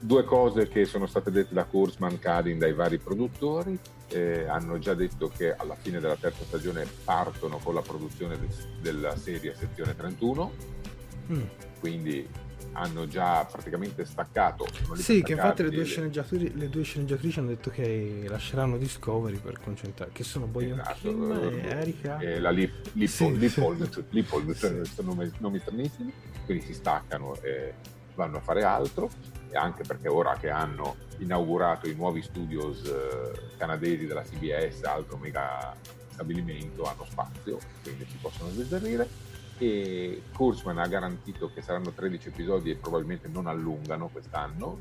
due 0.00 0.24
cose 0.24 0.68
che 0.68 0.84
sono 0.84 1.06
state 1.06 1.30
dette 1.30 1.54
da 1.54 1.64
Kurzman, 1.64 2.18
Kadin, 2.18 2.58
dai 2.58 2.72
vari 2.72 2.98
produttori. 2.98 3.78
Eh, 4.08 4.46
hanno 4.46 4.78
già 4.78 4.94
detto 4.94 5.28
che 5.28 5.54
alla 5.54 5.74
fine 5.74 5.98
della 5.98 6.16
terza 6.16 6.44
stagione 6.44 6.86
partono 7.04 7.58
con 7.58 7.74
la 7.74 7.80
produzione 7.80 8.38
de- 8.38 8.48
della 8.80 9.16
serie 9.16 9.54
sezione 9.54 9.94
31. 9.94 10.82
Mm. 11.30 11.42
Quindi 11.80 12.28
hanno 12.74 13.06
già 13.06 13.44
praticamente 13.50 14.04
staccato. 14.04 14.66
Sì, 14.94 15.22
che 15.22 15.32
infatti 15.32 15.62
le 15.62 15.70
due, 15.70 15.84
sceneggiatrici, 15.84 16.56
le 16.56 16.68
due 16.68 16.82
sceneggiatrici 16.82 17.38
hanno 17.38 17.48
detto 17.48 17.70
che 17.70 18.24
lasceranno 18.26 18.76
Discovery 18.76 19.38
per 19.38 19.60
concentrare, 19.60 20.10
che 20.12 20.24
sono 20.24 20.46
Boyan 20.46 20.80
esatto, 20.80 20.98
Kim 20.98 21.32
e 21.32 21.68
Erika. 21.68 22.18
E 22.18 22.40
la 22.40 22.50
Lip, 22.50 22.90
sì. 23.06 23.06
Sì. 23.06 23.48
sono 23.48 25.14
nomi, 25.14 25.30
nomi 25.38 25.58
stranissimi, 25.58 26.12
quindi 26.44 26.64
si 26.64 26.74
staccano 26.74 27.36
e 27.42 27.74
vanno 28.14 28.38
a 28.38 28.40
fare 28.40 28.62
altro, 28.62 29.10
e 29.50 29.56
anche 29.56 29.82
perché 29.86 30.08
ora 30.08 30.36
che 30.36 30.50
hanno 30.50 30.96
inaugurato 31.18 31.88
i 31.88 31.94
nuovi 31.94 32.22
studios 32.22 32.84
eh, 32.84 33.56
canadesi 33.56 34.06
della 34.06 34.22
CBS, 34.22 34.82
altro 34.84 35.16
mega 35.16 35.74
stabilimento, 36.08 36.84
hanno 36.84 37.06
spazio, 37.08 37.58
quindi 37.82 38.04
si 38.08 38.16
possono 38.20 38.50
sbizzarrire 38.50 39.23
e 39.58 40.22
Kurzman 40.32 40.78
ha 40.78 40.86
garantito 40.86 41.50
che 41.52 41.62
saranno 41.62 41.92
13 41.92 42.28
episodi 42.28 42.70
e 42.70 42.76
probabilmente 42.76 43.28
non 43.28 43.46
allungano 43.46 44.08
quest'anno, 44.08 44.78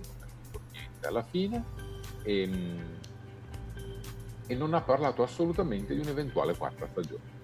alla 1.01 1.23
fine, 1.23 1.63
e, 2.23 2.41
ehm, 2.41 2.99
e 4.47 4.55
non 4.55 4.73
ha 4.73 4.81
parlato 4.81 5.23
assolutamente 5.23 5.93
di 5.93 6.01
un'eventuale 6.01 6.55
quarta 6.55 6.87
stagione. 6.89 7.41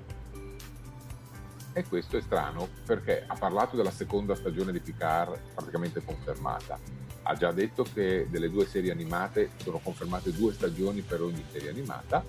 E 1.73 1.83
questo 1.83 2.17
è 2.17 2.21
strano 2.21 2.67
perché 2.85 3.23
ha 3.25 3.35
parlato 3.35 3.75
della 3.75 3.91
seconda 3.91 4.35
stagione 4.35 4.71
di 4.71 4.79
Picard 4.79 5.39
praticamente 5.53 6.03
confermata. 6.03 6.79
Ha 7.21 7.35
già 7.35 7.51
detto 7.51 7.83
che 7.83 8.27
delle 8.29 8.49
due 8.49 8.65
serie 8.65 8.91
animate 8.91 9.51
sono 9.57 9.79
confermate 9.79 10.33
due 10.33 10.51
stagioni 10.51 11.01
per 11.01 11.21
ogni 11.21 11.45
serie 11.51 11.69
animata, 11.69 12.25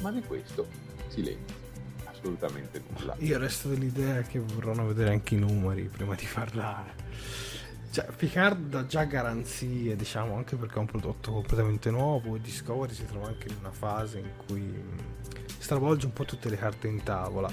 ma 0.00 0.10
di 0.10 0.22
questo 0.22 0.66
silenzio 1.06 1.57
assolutamente 2.18 2.82
nulla. 2.88 3.14
Io 3.18 3.38
resto 3.38 3.68
dell'idea 3.68 4.22
che 4.22 4.40
vorranno 4.40 4.86
vedere 4.86 5.10
anche 5.10 5.34
i 5.34 5.38
numeri 5.38 5.84
prima 5.84 6.14
di 6.14 6.26
parlare. 6.32 7.06
Cioè, 7.90 8.06
Picard 8.14 8.68
dà 8.68 8.86
già 8.86 9.04
garanzie, 9.04 9.96
diciamo, 9.96 10.36
anche 10.36 10.56
perché 10.56 10.74
è 10.74 10.78
un 10.78 10.86
prodotto 10.86 11.32
completamente 11.32 11.90
nuovo 11.90 12.36
e 12.36 12.40
Discovery 12.40 12.92
si 12.92 13.06
trova 13.06 13.28
anche 13.28 13.48
in 13.48 13.54
una 13.60 13.70
fase 13.70 14.18
in 14.18 14.30
cui 14.46 14.82
stravolge 15.58 16.06
un 16.06 16.12
po' 16.12 16.24
tutte 16.24 16.50
le 16.50 16.56
carte 16.56 16.88
in 16.88 17.02
tavola 17.02 17.50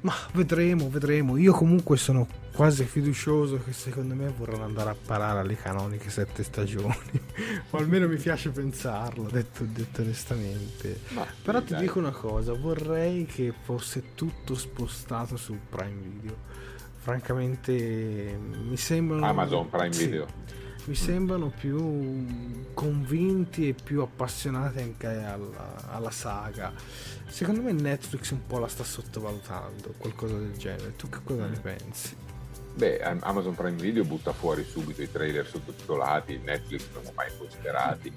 ma 0.00 0.14
vedremo, 0.32 0.88
vedremo. 0.88 1.36
Io 1.36 1.52
comunque 1.52 1.96
sono 1.96 2.26
quasi 2.52 2.84
fiducioso 2.84 3.60
che 3.64 3.72
secondo 3.72 4.14
me 4.14 4.32
vorranno 4.36 4.64
andare 4.64 4.90
a 4.90 4.96
parare 5.06 5.40
alle 5.40 5.56
canoniche 5.56 6.10
sette 6.10 6.42
stagioni. 6.42 6.96
o 7.70 7.76
almeno 7.78 8.06
mi 8.08 8.16
piace 8.16 8.50
pensarlo, 8.50 9.28
detto, 9.30 9.64
detto 9.64 10.02
onestamente. 10.02 11.00
Ma, 11.10 11.26
Però 11.42 11.60
ti 11.62 11.72
dai. 11.72 11.82
dico 11.82 11.98
una 11.98 12.12
cosa, 12.12 12.52
vorrei 12.52 13.26
che 13.26 13.52
fosse 13.62 14.14
tutto 14.14 14.54
spostato 14.54 15.36
su 15.36 15.58
Prime 15.68 16.00
Video. 16.00 16.36
Francamente 16.96 18.38
mi 18.68 18.76
sembrano... 18.76 19.26
Amazon 19.26 19.68
Prime 19.68 19.92
sì. 19.92 20.04
Video 20.04 20.26
mi 20.88 20.94
sembrano 20.94 21.52
più 21.54 22.24
convinti 22.72 23.68
e 23.68 23.74
più 23.74 24.00
appassionati 24.00 24.80
anche 24.80 25.06
alla, 25.06 25.90
alla, 25.90 26.10
saga. 26.10 26.72
Secondo 27.26 27.60
me 27.60 27.72
Netflix 27.72 28.30
un 28.30 28.46
po' 28.46 28.58
la 28.58 28.68
sta 28.68 28.84
sottovalutando, 28.84 29.92
qualcosa 29.98 30.38
del 30.38 30.56
genere. 30.56 30.96
Tu 30.96 31.10
che 31.10 31.18
cosa 31.22 31.44
ne 31.44 31.58
pensi? 31.58 32.16
Beh, 32.74 33.00
Amazon 33.00 33.54
Prime 33.54 33.76
Video 33.76 34.02
butta 34.04 34.32
fuori 34.32 34.64
subito 34.64 35.02
i 35.02 35.12
trailer 35.12 35.46
sottotitolati, 35.46 36.40
Netflix 36.42 36.86
non 36.94 37.02
è 37.04 37.12
mai 37.14 37.28
considerati. 37.36 38.10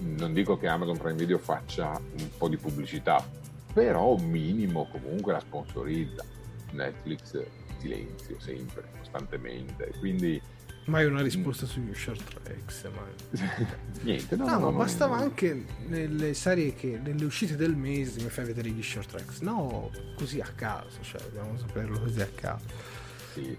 Non 0.00 0.34
dico 0.34 0.58
che 0.58 0.66
Amazon 0.66 0.98
Prime 0.98 1.16
Video 1.16 1.38
faccia 1.38 1.98
un 1.98 2.28
po' 2.36 2.48
di 2.48 2.58
pubblicità, 2.58 3.26
però 3.72 4.14
un 4.14 4.28
minimo 4.28 4.86
comunque 4.90 5.32
la 5.32 5.40
sponsorizza. 5.40 6.22
Netflix 6.72 7.42
silenzio 7.78 8.38
sempre, 8.38 8.84
costantemente, 8.98 9.94
quindi 9.98 10.38
Mai 10.88 11.04
una 11.04 11.20
risposta 11.20 11.66
sugli 11.66 11.94
short 11.94 12.22
tracks, 12.42 12.84
mai. 12.84 13.46
niente. 14.02 14.36
No, 14.36 14.44
No, 14.46 14.52
no, 14.52 14.58
ma 14.58 14.70
no, 14.70 14.76
bastava 14.78 15.16
no. 15.16 15.22
anche 15.24 15.64
nelle 15.86 16.32
serie 16.32 16.74
che 16.74 16.98
nelle 17.02 17.24
uscite 17.26 17.56
del 17.56 17.76
mese 17.76 18.22
mi 18.22 18.30
fai 18.30 18.46
vedere 18.46 18.70
gli 18.70 18.82
short 18.82 19.08
tracks. 19.10 19.40
No, 19.40 19.90
così 20.16 20.40
a 20.40 20.50
caso, 20.54 20.98
cioè 21.02 21.20
dobbiamo 21.20 21.58
saperlo 21.58 21.98
così 22.00 22.20
a 22.22 22.28
caso. 22.34 22.64
Sì. 23.34 23.56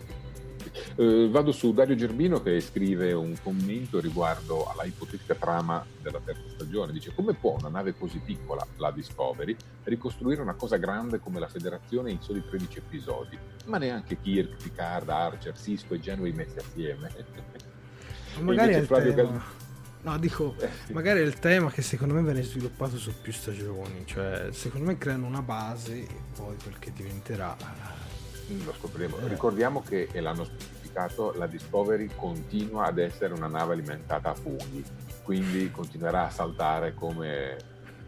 Eh, 0.95 1.27
vado 1.29 1.51
su 1.51 1.73
Dario 1.73 1.95
Gerbino 1.95 2.41
che 2.41 2.59
scrive 2.61 3.13
un 3.13 3.35
commento 3.41 3.99
riguardo 3.99 4.69
alla 4.69 4.83
ipotetica 4.83 5.35
trama 5.35 5.85
della 6.01 6.19
terza 6.23 6.43
stagione. 6.49 6.91
Dice: 6.91 7.13
Come 7.13 7.33
può 7.33 7.55
una 7.59 7.69
nave 7.69 7.95
così 7.97 8.19
piccola, 8.19 8.65
la 8.77 8.91
Discovery, 8.91 9.55
ricostruire 9.83 10.41
una 10.41 10.53
cosa 10.55 10.77
grande 10.77 11.19
come 11.19 11.39
la 11.39 11.47
Federazione 11.47 12.11
in 12.11 12.21
soli 12.21 12.43
13 12.47 12.77
episodi? 12.79 13.37
Ma 13.65 13.77
neanche 13.77 14.17
Kirk, 14.21 14.61
Picard, 14.61 15.09
Archer, 15.09 15.57
Cisco 15.57 15.93
e 15.93 15.99
Janeway 15.99 16.31
messi 16.31 16.57
assieme. 16.57 17.11
Ma 18.37 18.41
magari 18.41 18.73
è 18.73 18.81
Flavio 18.81 19.13
tema. 19.13 19.29
Gal- 19.31 19.41
No, 20.01 20.17
dico, 20.17 20.55
Eh, 20.59 20.69
sì. 20.85 20.93
magari 20.93 21.19
è 21.19 21.23
il 21.23 21.39
tema 21.39 21.69
che 21.69 21.81
secondo 21.81 22.13
me 22.13 22.21
viene 22.23 22.41
sviluppato 22.41 22.97
su 22.97 23.11
più 23.21 23.33
stagioni. 23.33 24.03
Cioè, 24.05 24.47
secondo 24.51 24.87
me 24.87 24.97
creano 24.97 25.25
una 25.27 25.41
base 25.41 25.93
e 26.03 26.07
poi 26.37 26.55
quel 26.63 26.79
che 26.79 26.93
diventerà. 26.93 27.57
Lo 28.65 28.73
scopriremo. 28.73 29.17
Ricordiamo 29.27 29.81
che 29.81 30.09
e 30.11 30.21
l'hanno 30.21 30.43
specificato, 30.43 31.33
la 31.35 31.45
Discovery 31.45 32.09
continua 32.15 32.85
ad 32.85 32.97
essere 32.97 33.33
una 33.33 33.47
nave 33.47 33.73
alimentata 33.73 34.31
a 34.31 34.33
funghi, 34.33 34.83
quindi 35.23 35.69
continuerà 35.71 36.25
a 36.25 36.29
saltare 36.29 36.93
come 36.93 37.57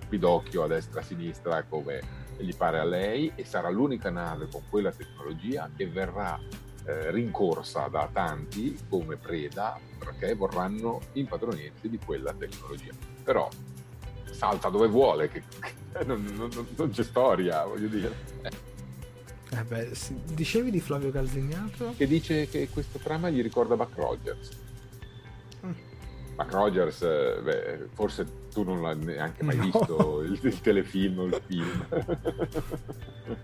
pidocchio 0.10 0.64
a 0.64 0.68
destra 0.68 1.00
e 1.00 1.04
a 1.04 1.06
sinistra 1.06 1.64
come 1.64 2.02
gli 2.38 2.56
pare 2.56 2.80
a 2.80 2.84
lei 2.84 3.32
e 3.36 3.46
sarà 3.46 3.70
l'unica 3.70 4.10
nave 4.10 4.48
con 4.52 4.64
quella 4.70 4.92
tecnologia 4.92 5.70
che 5.76 5.88
verrà 5.88 6.40
eh, 6.86 7.12
rincorsa 7.12 7.88
da 7.88 8.10
tanti 8.12 8.78
come 8.90 9.18
preda 9.18 9.80
perché 10.00 10.34
vorranno 10.34 11.00
impadronirsi 11.14 11.88
di 11.88 12.00
quella 12.04 12.34
tecnologia. 12.34 12.92
Però 13.24 13.48
salta 14.32 14.70
dove 14.70 14.88
vuole, 14.88 15.30
che, 15.30 15.44
che 15.60 16.04
non, 16.04 16.24
non- 16.36 16.68
non 16.76 16.90
c'è 16.90 17.04
storia, 17.04 17.64
voglio 17.64 17.88
dire. 17.88 18.70
Eh 19.54 19.64
beh, 19.64 19.92
dicevi 20.34 20.72
di 20.72 20.80
Flavio 20.80 21.12
Calzignato? 21.12 21.94
che 21.98 22.08
dice 22.08 22.48
che 22.48 22.70
questo 22.70 23.00
trama 23.00 23.30
gli 23.30 23.42
ricorda 23.42 23.76
Buck 23.76 23.96
Rogers. 23.98 24.50
Mm. 25.66 25.72
Buck 26.36 26.52
Rogers, 26.54 27.02
eh, 27.02 27.40
beh, 27.44 27.88
forse 27.94 28.26
tu 28.50 28.64
non 28.64 28.82
l'hai 28.82 28.96
neanche 28.98 29.44
mai 29.44 29.58
No. 29.58 29.64
visto 29.64 30.22
il, 30.22 30.40
il 30.42 30.62
telefilm 30.62 31.20
o 31.20 31.26
il 31.26 31.42
film. 31.46 31.86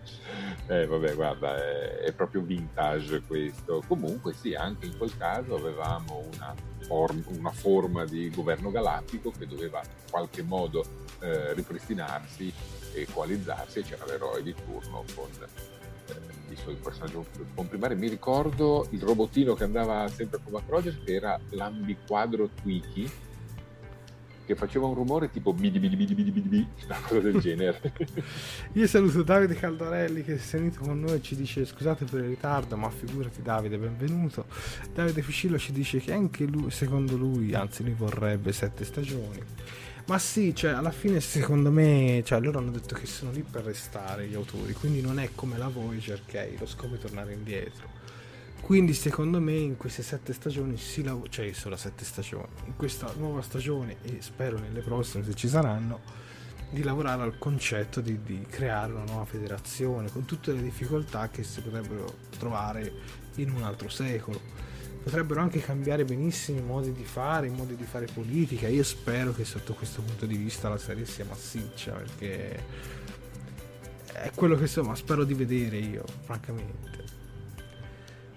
eh, 0.68 0.86
vabbè, 0.86 1.14
guarda, 1.14 1.58
è, 1.58 1.98
è 1.98 2.14
proprio 2.14 2.42
vintage 2.42 3.22
questo. 3.28 3.84
Comunque 3.86 4.34
sì, 4.34 4.54
anche 4.54 4.86
in 4.86 4.98
quel 4.98 5.16
caso 5.18 5.56
avevamo 5.56 6.26
una, 6.34 6.56
form- 6.88 7.26
una 7.38 7.52
forma 7.52 8.06
di 8.06 8.30
governo 8.30 8.72
galattico 8.72 9.32
che 9.38 9.46
doveva 9.46 9.82
in 9.84 10.10
qualche 10.10 10.42
modo 10.42 10.86
eh, 11.20 11.54
ripristinarsi 11.54 12.54
e 12.94 13.06
coalizzarsi 13.12 13.80
e 13.80 13.84
c'era 13.84 14.06
l'eroe 14.06 14.42
di 14.42 14.54
turno 14.54 15.04
con 15.14 15.28
eh, 16.08 16.54
i 16.54 16.56
suoi 16.56 16.76
personaggi 16.76 17.18
comprimari. 17.54 17.96
Mi 17.96 18.10
ricordo 18.10 18.88
il 18.92 19.02
robotino 19.02 19.54
che 19.54 19.64
andava 19.64 20.08
sempre 20.08 20.40
con 20.44 20.52
Buck 20.52 20.70
Rogers 20.70 20.98
che 21.04 21.14
era 21.14 21.40
l'ambiquadro 21.50 22.50
Twiki 22.62 23.10
che 24.48 24.56
faceva 24.56 24.86
un 24.86 24.94
rumore 24.94 25.30
tipo 25.30 25.52
bidi 25.52 25.78
bidi 25.78 25.98
bidi 25.98 26.16
bidi 26.16 26.32
bidi 26.32 26.68
una 26.88 27.00
cosa 27.02 27.20
del 27.20 27.40
genere. 27.40 27.94
Io 28.74 28.88
saluto 28.88 29.22
Davide 29.22 29.56
Caldarelli 29.56 30.24
che 30.24 30.40
si 30.40 30.56
è 30.56 30.60
unito 30.60 30.80
con 30.80 31.00
noi 31.02 31.18
e 31.18 31.22
ci 31.22 31.36
dice 31.36 31.66
scusate 31.66 32.06
per 32.06 32.22
il 32.22 32.30
ritardo 32.30 32.78
ma 32.78 32.90
figurati 32.90 33.42
Davide 33.42 33.78
benvenuto 33.78 34.46
Davide 34.94 35.22
Fuscillo 35.22 35.58
ci 35.60 35.74
dice 35.74 36.00
che 36.00 36.14
anche 36.14 36.46
lui 36.46 36.72
secondo 36.72 37.18
lui 37.18 37.54
anzi 37.54 37.84
lui 37.84 37.94
vorrebbe 37.94 38.54
sette 38.54 38.86
stagioni 38.86 39.44
ma 40.08 40.18
sì 40.20 40.56
cioè 40.56 40.72
alla 40.72 40.92
fine 40.92 41.20
secondo 41.20 41.72
me 41.72 42.22
cioè 42.26 42.40
loro 42.40 42.60
hanno 42.60 42.72
detto 42.72 42.96
che 42.96 43.06
sono 43.06 43.32
lì 43.32 43.44
per 43.44 43.64
restare 43.64 44.28
gli 44.28 44.36
autori 44.36 44.74
quindi 44.74 45.02
non 45.02 45.20
è 45.20 45.30
come 45.36 45.58
la 45.58 45.68
Voyager 45.68 46.22
che 46.26 46.56
lo 46.58 46.66
scopo 46.66 46.96
è 46.96 46.98
tornare 46.98 47.34
indietro 47.34 47.96
quindi 48.62 48.94
secondo 48.94 49.40
me 49.40 49.54
in 49.54 49.78
queste 49.78 50.04
sette 50.04 50.34
stagioni 50.34 50.78
si 50.78 51.04
lav- 51.04 51.28
cioè 51.30 51.52
sono 51.54 51.76
sette 51.76 52.06
stagioni 52.06 52.48
in 52.66 52.76
questa 52.76 53.14
nuova 53.18 53.42
stagione 53.42 53.98
e 54.02 54.18
spero 54.22 54.58
nelle 54.58 54.82
prossime 54.82 55.24
se 55.24 55.34
ci 55.36 55.48
saranno 55.48 56.26
di 56.70 56.84
lavorare 56.84 57.24
al 57.24 57.38
concetto 57.38 58.02
di, 58.02 58.22
di 58.24 58.46
creare 58.50 58.92
una 58.92 59.06
nuova 59.06 59.26
federazione 59.26 60.12
con 60.12 60.26
tutte 60.26 60.52
le 60.52 60.62
difficoltà 60.62 61.30
che 61.30 61.44
si 61.44 61.62
potrebbero 61.62 62.14
trovare 62.38 62.92
in 63.36 63.52
un 63.52 63.64
altro 63.64 63.90
secolo. 63.90 64.40
Potrebbero 65.08 65.40
anche 65.40 65.62
cambiare 65.62 66.04
benissimo 66.04 66.60
i 66.60 66.64
modi 66.64 66.92
di 66.92 67.06
fare, 67.06 67.48
i 67.48 67.50
modi 67.50 67.78
di 67.78 67.86
fare 67.86 68.08
politica. 68.14 68.68
Io 68.68 68.84
spero 68.84 69.32
che 69.32 69.46
sotto 69.46 69.74
questo 69.74 70.02
punto 70.02 70.26
di 70.26 70.36
vista 70.36 70.68
la 70.68 70.78
serie 70.78 71.06
sia 71.06 71.24
massiccia 71.24 71.94
perché 71.94 72.62
è 74.12 74.32
quello 74.36 74.56
che 74.56 74.64
insomma 74.64 74.96
spero 74.96 75.24
di 75.24 75.34
vedere 75.34 75.78
io, 75.78 76.04
francamente. 76.24 77.06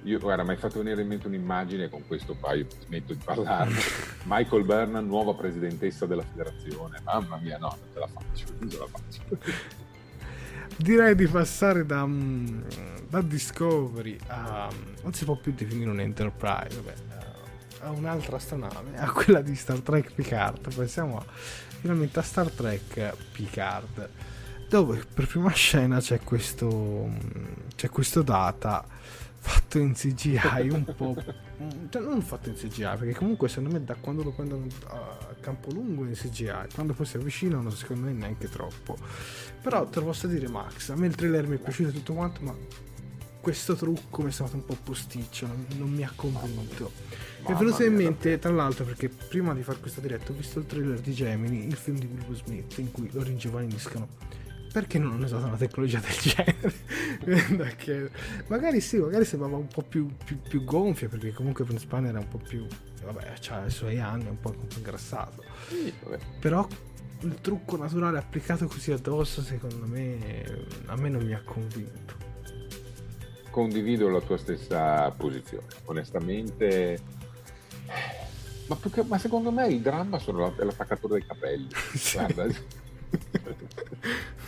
Io, 0.05 0.21
guarda, 0.21 0.45
mi 0.45 0.51
hai 0.51 0.59
fatto 0.59 0.79
venire 0.79 1.03
in 1.03 1.09
mente 1.09 1.27
un'immagine 1.27 1.89
con 1.89 2.07
questo 2.07 2.37
paio, 2.37 2.68
smetto 2.85 3.14
di 3.14 3.21
parlarne. 3.25 3.77
Michael 4.27 4.62
Burnham, 4.62 5.05
nuova 5.05 5.35
presidentessa 5.35 6.07
della 6.07 6.23
federazione. 6.23 7.01
Mamma 7.03 7.37
mia, 7.39 7.59
no, 7.59 7.77
non 7.81 7.89
ce 7.93 7.99
la 7.99 8.07
faccio, 8.07 8.45
non 8.61 8.71
ce 8.71 8.79
la 8.79 8.87
faccio. 8.87 9.89
Direi 10.81 11.14
di 11.14 11.26
passare 11.26 11.85
da, 11.85 12.07
mm, 12.07 12.61
da 13.09 13.20
Discovery 13.20 14.16
a. 14.28 14.68
non 15.03 15.12
si 15.12 15.24
può 15.24 15.37
più 15.37 15.53
definire 15.53 15.91
un 15.91 16.01
Enterprise, 16.01 16.81
vabbè, 16.81 16.95
a- 17.83 17.87
a 17.89 17.91
un'altra 17.91 18.37
astronave, 18.37 18.97
a 18.97 19.11
quella 19.11 19.43
di 19.43 19.55
Star 19.55 19.81
Trek 19.81 20.12
Picard. 20.12 20.74
Pensiamo 20.74 21.22
finalmente 21.81 22.18
a 22.18 22.22
Star 22.22 22.51
Trek 22.51 23.14
Picard, 23.33 24.09
dove 24.68 25.03
per 25.12 25.26
prima 25.26 25.51
scena 25.53 25.99
c'è 26.01 26.20
questo. 26.20 26.68
mm, 27.09 27.45
c'è 27.76 27.89
questo 27.91 28.22
data 28.22 28.85
fatto 29.41 29.78
in 29.78 29.95
CGI 29.95 30.68
un 30.70 30.84
po'. 30.95 31.16
cioè 31.91 32.03
non 32.03 32.20
fatto 32.22 32.51
in 32.51 32.55
CGI, 32.55 32.97
perché 32.99 33.14
comunque 33.14 33.49
secondo 33.49 33.70
me 33.70 33.82
da 33.82 33.95
quando 33.95 34.22
lo 34.22 34.30
prendono 34.30 34.66
a 34.88 35.34
campo 35.41 35.70
lungo 35.72 36.05
in 36.05 36.12
CGI, 36.12 36.68
quando 36.74 36.93
poi 36.93 37.07
si 37.07 37.16
avvicinano 37.16 37.70
secondo 37.70 38.07
me 38.07 38.12
neanche 38.12 38.49
troppo. 38.49 38.97
Però 39.61 39.86
te 39.86 39.99
lo 40.01 40.07
posso 40.07 40.26
dire 40.26 40.49
Max, 40.49 40.91
a 40.91 40.97
me 40.97 41.07
il 41.07 41.14
trailer 41.14 41.47
mi 41.47 41.57
è 41.57 41.59
piaciuto 41.59 41.91
tutto 41.91 42.12
quanto, 42.12 42.41
ma 42.43 42.55
questo 43.41 43.74
trucco 43.74 44.22
mi 44.22 44.28
è 44.28 44.32
stato 44.32 44.57
un 44.57 44.64
po' 44.64 44.76
posticcio, 44.82 45.47
non, 45.47 45.66
non 45.78 45.91
mi 45.91 46.05
ha 46.05 46.12
convinto. 46.14 46.93
Mi 47.47 47.55
è 47.55 47.57
venuto 47.57 47.82
in 47.82 47.95
mente, 47.95 48.38
tra 48.38 48.53
l'altro, 48.53 48.84
perché 48.84 49.09
prima 49.09 49.55
di 49.55 49.62
fare 49.62 49.78
questa 49.78 50.03
diretta 50.03 50.30
ho 50.30 50.34
visto 50.34 50.59
il 50.59 50.66
trailer 50.66 51.01
di 51.01 51.12
Gemini, 51.14 51.66
il 51.66 51.76
film 51.76 51.99
di 51.99 52.07
Will 52.26 52.34
Smith, 52.34 52.76
in 52.78 52.91
cui 52.91 53.09
lo 53.11 53.22
ringiovaniscono. 53.22 54.09
Perché 54.73 54.99
non 54.99 55.12
hanno 55.12 55.25
usato 55.25 55.47
una 55.47 55.57
tecnologia 55.57 55.99
del 56.01 56.16
genere? 57.25 58.09
Magari 58.47 58.81
sì, 58.81 58.99
magari 58.99 59.25
sembrava 59.25 59.57
un 59.57 59.66
po' 59.66 59.83
più, 59.83 60.09
più, 60.25 60.41
più 60.41 60.62
gonfia, 60.62 61.09
perché 61.09 61.33
comunque 61.33 61.64
Prince 61.64 61.87
Pan 61.87 62.07
era 62.07 62.18
un 62.21 62.29
po' 62.29 62.39
più... 62.39 62.66
Vabbè, 63.03 63.35
ha 63.49 63.64
i 63.64 63.71
suoi 63.71 63.99
anni, 63.99 64.27
è 64.27 64.31
un 64.31 64.39
po' 64.39 64.55
ingrassato. 64.77 65.43
Sì. 65.68 65.93
Però 66.39 66.66
il 67.23 67.41
trucco 67.41 67.77
naturale 67.77 68.18
applicato 68.18 68.66
così 68.66 68.93
addosso, 68.93 69.43
secondo 69.43 69.87
me, 69.87 70.64
a 70.87 70.97
me 70.97 71.09
non 71.09 71.25
mi 71.25 71.35
ha 71.35 71.43
convinto. 71.45 72.14
Condivido 73.51 74.09
la 74.09 74.21
tua 74.21 74.39
stessa 74.39 75.11
posizione. 75.11 75.66
Onestamente, 75.87 77.01
ma, 78.68 78.79
che- 78.79 79.03
ma 79.03 79.18
secondo 79.18 79.51
me 79.51 79.66
il 79.66 79.81
dramma 79.81 80.21
sono 80.21 80.55
l'attaccatura 80.57 81.14
dei 81.14 81.27
capelli. 81.27 81.68
Guarda. 82.14 82.47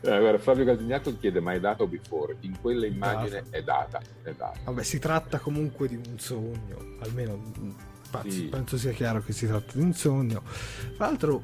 Eh, 0.00 0.18
guarda, 0.18 0.38
Flavio 0.38 0.64
Gasignato 0.64 1.16
chiede 1.18 1.40
ma 1.40 1.52
è 1.52 1.60
data 1.60 1.82
o 1.82 1.86
before? 1.86 2.36
In 2.40 2.58
quella 2.60 2.86
immagine 2.86 3.42
Data. 3.42 3.56
è 3.56 3.62
data, 3.62 4.00
è 4.22 4.32
data. 4.32 4.58
Vabbè, 4.64 4.82
si 4.82 4.98
tratta 4.98 5.38
comunque 5.38 5.88
di 5.88 5.96
un 5.96 6.18
sogno, 6.18 6.96
almeno 7.00 7.36
mm, 7.58 7.70
penso, 8.10 8.30
Sì. 8.30 8.42
penso 8.44 8.76
sia 8.78 8.92
chiaro 8.92 9.22
che 9.22 9.32
si 9.32 9.46
tratta 9.46 9.72
di 9.74 9.80
un 9.82 9.92
sogno. 9.94 10.42
Tra 10.96 11.06
l'altro, 11.06 11.42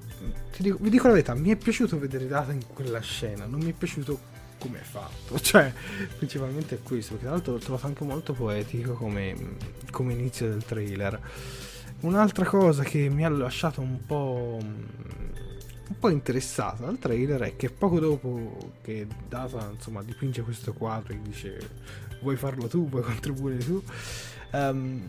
ti 0.53 0.63
dico- 0.63 0.79
vi 0.81 0.91
dico 0.91 1.07
la 1.07 1.13
verità, 1.15 1.35
mi 1.35 1.51
è 1.51 1.57
piaciuto 1.57 1.99
vedere 1.99 2.27
Data 2.27 2.53
in 2.53 2.63
quella 2.73 3.01
scena, 3.01 3.47
non 3.47 3.61
mi 3.61 3.71
è 3.71 3.75
piaciuto 3.75 4.39
come 4.59 4.79
è 4.79 4.85
fatto, 4.85 5.39
cioè 5.41 5.73
principalmente 6.19 6.77
è 6.77 6.83
questo, 6.83 7.13
perché 7.13 7.25
tra 7.27 7.35
l'altro 7.35 7.55
l'ho 7.55 7.59
trovato 7.59 7.87
anche 7.87 8.05
molto 8.05 8.33
poetico 8.35 8.93
come, 8.93 9.35
come 9.91 10.13
inizio 10.13 10.49
del 10.49 10.65
trailer. 10.65 11.19
Un'altra 12.03 12.45
cosa 12.47 12.83
che 12.83 13.09
mi 13.11 13.25
ha 13.25 13.29
lasciato 13.29 13.81
un 13.83 14.05
po', 14.07 14.59
un 15.91 15.99
po' 15.99 16.09
interessato 16.09 16.85
dal 16.85 16.99
trailer 16.99 17.41
è 17.41 17.57
che 17.57 17.69
poco 17.69 17.99
dopo 17.99 18.73
che 18.81 19.07
Data 19.29 19.71
insomma 19.73 20.03
dipinge 20.03 20.43
questo 20.43 20.73
quadro 20.73 21.13
e 21.13 21.21
dice 21.21 21.59
vuoi 22.23 22.37
farlo 22.37 22.69
tu, 22.69 22.89
vuoi 22.89 23.03
contribuire 23.03 23.59
tu, 23.59 23.83
ehm, 24.53 25.09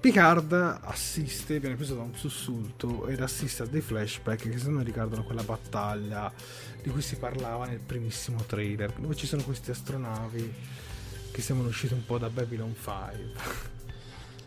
Picard 0.00 0.52
assiste, 0.82 1.58
viene 1.58 1.74
preso 1.74 1.96
da 1.96 2.02
un 2.02 2.14
sussulto 2.14 3.08
ed 3.08 3.20
assiste 3.20 3.64
a 3.64 3.66
dei 3.66 3.80
flashback 3.80 4.48
che 4.48 4.58
se 4.58 4.70
non 4.70 4.84
ricordano 4.84 5.24
quella 5.24 5.42
battaglia 5.42 6.32
di 6.80 6.88
cui 6.88 7.02
si 7.02 7.16
parlava 7.16 7.66
nel 7.66 7.80
primissimo 7.80 8.42
trailer, 8.44 8.92
dove 8.92 9.16
ci 9.16 9.26
sono 9.26 9.42
queste 9.42 9.72
astronavi 9.72 10.54
che 11.32 11.42
sembrano 11.42 11.70
uscite 11.70 11.94
un 11.94 12.06
po' 12.06 12.16
da 12.16 12.30
Babylon 12.30 12.74
5. 12.74 13.77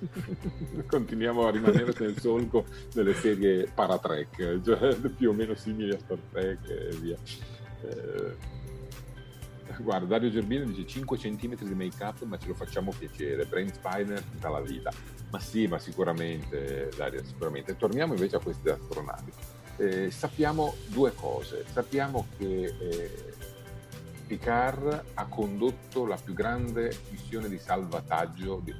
Continuiamo 0.87 1.45
a 1.45 1.51
rimanere 1.51 1.93
nel 1.99 2.19
solco 2.19 2.65
delle 2.93 3.13
serie 3.13 3.69
paratrek, 3.73 4.61
cioè 4.61 4.95
più 4.95 5.29
o 5.29 5.33
meno 5.33 5.53
simili 5.55 5.93
a 5.93 5.99
Star 5.99 6.17
Trek 6.31 6.69
e 6.69 6.95
via. 6.99 7.17
Eh, 7.83 8.59
guarda, 9.81 10.05
Dario 10.05 10.29
Gerbino 10.29 10.65
dice 10.65 10.85
5 10.85 11.17
cm 11.17 11.55
di 11.63 11.73
make 11.73 12.03
up, 12.03 12.23
ma 12.23 12.37
ce 12.37 12.47
lo 12.47 12.53
facciamo 12.53 12.91
piacere. 12.97 13.45
Brain 13.45 13.71
Spiner 13.71 14.21
tutta 14.21 14.49
la 14.49 14.61
vita. 14.61 14.91
Ma 15.29 15.39
sì, 15.39 15.67
ma 15.67 15.79
sicuramente, 15.79 16.89
Dario, 16.95 17.23
sicuramente. 17.23 17.77
Torniamo 17.77 18.13
invece 18.13 18.37
a 18.37 18.39
queste 18.39 18.71
astronavi. 18.71 19.31
Eh, 19.77 20.11
sappiamo 20.11 20.75
due 20.87 21.13
cose. 21.15 21.63
Sappiamo 21.71 22.27
che 22.37 22.75
eh, 22.79 23.33
Picard 24.27 25.03
ha 25.13 25.25
condotto 25.25 26.05
la 26.05 26.17
più 26.17 26.33
grande 26.33 26.95
missione 27.09 27.47
di 27.49 27.57
salvataggio 27.57 28.61
di, 28.63 28.73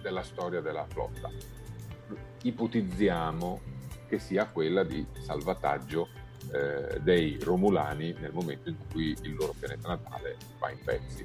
della 0.00 0.22
storia 0.22 0.60
della 0.60 0.86
flotta. 0.86 1.30
Ipotizziamo 2.42 3.60
che 4.08 4.18
sia 4.18 4.46
quella 4.46 4.82
di 4.82 5.06
salvataggio 5.20 6.08
eh, 6.52 7.00
dei 7.00 7.38
Romulani 7.40 8.14
nel 8.18 8.32
momento 8.32 8.68
in 8.68 8.76
cui 8.90 9.16
il 9.22 9.34
loro 9.34 9.54
pianeta 9.58 9.88
natale 9.88 10.36
va 10.58 10.70
in 10.70 10.78
pezzi, 10.82 11.24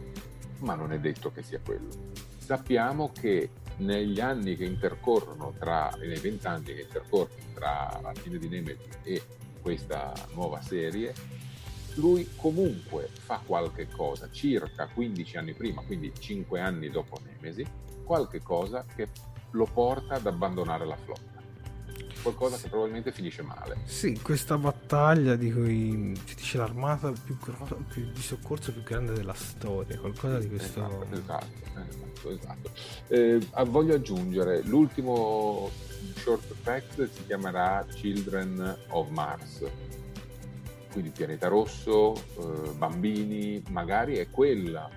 ma 0.59 0.76
non 0.76 0.91
è 0.91 0.99
detto 0.99 1.32
che 1.32 1.41
sia 1.41 1.59
quello. 1.63 1.89
Sappiamo 2.38 3.11
che 3.11 3.49
negli 3.78 4.19
anni 4.19 4.55
che 4.55 4.65
intercorrono 4.65 5.53
tra, 5.57 5.89
nei 5.99 6.19
vent'anni 6.19 6.73
che 6.73 6.82
intercorrono 6.82 7.53
tra 7.53 7.99
la 8.01 8.13
fine 8.13 8.38
di 8.38 8.47
Nemesis 8.47 8.99
e 9.03 9.21
questa 9.61 10.13
nuova 10.34 10.61
serie, 10.61 11.13
lui 11.95 12.30
comunque 12.36 13.09
fa 13.11 13.41
qualche 13.43 13.88
cosa 13.88 14.30
circa 14.30 14.88
15 14.88 15.38
anni 15.38 15.53
prima, 15.53 15.82
quindi 15.82 16.13
5 16.17 16.59
anni 16.59 16.89
dopo 16.89 17.19
Nemesi, 17.23 17.65
qualche 18.06 18.41
cosa 18.41 18.86
che 18.95 19.10
lo 19.51 19.66
porta 19.66 20.16
ad 20.16 20.26
abbandonare 20.26 20.86
la 20.86 20.95
flotta. 20.95 21.34
Qualcosa 22.22 22.58
che 22.58 22.70
probabilmente 22.70 23.12
finisce 23.12 23.43
male. 23.43 23.82
Sì, 23.84 24.20
questa 24.20 24.58
battaglia 24.58 25.36
di 25.36 25.51
cui 25.51 26.16
si 26.26 26.36
dice 26.36 26.58
l'armata 26.58 27.12
più, 27.12 27.38
gro- 27.38 27.84
più 27.88 28.10
di 28.12 28.22
soccorso 28.22 28.72
più 28.72 28.82
grande 28.82 29.14
della 29.14 29.34
storia, 29.34 29.99
qualcosa 29.99 30.39
di 30.39 30.47
questo. 30.47 31.08
Esatto, 31.12 31.16
esatto, 31.16 32.30
esatto. 32.30 32.30
esatto. 32.30 32.72
Eh, 33.10 33.66
voglio 33.66 33.95
aggiungere 33.95 34.64
l'ultimo 34.64 35.70
short 36.16 36.56
text 36.64 37.10
si 37.12 37.26
chiamerà 37.26 37.86
Children 37.88 38.78
of 38.89 39.10
Mars 39.10 39.64
quindi 40.95 41.12
pianeta 41.12 41.49
rosso, 41.49 42.14
eh, 42.16 42.72
bambini, 42.78 43.62
magari 43.68 44.16
è 44.16 44.30
quella 44.30 44.89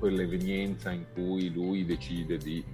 quell'evenienza 0.00 0.90
in 0.90 1.04
cui 1.12 1.52
lui 1.52 1.84
decide 1.84 2.38
di 2.38 2.64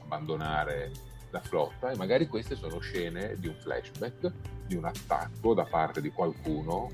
abbandonare 0.00 0.92
la 1.30 1.40
flotta 1.40 1.90
e 1.90 1.96
magari 1.96 2.28
queste 2.28 2.54
sono 2.54 2.78
scene 2.78 3.36
di 3.38 3.48
un 3.48 3.56
flashback, 3.58 4.32
di 4.66 4.76
un 4.76 4.84
attacco 4.84 5.52
da 5.52 5.64
parte 5.64 6.00
di 6.00 6.10
qualcuno 6.10 6.90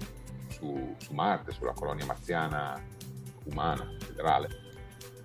su, 0.48 0.96
su 0.96 1.12
Marte, 1.12 1.52
sulla 1.52 1.74
colonia 1.74 2.06
marziana 2.06 2.82
umana, 3.44 3.88
federale 3.98 4.68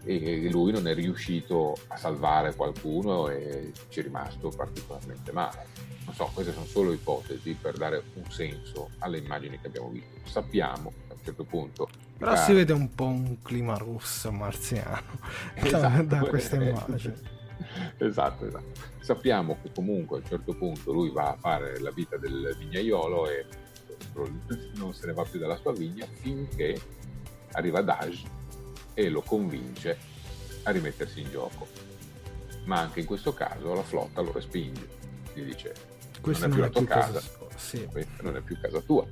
e 0.03 0.49
lui 0.51 0.71
non 0.71 0.87
è 0.87 0.93
riuscito 0.93 1.75
a 1.87 1.97
salvare 1.97 2.53
qualcuno 2.53 3.27
e 3.29 3.71
ci 3.89 4.01
è 4.01 4.03
rimasto 4.03 4.49
particolarmente 4.49 5.31
male. 5.31 5.65
Non 6.05 6.13
so, 6.13 6.29
queste 6.31 6.53
sono 6.53 6.65
solo 6.65 6.93
ipotesi 6.93 7.57
per 7.59 7.75
dare 7.75 8.03
un 8.13 8.29
senso 8.29 8.91
alle 8.99 9.17
immagini 9.17 9.59
che 9.59 9.67
abbiamo 9.67 9.89
visto. 9.89 10.29
Sappiamo 10.29 10.93
a 11.09 11.13
un 11.13 11.23
certo 11.23 11.43
punto 11.43 11.89
però 12.17 12.31
ah. 12.31 12.37
si 12.37 12.53
vede 12.53 12.73
un 12.73 12.93
po' 12.93 13.05
un 13.05 13.41
clima 13.41 13.75
russo 13.75 14.31
marziano 14.31 15.01
esatto. 15.55 16.03
da, 16.03 16.19
da 16.19 16.27
questa 16.27 16.55
immagine. 16.55 17.33
esatto, 17.97 18.45
esatto. 18.45 18.93
Sappiamo 18.99 19.57
che 19.61 19.71
comunque 19.73 20.17
a 20.17 20.19
un 20.21 20.25
certo 20.27 20.53
punto 20.53 20.93
lui 20.93 21.11
va 21.11 21.31
a 21.31 21.37
fare 21.37 21.79
la 21.79 21.91
vita 21.91 22.17
del 22.17 22.55
vignaiolo 22.57 23.29
e 23.29 23.45
non 24.75 24.93
se 24.93 25.05
ne 25.07 25.13
va 25.13 25.23
più 25.23 25.39
dalla 25.39 25.57
sua 25.57 25.73
vigna 25.73 26.05
finché 26.05 26.79
arriva 27.51 27.81
Daj 27.81 28.23
e 28.93 29.09
lo 29.09 29.21
convince 29.21 29.97
a 30.63 30.71
rimettersi 30.71 31.21
in 31.21 31.29
gioco. 31.29 31.67
Ma 32.65 32.79
anche 32.79 33.01
in 33.01 33.05
questo 33.05 33.33
caso 33.33 33.73
la 33.73 33.83
flotta 33.83 34.21
lo 34.21 34.31
respinge, 34.31 34.87
gli 35.33 35.41
dice 35.43 35.93
questa 36.21 36.47
non 36.47 36.63
è 36.63 36.69
più 36.69 36.81
la 36.81 36.85
tua 36.85 36.85
casa, 36.87 37.19
casa 37.19 37.57
sì. 37.57 37.87
non 38.21 38.35
è 38.35 38.41
più 38.41 38.59
casa 38.59 38.79
tua 38.79 39.05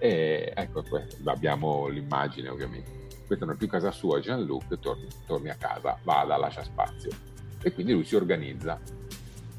e 0.00 0.52
ecco, 0.56 0.82
abbiamo 1.24 1.86
l'immagine 1.88 2.48
ovviamente. 2.48 3.08
Questa 3.26 3.44
non 3.44 3.54
è 3.54 3.58
più 3.58 3.68
casa 3.68 3.90
sua, 3.92 4.18
Jean-Luc 4.18 4.78
torni, 4.80 5.06
torni 5.26 5.50
a 5.50 5.54
casa, 5.54 5.96
vada, 6.02 6.36
lascia 6.36 6.64
spazio. 6.64 7.10
E 7.62 7.72
quindi 7.72 7.92
lui 7.92 8.04
si 8.04 8.16
organizza, 8.16 8.80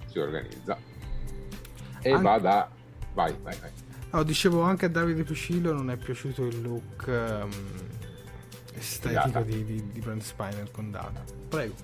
si 0.07 0.17
organizza 0.17 0.77
e 2.01 2.11
anche... 2.11 2.23
va 2.23 2.39
da... 2.39 2.69
Vai, 3.13 3.35
vai, 3.41 3.55
vai. 3.59 3.69
No, 4.11 4.23
dicevo 4.23 4.61
anche 4.61 4.85
a 4.85 4.89
Davide 4.89 5.23
Piscillo 5.23 5.71
non 5.73 5.91
è 5.91 5.95
piaciuto 5.95 6.45
il 6.45 6.61
look 6.61 7.05
um, 7.07 7.49
estetico 8.73 9.41
di, 9.41 9.63
di, 9.63 9.91
di 9.91 9.99
Brand 9.99 10.21
Spiner 10.21 10.71
con 10.71 10.89
Data. 10.89 11.23
Prego. 11.47 11.75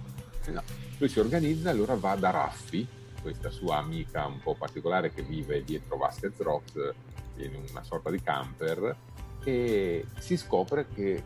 No. 0.47 0.63
Lui 0.97 1.09
si 1.09 1.19
organizza 1.19 1.69
e 1.69 1.73
allora 1.73 1.95
va 1.95 2.15
da 2.15 2.31
Raffi, 2.31 2.87
questa 3.21 3.49
sua 3.49 3.77
amica 3.77 4.25
un 4.25 4.41
po' 4.41 4.55
particolare 4.55 5.13
che 5.13 5.21
vive 5.21 5.63
dietro 5.63 5.97
Vasquez 5.97 6.37
Rocks 6.39 6.73
in 7.37 7.55
una 7.69 7.83
sorta 7.83 8.09
di 8.09 8.21
camper 8.21 8.95
e 9.43 10.05
si 10.19 10.37
scopre 10.37 10.87
che 10.93 11.23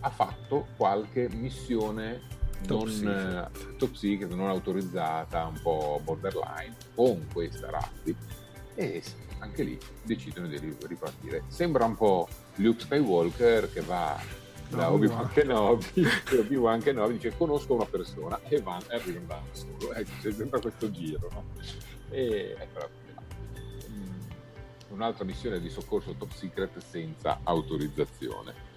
ha 0.00 0.10
fatto 0.10 0.66
qualche 0.76 1.28
missione 1.30 2.22
top, 2.66 2.78
non, 2.80 2.90
secret. 2.90 3.76
top 3.76 3.94
secret, 3.94 4.32
non 4.32 4.48
autorizzata, 4.48 5.46
un 5.46 5.60
po' 5.62 6.00
borderline, 6.02 6.74
con 6.94 7.26
questa 7.32 7.70
Raffi 7.70 8.16
e 8.74 9.02
anche 9.38 9.62
lì 9.62 9.78
decidono 10.02 10.46
di 10.46 10.76
ripartire. 10.86 11.44
Sembra 11.48 11.84
un 11.84 11.96
po' 11.96 12.28
Luke 12.56 12.80
Skywalker 12.80 13.72
che 13.72 13.80
va 13.80 14.18
da 14.68 14.92
Obi-Wan 14.92 15.28
Kenobi, 15.32 16.06
Obi-Wan 16.38 16.80
Kenobi 16.80 17.14
dice 17.14 17.36
conosco 17.36 17.74
una 17.74 17.86
persona 17.86 18.38
e 18.48 18.60
va 18.60 18.80
e 18.88 18.94
arriva 18.94 19.20
da 19.26 19.42
solo. 19.52 19.92
Ecco, 19.92 20.10
c'è 20.20 20.32
sempre 20.32 20.60
questo 20.60 20.90
giro, 20.90 21.28
no? 21.32 21.44
E 22.10 22.56
ecco, 22.58 22.88
un'altra 25.00 25.24
missione 25.24 25.58
di 25.60 25.70
soccorso 25.70 26.14
top 26.14 26.30
secret 26.32 26.78
senza 26.78 27.40
autorizzazione. 27.42 28.68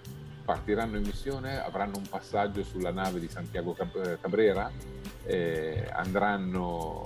Partiranno 0.44 0.96
in 0.96 1.04
missione, 1.04 1.62
avranno 1.62 1.96
un 1.98 2.06
passaggio 2.08 2.62
sulla 2.64 2.90
nave 2.90 3.20
di 3.20 3.28
Santiago 3.28 3.76
eh, 3.76 4.18
Cabrera, 4.20 4.70
eh, 5.24 5.86
andranno 5.92 7.02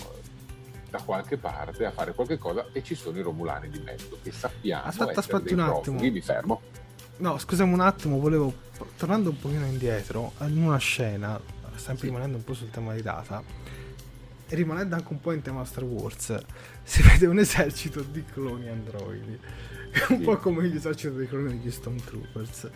da 0.88 1.00
qualche 1.04 1.36
parte 1.36 1.84
a 1.84 1.90
fare 1.90 2.14
qualche 2.14 2.38
cosa 2.38 2.66
e 2.72 2.82
ci 2.82 2.94
sono 2.94 3.18
i 3.18 3.22
Romulani 3.22 3.68
di 3.68 3.78
mezzo 3.80 4.18
che 4.22 4.32
sappiamo 4.32 4.84
aspetta, 4.84 5.20
aspetta 5.20 5.52
un 5.52 5.60
attimo. 5.60 6.00
mi 6.00 6.20
fermo. 6.20 6.60
No, 7.18 7.36
scusami 7.36 7.72
un 7.72 7.80
attimo, 7.80 8.18
volevo 8.18 8.52
tornando 8.96 9.30
un 9.30 9.38
pochino 9.38 9.66
indietro, 9.66 10.32
in 10.42 10.62
una 10.62 10.78
scena, 10.78 11.38
sempre 11.74 11.98
sì. 11.98 12.06
rimanendo 12.06 12.36
un 12.36 12.44
po' 12.44 12.54
sul 12.54 12.70
tema 12.70 12.94
di 12.94 13.02
data, 13.02 13.42
rimanendo 14.51 14.94
anche 14.94 15.12
un 15.12 15.20
po' 15.20 15.32
in 15.32 15.42
tema 15.42 15.64
Star 15.64 15.84
Wars, 15.84 16.36
si 16.82 17.03
vede 17.03 17.26
un 17.26 17.38
esercito 17.38 18.03
di 18.03 18.24
cloni 18.24 18.68
androidi, 18.68 19.38
sì. 19.92 20.12
un 20.12 20.22
po' 20.22 20.36
come 20.38 20.66
l'esercito 20.66 21.14
dei 21.14 21.28
cloni 21.28 21.49
degli 21.49 21.70
Stormtroopers. 21.70 22.70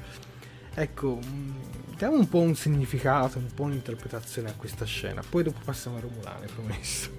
Ecco, 0.74 1.18
mm, 1.24 1.50
diamo 1.96 2.16
un 2.16 2.28
po' 2.28 2.40
un 2.40 2.54
significato, 2.54 3.38
un 3.38 3.52
po' 3.54 3.64
un'interpretazione 3.64 4.48
a 4.48 4.54
questa 4.54 4.84
scena, 4.84 5.22
poi 5.28 5.42
dopo 5.42 5.60
passiamo 5.64 5.98
a 5.98 6.00
Romulane, 6.00 6.46
promesso. 6.46 7.10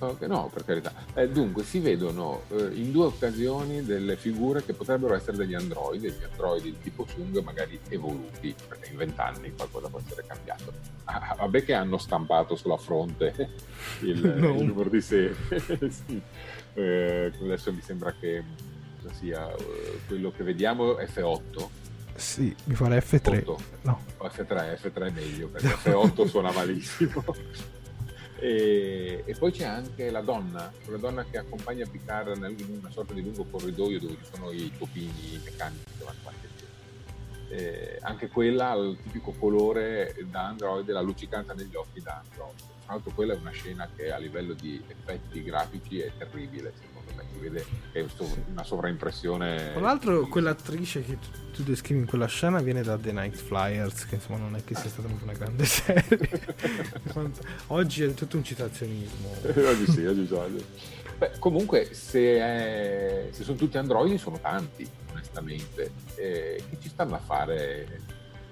Okay, 0.00 0.28
no, 0.28 0.48
per 0.52 0.64
carità. 0.64 0.92
Eh, 1.14 1.28
dunque, 1.28 1.64
si 1.64 1.80
vedono 1.80 2.42
eh, 2.50 2.70
in 2.74 2.92
due 2.92 3.06
occasioni 3.06 3.84
delle 3.84 4.16
figure 4.16 4.64
che 4.64 4.72
potrebbero 4.72 5.14
essere 5.14 5.36
degli 5.36 5.54
androidi, 5.54 6.08
degli 6.08 6.22
androidi 6.30 6.70
di 6.70 6.80
tipo 6.80 7.04
Sung, 7.06 7.42
magari 7.42 7.80
evoluti, 7.88 8.54
perché 8.68 8.90
in 8.90 8.96
vent'anni 8.96 9.52
qualcosa 9.56 9.88
può 9.88 9.98
essere 9.98 10.24
cambiato. 10.26 10.72
Ah, 11.04 11.34
vabbè 11.36 11.64
che 11.64 11.74
hanno 11.74 11.98
stampato 11.98 12.54
sulla 12.54 12.76
fronte 12.76 13.50
il, 14.02 14.20
no. 14.38 14.54
il 14.54 14.64
numero 14.64 14.88
di 14.88 15.00
serie. 15.00 15.34
sì. 15.90 16.20
eh, 16.74 17.32
adesso 17.42 17.72
mi 17.72 17.80
sembra 17.80 18.14
che 18.18 18.44
sia 19.12 19.52
eh, 19.52 20.00
quello 20.06 20.30
che 20.30 20.44
vediamo 20.44 20.92
F8. 20.92 21.66
Sì, 22.14 22.54
mi 22.64 22.74
pare 22.74 23.02
F3. 23.02 23.38
8. 23.40 23.58
No. 23.82 24.00
F3, 24.20 24.78
F3 24.80 25.06
è 25.06 25.10
meglio, 25.10 25.48
perché 25.48 25.68
F8 25.68 26.26
suona 26.26 26.52
malissimo. 26.52 27.24
E, 28.40 29.24
e, 29.26 29.34
poi 29.34 29.50
c'è 29.50 29.64
anche 29.64 30.10
la 30.10 30.20
donna, 30.20 30.72
la 30.86 30.96
donna 30.96 31.24
che 31.24 31.38
accompagna 31.38 31.84
Picard 31.90 32.36
in 32.36 32.78
una 32.78 32.90
sorta 32.90 33.12
di 33.12 33.22
lungo 33.22 33.44
corridoio 33.50 33.98
dove 33.98 34.16
ci 34.22 34.30
sono 34.32 34.52
i 34.52 34.70
topini 34.78 35.40
meccanici 35.44 35.84
che 35.98 36.04
vanno 36.04 36.18
avanti 36.22 36.48
eh, 37.48 37.98
anche 38.02 38.28
quella 38.28 38.70
ha 38.70 38.76
il 38.76 38.98
tipico 39.02 39.32
colore 39.32 40.14
da 40.30 40.46
Android, 40.48 40.88
la 40.90 41.00
luccicanza 41.00 41.54
negli 41.54 41.74
occhi 41.74 42.00
da 42.02 42.22
Android. 42.22 42.56
Tra 42.56 42.94
l'altro 42.94 43.12
quella 43.14 43.34
è 43.34 43.36
una 43.36 43.50
scena 43.50 43.88
che 43.94 44.12
a 44.12 44.18
livello 44.18 44.54
di 44.54 44.82
effetti 44.86 45.42
grafici 45.42 46.00
è 46.00 46.10
terribile, 46.16 46.72
si 47.32 47.38
vede 47.38 47.64
che 47.92 48.00
è 48.00 48.06
una 48.50 48.64
sovraimpressione. 48.64 49.72
Tra 49.72 49.80
l'altro 49.80 50.26
quell'attrice 50.26 51.02
che 51.02 51.18
tu, 51.18 51.28
tu 51.52 51.62
descrivi 51.62 52.00
in 52.00 52.06
quella 52.06 52.26
scena 52.26 52.60
viene 52.60 52.82
da 52.82 52.96
The 52.96 53.12
Night 53.12 53.36
Flyers, 53.36 54.06
che 54.06 54.16
insomma 54.16 54.38
non 54.38 54.56
è 54.56 54.64
che 54.64 54.74
sia 54.74 54.88
stata 54.90 55.08
una 55.22 55.32
grande 55.32 55.64
serie. 55.66 56.56
oggi 57.68 58.02
è 58.04 58.14
tutto 58.14 58.36
un 58.36 58.44
citazionismo. 58.44 59.30
oggi 59.42 59.90
sì, 59.90 60.04
oggi 60.04 60.26
sì. 60.26 60.64
Beh, 61.18 61.32
comunque 61.38 61.92
se, 61.92 62.38
è, 62.38 63.28
se, 63.32 63.42
sono 63.42 63.56
tutti 63.56 63.76
androidi 63.76 64.18
sono 64.18 64.38
tanti, 64.40 64.88
onestamente, 65.10 65.90
eh, 66.14 66.62
che 66.70 66.78
ci 66.80 66.88
stanno 66.88 67.16
a 67.16 67.18
fare 67.18 68.02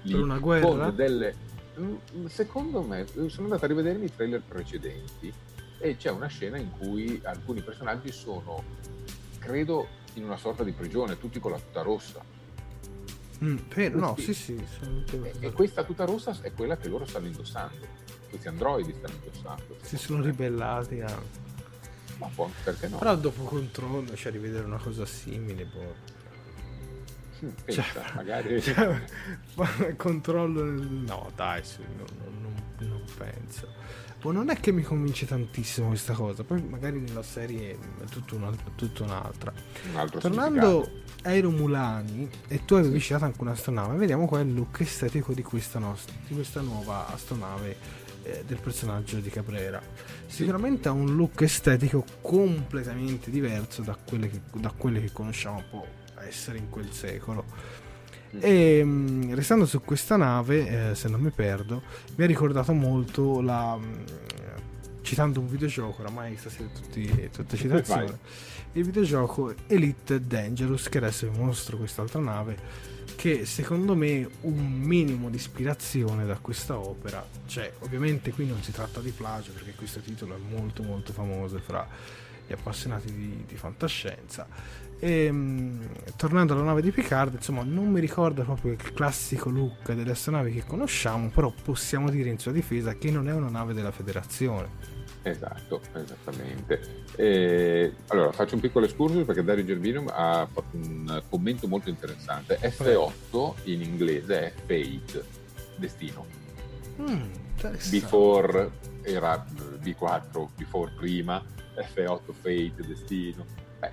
lì 0.01 0.11
per 0.11 0.21
una 0.21 0.37
guerra? 0.37 0.89
Delle, 0.91 1.33
mm, 1.79 2.25
secondo 2.25 2.81
me, 2.81 3.05
sono 3.07 3.43
andato 3.43 3.63
a 3.63 3.67
rivedermi 3.69 4.05
i 4.05 4.13
trailer 4.13 4.41
precedenti 4.45 5.33
e 5.79 5.95
c'è 5.97 6.09
una 6.09 6.27
scena 6.27 6.57
in 6.57 6.71
cui 6.71 7.19
alcuni 7.23 7.61
personaggi 7.61 8.11
sono, 8.11 8.63
credo, 9.39 9.87
in 10.15 10.23
una 10.23 10.37
sorta 10.37 10.63
di 10.63 10.71
prigione, 10.71 11.17
tutti 11.17 11.39
con 11.39 11.51
la 11.51 11.59
tuta 11.59 11.81
rossa. 11.81 12.23
Mm, 13.43 13.57
per, 13.57 13.93
no, 13.93 14.15
sì, 14.17 14.33
sì. 14.33 14.55
E, 15.11 15.33
e 15.39 15.51
questa 15.51 15.83
tuta 15.83 16.05
rossa 16.05 16.35
è 16.41 16.51
quella 16.53 16.77
che 16.77 16.87
loro 16.87 17.05
stanno 17.05 17.27
indossando. 17.27 18.05
Questi 18.29 18.47
androidi 18.47 18.93
stanno 18.97 19.15
indossando. 19.23 19.77
Si 19.81 19.97
sono 19.97 20.23
ribellati 20.23 21.01
a 21.01 21.45
ma 22.17 22.27
può, 22.33 22.49
perché 22.63 22.87
no? 22.87 22.97
Però 22.97 23.15
dopo 23.15 23.43
Control 23.43 24.05
c'è 24.05 24.15
cioè, 24.15 24.31
rivedere 24.31 24.65
una 24.65 24.79
cosa 24.79 25.05
simile, 25.05 25.65
boh. 25.65 26.15
Hm, 27.39 27.49
pensa, 27.63 27.83
cioè, 27.83 28.03
magari 28.15 28.61
cioè, 28.61 29.03
controllo 29.95 30.63
no 30.63 31.31
dai 31.35 31.63
sì, 31.63 31.83
non, 31.95 32.07
non, 32.17 32.55
non, 32.79 33.03
penso 33.15 33.67
boh, 34.27 34.31
non 34.31 34.49
è 34.49 34.59
che 34.59 34.71
mi 34.71 34.81
convince 34.81 35.25
tantissimo 35.25 35.87
questa 35.87 36.13
cosa 36.13 36.43
poi 36.43 36.61
magari 36.61 36.99
nella 36.99 37.23
serie 37.23 37.77
è 37.99 38.05
tutto, 38.09 38.35
un 38.35 38.55
tutto 38.75 39.03
un'altra. 39.03 39.53
Un 39.93 40.09
tornando 40.19 40.89
ai 41.23 41.39
Romulani 41.39 42.29
e 42.47 42.65
tu 42.65 42.75
avevi 42.75 42.99
citato 42.99 43.25
anche 43.25 43.41
un'astronave 43.41 43.97
vediamo 43.97 44.27
qual 44.27 44.41
è 44.41 44.43
il 44.45 44.53
look 44.53 44.81
estetico 44.81 45.33
di 45.33 45.43
questa, 45.43 45.79
nostra, 45.79 46.13
di 46.27 46.33
questa 46.33 46.61
nuova 46.61 47.07
astronave 47.07 47.77
eh, 48.23 48.43
del 48.45 48.59
personaggio 48.59 49.17
di 49.17 49.29
Cabrera. 49.29 49.81
Sicuramente 50.25 50.89
ha 50.89 50.91
un 50.91 51.15
look 51.15 51.41
estetico 51.41 52.03
completamente 52.21 53.31
diverso 53.31 53.81
da 53.81 53.95
quelle 53.95 54.29
che, 54.29 54.41
da 54.53 54.71
quelle 54.75 55.01
che 55.01 55.11
conosciamo 55.11 55.63
può 55.69 55.85
essere 56.19 56.57
in 56.57 56.69
quel 56.69 56.91
secolo. 56.91 57.85
E 58.39 58.85
restando 59.31 59.65
su 59.65 59.81
questa 59.81 60.15
nave, 60.15 60.91
eh, 60.91 60.95
se 60.95 61.09
non 61.09 61.21
mi 61.21 61.31
perdo, 61.31 61.81
mi 62.15 62.23
ha 62.23 62.27
ricordato 62.27 62.73
molto 62.73 63.41
la. 63.41 63.77
Citando 65.01 65.39
un 65.39 65.47
videogioco, 65.47 66.01
oramai 66.01 66.35
stasera 66.35 66.67
tutti, 66.67 67.29
tutte 67.31 67.55
citazioni. 67.55 68.11
il 68.73 68.83
videogioco 68.83 69.53
Elite 69.67 70.19
Dangerous, 70.19 70.89
che 70.89 70.97
adesso 70.97 71.29
vi 71.29 71.37
mostro 71.37 71.77
quest'altra 71.77 72.19
nave 72.19 72.95
che 73.15 73.45
secondo 73.45 73.95
me 73.95 74.29
un 74.41 74.79
minimo 74.79 75.29
di 75.29 75.37
ispirazione 75.37 76.25
da 76.25 76.37
questa 76.37 76.77
opera 76.77 77.25
c'è. 77.47 77.73
Ovviamente 77.79 78.31
qui 78.31 78.45
non 78.45 78.61
si 78.61 78.71
tratta 78.71 78.99
di 78.99 79.09
plagio 79.11 79.51
perché 79.53 79.73
questo 79.73 80.01
titolo 80.01 80.35
è 80.35 80.37
molto 80.37 80.83
molto 80.83 81.13
famoso 81.13 81.57
fra 81.57 81.87
gli 82.45 82.53
appassionati 82.53 83.11
di, 83.11 83.43
di 83.47 83.55
fantascienza. 83.55 84.47
E, 84.99 85.25
ehm, 85.25 85.87
tornando 86.15 86.53
alla 86.53 86.63
nave 86.63 86.81
di 86.81 86.91
Picard, 86.91 87.35
insomma, 87.35 87.63
non 87.63 87.89
mi 87.89 87.99
ricorda 87.99 88.43
proprio 88.43 88.71
il 88.71 88.93
classico 88.93 89.49
look 89.49 89.93
delle 89.93 90.11
astronavi 90.11 90.51
che 90.51 90.63
conosciamo, 90.65 91.29
però 91.29 91.53
possiamo 91.63 92.09
dire 92.09 92.29
in 92.29 92.39
sua 92.39 92.51
difesa 92.51 92.95
che 92.95 93.11
non 93.11 93.27
è 93.27 93.33
una 93.33 93.49
nave 93.49 93.73
della 93.73 93.91
Federazione 93.91 94.95
Esatto, 95.29 95.81
esattamente. 95.93 97.03
E, 97.15 97.93
allora, 98.07 98.31
faccio 98.31 98.55
un 98.55 98.61
piccolo 98.61 98.85
escursus 98.85 99.25
perché 99.25 99.43
Dario 99.43 99.65
Gervino 99.65 100.05
ha 100.07 100.47
fatto 100.51 100.75
un 100.75 101.21
commento 101.29 101.67
molto 101.67 101.89
interessante. 101.89 102.57
F8 102.61 103.53
in 103.65 103.81
inglese 103.81 104.39
è 104.39 104.53
fate, 104.55 105.25
destino. 105.75 106.25
Mm, 107.01 107.31
before 107.89 108.71
era 109.01 109.45
B4, 109.81 110.47
before 110.55 110.91
prima, 110.95 111.43
F8 111.75 112.31
fate, 112.31 112.87
destino. 112.87 113.45
Beh, 113.79 113.91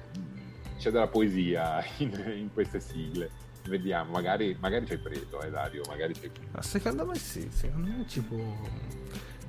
c'è 0.79 0.91
della 0.91 1.09
poesia 1.09 1.85
in, 1.99 2.11
in 2.37 2.53
queste 2.53 2.81
sigle 2.81 3.43
vediamo, 3.67 4.13
magari, 4.13 4.57
magari 4.61 4.87
ci 4.87 4.93
hai 4.93 4.99
preso, 4.99 5.41
eh 5.41 5.51
Dario, 5.51 5.83
magari 5.89 6.15
ci 6.15 6.25
hai 6.25 6.31
preso. 6.31 6.69
secondo 6.69 7.07
me 7.07 7.15
sì, 7.17 7.49
secondo 7.51 7.91
me 7.91 8.05
ci 8.07 8.21
può, 8.21 8.57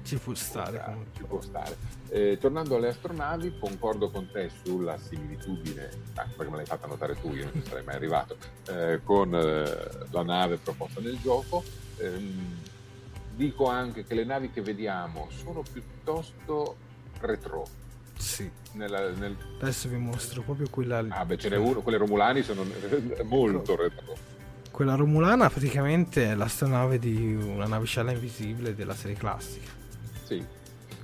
ci 0.03 0.17
può 0.17 0.33
stare. 0.33 1.07
Ci 1.15 1.23
può 1.23 1.41
stare. 1.41 1.75
Eh, 2.09 2.37
tornando 2.39 2.75
alle 2.75 2.89
astronavi, 2.89 3.57
concordo 3.59 4.09
con 4.09 4.29
te 4.31 4.49
sulla 4.63 4.97
similitudine, 4.97 5.89
ah, 6.15 6.27
perché 6.35 6.49
me 6.49 6.57
l'hai 6.57 6.65
fatta 6.65 6.87
notare 6.87 7.19
tu, 7.19 7.33
io 7.33 7.43
non 7.43 7.61
ci 7.61 7.67
sarei 7.67 7.83
mai 7.83 7.95
arrivato, 7.95 8.37
eh, 8.69 9.01
con 9.03 9.33
eh, 9.33 10.07
la 10.11 10.23
nave 10.23 10.57
proposta 10.57 11.01
nel 11.01 11.19
gioco. 11.19 11.63
Ehm, 11.97 12.63
dico 13.35 13.67
anche 13.67 14.05
che 14.05 14.15
le 14.15 14.23
navi 14.23 14.49
che 14.49 14.61
vediamo 14.61 15.27
sono 15.29 15.61
piuttosto 15.61 16.77
retro. 17.19 17.83
Sì. 18.17 18.49
Nella, 18.73 19.09
nel... 19.11 19.37
Adesso 19.61 19.87
vi 19.87 19.97
mostro 19.97 20.41
proprio 20.41 20.67
quella. 20.69 21.03
Ah, 21.09 21.25
beh, 21.25 21.37
ce 21.37 21.49
n'è 21.49 21.57
uno, 21.57 21.81
quelle 21.81 21.97
romulani 21.97 22.41
sono 22.41 22.63
molto 23.23 23.73
ecco. 23.73 23.75
retro. 23.75 24.17
Quella 24.71 24.95
romulana 24.95 25.49
praticamente 25.49 26.31
è 26.31 26.35
l'astronave 26.35 26.99
di 26.99 27.33
una 27.33 27.65
navicella 27.65 28.11
invisibile 28.11 28.75
della 28.75 28.93
serie 28.93 29.15
classica 29.15 29.83
sì, 30.25 30.43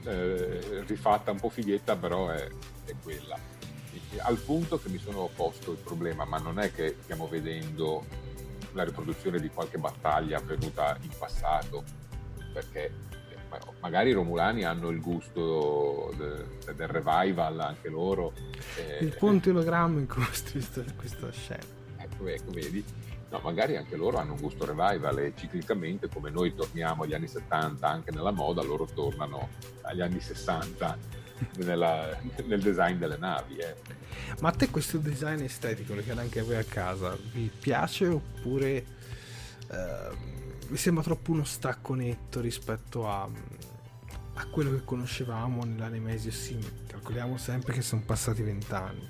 eh, 0.06 0.84
rifatta 0.88 1.32
un 1.32 1.40
po' 1.40 1.50
fighetta, 1.50 1.96
però 1.96 2.30
è, 2.30 2.48
è 2.86 2.94
quella. 3.02 3.38
E, 3.94 4.20
al 4.20 4.38
punto 4.38 4.80
che 4.80 4.90
mi 4.90 4.98
sono 4.98 5.30
posto 5.34 5.72
il 5.72 5.78
problema, 5.78 6.26
ma 6.26 6.40
non 6.40 6.60
è 6.60 6.74
che 6.74 6.98
stiamo 7.04 7.28
vedendo 7.28 8.06
la 8.74 8.84
riproduzione 8.84 9.40
di 9.40 9.50
qualche 9.50 9.78
battaglia 9.78 10.38
avvenuta 10.38 10.98
in 11.02 11.12
passato, 11.18 11.84
perché 12.52 12.92
magari 13.80 14.10
i 14.10 14.14
Romulani 14.14 14.64
hanno 14.64 14.90
il 14.90 15.02
gusto 15.02 16.14
de, 16.18 16.74
del 16.74 16.88
revival 16.88 17.60
anche 17.60 17.90
loro. 17.90 18.34
Eh, 18.78 19.04
il 19.04 19.16
ponte 19.18 19.50
ologramma 19.50 20.00
in 20.00 20.08
cui 20.08 20.24
questa, 20.52 20.84
questa 20.96 21.32
scena. 21.32 21.80
Ecco, 21.98 22.28
ecco, 22.28 22.52
vedi 22.52 22.84
No, 23.32 23.40
magari 23.42 23.78
anche 23.78 23.96
loro 23.96 24.18
hanno 24.18 24.34
un 24.34 24.42
gusto 24.42 24.66
revival 24.66 25.18
e 25.20 25.34
ciclicamente, 25.38 26.10
come 26.10 26.30
noi 26.30 26.54
torniamo 26.54 27.04
agli 27.04 27.14
anni 27.14 27.28
70 27.28 27.88
anche 27.88 28.12
nella 28.12 28.32
moda, 28.32 28.62
loro 28.62 28.86
tornano 28.94 29.48
agli 29.84 30.02
anni 30.02 30.20
60 30.20 30.98
nella, 31.60 32.20
nel 32.46 32.62
design 32.62 32.98
delle 32.98 33.16
navi. 33.18 33.56
Eh. 33.56 33.76
Ma 34.42 34.50
a 34.50 34.52
te 34.52 34.70
questo 34.70 34.98
design 34.98 35.42
estetico, 35.44 35.96
lo 35.96 36.02
chiede 36.02 36.20
anche 36.20 36.42
voi 36.42 36.58
a 36.58 36.66
casa, 36.66 37.18
vi 37.32 37.50
piace 37.58 38.08
oppure 38.08 38.86
eh, 39.72 40.10
vi 40.72 40.78
sembra 40.78 41.04
troppo 41.04 41.32
uno 41.32 41.44
stacco 41.44 41.94
netto 41.96 42.40
rispetto 42.40 43.06
a, 43.06 43.28
a 44.36 44.46
quello 44.46 44.72
che 44.72 44.86
conoscevamo 44.86 45.66
nell'anime 45.66 46.18
Sim? 46.18 46.62
Calcoliamo 46.88 47.38
sempre 47.38 47.74
che 47.74 47.82
sono 47.82 48.04
passati 48.06 48.42
vent'anni 48.42 49.06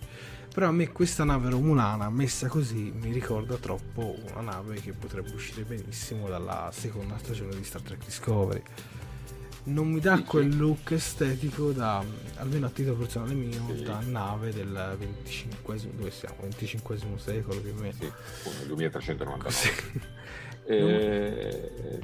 però 0.51 0.68
a 0.68 0.72
me 0.72 0.91
questa 0.91 1.24
nave 1.24 1.51
romulana 1.51 2.09
messa 2.09 2.47
così 2.47 2.91
mi 2.99 3.12
ricorda 3.12 3.57
troppo 3.57 4.18
una 4.32 4.41
nave 4.41 4.82
che 4.82 4.91
potrebbe 4.91 5.32
uscire 5.34 5.62
benissimo 5.62 6.28
dalla 6.28 6.72
seconda 6.74 7.18
stagione 7.20 7.55
di 7.55 7.64
Star 7.64 7.82
Trek 7.82 8.03
Discovery 8.03 8.64
non 9.66 9.91
mi 9.91 9.99
dà 9.99 10.20
quel 10.24 10.57
look 10.57 10.91
estetico 10.91 11.72
da 11.72 12.03
almeno 12.38 12.66
a 12.66 12.70
titolo 12.70 12.97
personale 12.97 13.36
mio 13.36 13.64
sì. 13.76 13.84
da 13.84 13.99
nave 13.99 14.51
del 14.51 14.95
25 14.97 15.80
dove 15.95 16.09
siamo 16.09 16.38
25 16.41 16.97
secolo 17.18 17.62
più 17.62 17.72
o 17.78 17.80
meno 17.80 17.93
sì, 17.93 18.12
2399 18.66 19.51
sì. 19.51 19.70
Eh, 20.66 21.99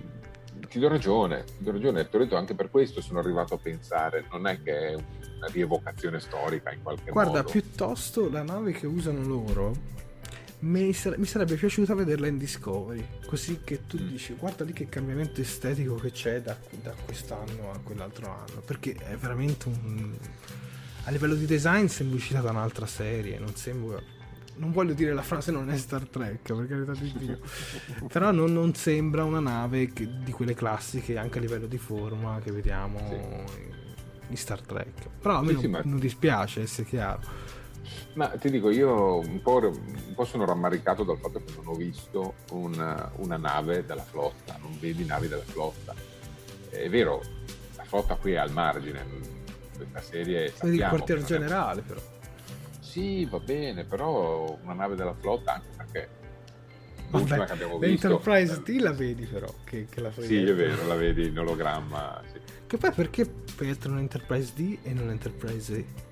ti 0.67 0.79
do 0.79 0.87
ragione 0.87 1.43
ti 1.43 1.63
do 1.63 1.71
ragione 1.71 2.07
ti 2.07 2.15
ho 2.15 2.19
detto 2.19 2.35
anche 2.35 2.55
per 2.55 2.69
questo 2.69 3.01
sono 3.01 3.19
arrivato 3.19 3.55
a 3.55 3.57
pensare 3.57 4.25
non 4.31 4.47
è 4.47 4.61
che 4.61 4.89
è 4.89 4.93
un 4.95 5.03
una 5.37 5.47
rievocazione 5.47 6.19
storica 6.19 6.71
in 6.71 6.81
qualche 6.81 7.11
Guarda, 7.11 7.41
modo. 7.41 7.43
Guarda, 7.43 7.51
piuttosto 7.51 8.29
la 8.29 8.43
nave 8.43 8.71
che 8.71 8.87
usano 8.87 9.23
loro 9.23 9.95
mi, 10.59 10.91
sarebbe 10.91 11.55
piaciuta 11.55 11.93
vederla 11.93 12.25
in 12.27 12.39
Discovery, 12.39 13.05
così 13.27 13.61
che 13.63 13.85
tu 13.85 14.01
mm. 14.01 14.07
dici 14.07 14.33
guarda 14.33 14.63
lì 14.63 14.73
che 14.73 14.89
cambiamento 14.89 15.39
estetico 15.39 15.95
che 15.95 16.11
c'è 16.11 16.41
da, 16.41 16.57
da 16.81 16.93
quest'anno 17.05 17.71
a 17.71 17.79
quell'altro 17.83 18.27
anno, 18.29 18.61
perché 18.65 18.93
è 18.93 19.15
veramente 19.15 19.67
un... 19.67 20.17
A 21.03 21.11
livello 21.11 21.35
di 21.35 21.45
design 21.45 21.85
sembra 21.85 22.17
uscita 22.17 22.41
da 22.41 22.49
un'altra 22.49 22.85
serie, 22.85 23.37
non 23.37 23.55
sembra 23.55 24.01
non 24.57 24.71
voglio 24.71 24.93
dire 24.93 25.13
la 25.13 25.21
frase 25.21 25.51
non 25.51 25.69
è 25.69 25.77
Star 25.77 26.07
Trek, 26.07 26.53
per 26.53 26.67
carità 26.67 26.91
di 26.93 27.13
Dio, 27.17 27.39
però 28.07 28.31
non, 28.31 28.53
non 28.53 28.73
sembra 28.73 29.23
una 29.23 29.39
nave 29.39 29.91
che, 29.93 30.07
di 30.23 30.31
quelle 30.31 30.53
classiche 30.53 31.17
anche 31.17 31.37
a 31.37 31.41
livello 31.41 31.67
di 31.67 31.77
forma 31.77 32.39
che 32.43 32.51
vediamo 32.51 32.97
sì 32.97 33.75
di 34.27 34.35
Star 34.35 34.61
Trek. 34.61 35.07
Però 35.21 35.35
a 35.35 35.41
me 35.41 35.47
sì, 35.47 35.53
non, 35.53 35.61
sì, 35.61 35.67
ma... 35.67 35.81
non 35.83 35.99
dispiace, 35.99 36.67
sia 36.67 36.83
chiaro. 36.83 37.21
Ma 38.13 38.27
ti 38.29 38.49
dico, 38.49 38.69
io 38.69 39.19
un 39.19 39.41
po', 39.41 39.57
un 39.57 40.13
po', 40.13 40.25
sono 40.25 40.45
rammaricato 40.45 41.03
dal 41.03 41.17
fatto 41.17 41.41
che 41.43 41.53
non 41.55 41.67
ho 41.67 41.75
visto 41.75 42.35
una, 42.51 43.11
una 43.17 43.37
nave 43.37 43.85
della 43.85 44.03
flotta, 44.03 44.57
non 44.61 44.77
vedi 44.79 45.05
navi 45.05 45.27
della 45.27 45.43
flotta. 45.43 45.93
È 46.69 46.89
vero, 46.89 47.21
la 47.75 47.83
flotta 47.83 48.15
qui 48.15 48.33
è 48.33 48.37
al 48.37 48.51
margine, 48.51 49.05
questa 49.75 50.01
serie... 50.01 50.53
Vedi 50.61 50.77
il 50.77 50.87
quartier 50.87 51.23
generale 51.23 51.81
però. 51.81 52.01
Sì, 52.87 53.25
va 53.25 53.39
bene, 53.39 53.83
però 53.83 54.57
una 54.63 54.73
nave 54.73 54.95
della 54.95 55.13
flotta 55.13 55.53
anche 55.53 55.67
perché 55.75 56.09
l'ultima 57.11 57.45
che 57.45 57.51
abbiamo 57.51 57.77
visto... 57.77 58.07
L'Enterprise 58.07 58.61
D 58.63 58.79
la 58.79 58.91
vedi 58.91 59.25
però, 59.25 59.53
che, 59.63 59.87
che 59.89 60.01
la 60.01 60.11
Sì, 60.11 60.43
è 60.43 60.53
vero, 60.55 60.87
la 60.87 60.95
vedi 60.95 61.27
in 61.27 61.37
ologramma, 61.37 62.21
sì. 62.31 62.39
Che 62.65 62.77
poi 62.77 62.91
perché 62.91 63.29
mettono 63.59 63.95
l'Enterprise 63.95 64.53
D 64.55 64.77
e 64.83 64.93
non 64.93 65.07
l'Enterprise 65.07 65.75
E? 65.75 66.05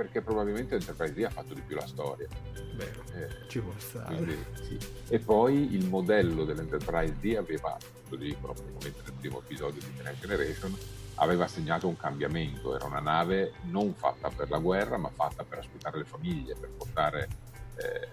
perché 0.00 0.22
probabilmente 0.22 0.76
Enterprise 0.76 1.12
D 1.12 1.24
ha 1.24 1.28
fatto 1.30 1.52
di 1.52 1.60
più 1.60 1.76
la 1.76 1.86
storia. 1.86 2.26
Vero, 2.74 3.02
eh, 3.12 3.48
ci 3.48 3.60
può 3.60 3.72
stare. 3.76 4.14
Quindi, 4.14 4.36
sì. 4.62 4.78
E 5.12 5.18
poi 5.18 5.74
il 5.74 5.86
modello 5.86 6.44
dell'Enterprise 6.44 7.16
D 7.20 7.34
aveva, 7.36 7.76
lo 8.08 8.16
dicono 8.16 8.54
praticamente 8.54 9.02
nel 9.04 9.12
primo 9.20 9.40
episodio 9.40 9.80
di 9.82 9.96
The 9.96 10.02
Next 10.02 10.20
Generation, 10.20 10.78
aveva 11.20 11.46
segnato 11.46 11.86
un 11.86 11.96
cambiamento, 11.96 12.74
era 12.74 12.86
una 12.86 13.00
nave 13.00 13.52
non 13.64 13.94
fatta 13.94 14.30
per 14.30 14.48
la 14.48 14.58
guerra, 14.58 14.96
ma 14.96 15.10
fatta 15.10 15.44
per 15.44 15.58
ospitare 15.58 15.98
le 15.98 16.04
famiglie, 16.04 16.54
per 16.54 16.70
portare 16.70 17.28
eh, 17.76 18.08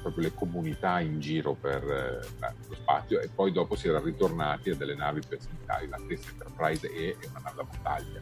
proprio 0.00 0.24
le 0.24 0.34
comunità 0.34 1.00
in 1.00 1.20
giro 1.20 1.54
per 1.54 1.82
eh, 1.82 2.46
lo 2.68 2.74
spazio 2.74 3.20
e 3.20 3.28
poi 3.28 3.52
dopo 3.52 3.76
si 3.76 3.88
era 3.88 4.00
ritornati 4.00 4.70
a 4.70 4.76
delle 4.76 4.94
navi 4.94 5.20
più 5.26 5.36
occidentali, 5.36 5.88
la 5.88 5.98
stessa 6.04 6.30
Enterprise 6.30 6.92
E 6.92 7.16
è 7.18 7.26
una 7.28 7.40
nave 7.42 7.56
da 7.56 7.64
battaglia. 7.64 8.20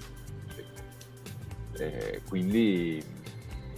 Eh, 1.73 2.23
quindi 2.29 3.03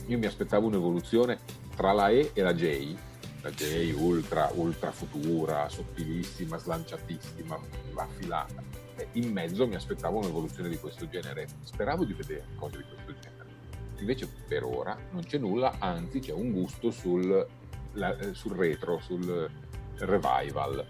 io 0.06 0.18
mi 0.18 0.26
aspettavo 0.26 0.66
un'evoluzione. 0.66 1.38
Tra 1.74 1.92
la 1.92 2.10
E 2.10 2.30
e 2.34 2.42
la 2.42 2.54
J, 2.54 2.94
la 3.40 3.50
J 3.50 3.94
ultra, 3.96 4.50
ultra 4.54 4.92
futura, 4.92 5.68
sottilissima, 5.68 6.58
slanciatissima, 6.58 7.58
affilata. 7.94 8.81
E 9.02 9.08
in 9.12 9.32
mezzo 9.32 9.66
mi 9.66 9.74
aspettavo 9.74 10.18
un'evoluzione 10.18 10.68
di 10.68 10.78
questo 10.78 11.08
genere, 11.08 11.46
speravo 11.62 12.04
di 12.04 12.12
vedere 12.12 12.44
cose 12.56 12.78
di 12.78 12.84
questo 12.84 13.14
genere. 13.20 13.50
Invece 13.98 14.28
per 14.48 14.64
ora 14.64 14.98
non 15.10 15.22
c'è 15.22 15.38
nulla, 15.38 15.76
anzi 15.78 16.20
c'è 16.20 16.32
un 16.32 16.52
gusto 16.52 16.90
sul, 16.90 17.46
la, 17.92 18.16
eh, 18.18 18.34
sul 18.34 18.56
retro, 18.56 19.00
sul 19.00 19.50
revival. 19.98 20.84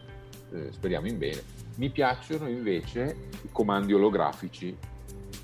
Eh, 0.52 0.72
speriamo 0.72 1.06
in 1.06 1.18
bene. 1.18 1.42
Mi 1.76 1.90
piacciono 1.90 2.48
invece 2.48 3.28
i 3.42 3.48
comandi 3.50 3.92
olografici 3.92 4.76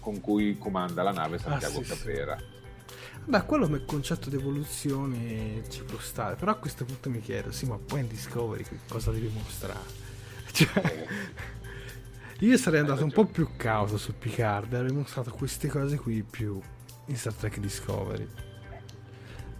con 0.00 0.20
cui 0.20 0.56
comanda 0.58 1.02
la 1.02 1.12
nave 1.12 1.38
Santiago 1.38 1.80
ah, 1.80 1.82
sì, 1.82 1.88
Caprera. 1.88 2.38
Sì. 2.38 2.56
Beh, 3.24 3.44
quello 3.44 3.66
come 3.66 3.84
concetto 3.84 4.30
di 4.30 4.36
evoluzione 4.36 5.62
ci 5.68 5.84
può 5.84 5.98
stare, 5.98 6.36
però 6.36 6.52
a 6.52 6.54
questo 6.54 6.86
punto 6.86 7.10
mi 7.10 7.20
chiedo, 7.20 7.52
sì, 7.52 7.66
ma 7.66 7.76
poi 7.76 8.00
in 8.00 8.08
Discovery 8.08 8.64
cosa 8.88 9.10
devi 9.10 9.28
mostrare? 9.28 10.06
Cioè, 10.50 10.78
eh. 10.78 11.06
Io 12.40 12.56
sarei 12.56 12.80
andato 12.80 13.02
un 13.02 13.10
po' 13.10 13.24
più 13.24 13.48
cauto 13.56 13.98
su 13.98 14.16
Picard, 14.16 14.72
avrei 14.72 14.92
mostrato 14.92 15.30
queste 15.32 15.66
cose 15.68 15.96
qui 15.98 16.22
più 16.22 16.60
in 17.06 17.16
Star 17.16 17.32
Trek 17.32 17.58
Discovery. 17.58 18.28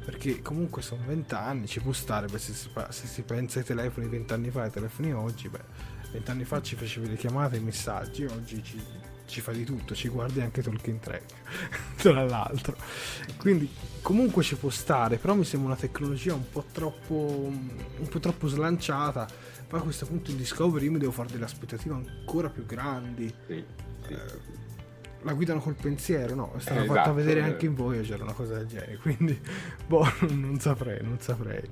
Perché 0.05 0.41
comunque 0.43 0.81
sono 0.81 1.03
vent'anni, 1.05 1.67
ci 1.67 1.81
può 1.81 1.93
stare, 1.93 2.29
beh, 2.29 2.39
se, 2.39 2.53
si, 2.53 2.71
se 2.91 3.07
si 3.07 3.23
pensa 3.23 3.59
ai 3.59 3.65
telefoni 3.65 4.07
vent'anni 4.07 4.51
fa 4.51 4.61
e 4.61 4.65
ai 4.65 4.71
telefoni 4.71 5.13
oggi, 5.13 5.49
beh, 5.49 5.65
vent'anni 6.13 6.45
fa 6.45 6.63
ci 6.63 6.77
facevi 6.77 7.09
le 7.09 7.17
chiamate 7.17 7.57
e 7.57 7.59
i 7.59 7.63
messaggi, 7.63 8.25
oggi 8.25 8.63
ci 8.63 8.81
ci 9.29 9.43
fa 9.43 9.53
di 9.53 9.63
tutto, 9.63 9.95
ci 9.95 10.09
guardi 10.09 10.41
anche 10.41 10.63
Tolkien 10.63 10.99
Track, 10.99 11.35
tra 11.97 12.25
l'altro. 12.25 12.77
Quindi 13.37 13.71
comunque 14.01 14.43
ci 14.43 14.57
può 14.57 14.71
stare, 14.71 15.19
però 15.19 15.35
mi 15.35 15.45
sembra 15.45 15.73
una 15.73 15.79
tecnologia 15.79 16.35
un 16.35 16.49
po' 16.51 16.65
troppo, 16.73 17.15
un 17.15 18.09
po' 18.09 18.19
troppo 18.19 18.49
slanciata. 18.49 19.29
Poi 19.69 19.81
a 19.81 19.83
questo 19.83 20.07
punto 20.07 20.31
in 20.31 20.39
Discovery 20.39 20.87
io 20.87 20.93
mi 20.93 20.99
devo 20.99 21.13
fare 21.13 21.29
delle 21.31 21.45
aspettative 21.45 21.95
ancora 21.95 22.49
più 22.49 22.65
grandi. 22.65 23.33
Sì, 23.47 23.63
sì. 24.07 24.13
Eh, 24.13 24.57
la 25.23 25.35
guidano 25.35 25.61
col 25.61 25.75
pensiero, 25.75 26.35
no? 26.35 26.55
È 26.57 26.61
stata 26.61 26.83
eh, 26.83 26.87
fatta 26.87 27.01
esatto, 27.01 27.15
vedere 27.15 27.41
eh. 27.41 27.43
anche 27.43 27.67
in 27.67 27.75
Voyager 27.75 28.23
una 28.23 28.33
cosa 28.33 28.55
del 28.55 28.67
genere, 28.67 28.97
quindi 28.97 29.39
boh, 29.87 30.07
non 30.31 30.59
saprei, 30.59 31.01
non 31.03 31.19
saprei. 31.21 31.69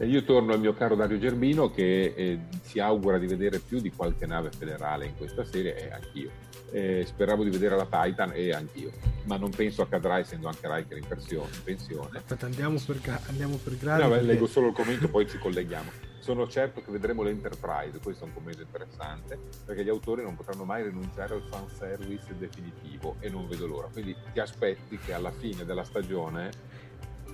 Io 0.00 0.24
torno 0.24 0.52
al 0.52 0.60
mio 0.60 0.74
caro 0.74 0.94
Dario 0.94 1.18
Gerbino 1.18 1.70
che 1.70 2.12
eh, 2.16 2.38
si 2.62 2.78
augura 2.78 3.18
di 3.18 3.26
vedere 3.26 3.58
più 3.58 3.78
di 3.80 3.90
qualche 3.90 4.26
nave 4.26 4.50
federale 4.50 5.06
in 5.06 5.16
questa 5.16 5.44
serie 5.44 5.76
e 5.76 5.92
anch'io. 5.92 6.30
Eh, 6.70 7.04
speravo 7.06 7.44
di 7.44 7.50
vedere 7.50 7.76
la 7.76 7.86
Titan 7.86 8.32
e 8.34 8.52
anch'io, 8.52 8.90
ma 9.24 9.36
non 9.36 9.50
penso 9.50 9.82
accadrà 9.82 10.18
essendo 10.18 10.48
anche 10.48 10.60
Riker 10.62 10.96
in, 10.96 11.06
pensione. 11.06 11.50
Pensione. 11.62 12.18
Aspetta, 12.18 12.46
andiamo 12.46 12.78
per, 12.84 13.20
andiamo 13.28 13.56
per 13.56 13.76
gradi. 13.78 14.02
No, 14.02 14.08
perché... 14.08 14.24
leggo 14.24 14.46
solo 14.46 14.68
il 14.68 14.74
commento, 14.74 15.08
poi 15.08 15.28
ci 15.28 15.38
colleghiamo. 15.38 16.11
Sono 16.22 16.46
certo 16.46 16.80
che 16.80 16.92
vedremo 16.92 17.24
l'Enterprise, 17.24 17.98
questo 17.98 18.22
è 18.22 18.28
un 18.28 18.34
commento 18.34 18.62
interessante, 18.62 19.36
perché 19.64 19.82
gli 19.82 19.88
autori 19.88 20.22
non 20.22 20.36
potranno 20.36 20.62
mai 20.62 20.84
rinunciare 20.84 21.34
al 21.34 21.42
fanservice 21.50 22.36
definitivo 22.38 23.16
e 23.18 23.28
non 23.28 23.48
vedo 23.48 23.66
l'ora. 23.66 23.88
Quindi 23.88 24.14
ti 24.32 24.38
aspetti 24.38 24.96
che 24.98 25.14
alla 25.14 25.32
fine 25.32 25.64
della 25.64 25.82
stagione 25.82 26.50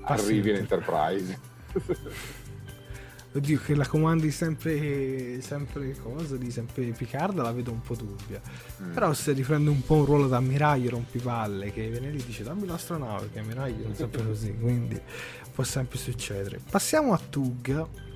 ah, 0.05 0.14
arrivi 0.14 0.53
l'Enterprise. 0.53 1.39
Oddio, 3.30 3.61
che 3.61 3.74
la 3.74 3.86
comandi 3.86 4.30
sempre, 4.30 5.43
sempre 5.43 5.95
cosa 6.01 6.39
di 6.39 6.51
sempre 6.51 6.84
Picard 6.84 7.36
la 7.36 7.53
vedo 7.53 7.70
un 7.70 7.82
po' 7.82 7.95
dubbia. 7.95 8.41
Mm. 8.82 8.95
Però 8.95 9.12
se 9.12 9.32
riprende 9.32 9.68
un 9.68 9.84
po' 9.84 9.97
un 9.97 10.07
ruolo 10.07 10.28
da 10.28 10.39
ammiraglio 10.39 10.89
rompipalle 10.89 11.70
che 11.72 11.91
viene 11.91 12.09
lì 12.09 12.20
e 12.20 12.24
dice 12.24 12.43
dammi 12.43 12.64
l'astronaute, 12.66 13.28
che 13.30 13.41
ammiraglio 13.41 13.84
non 13.84 13.95
sempre 13.95 14.24
così, 14.24 14.57
quindi 14.57 14.99
può 15.53 15.62
sempre 15.62 15.99
succedere. 15.99 16.59
Passiamo 16.70 17.12
a 17.12 17.20
Tug 17.28 18.07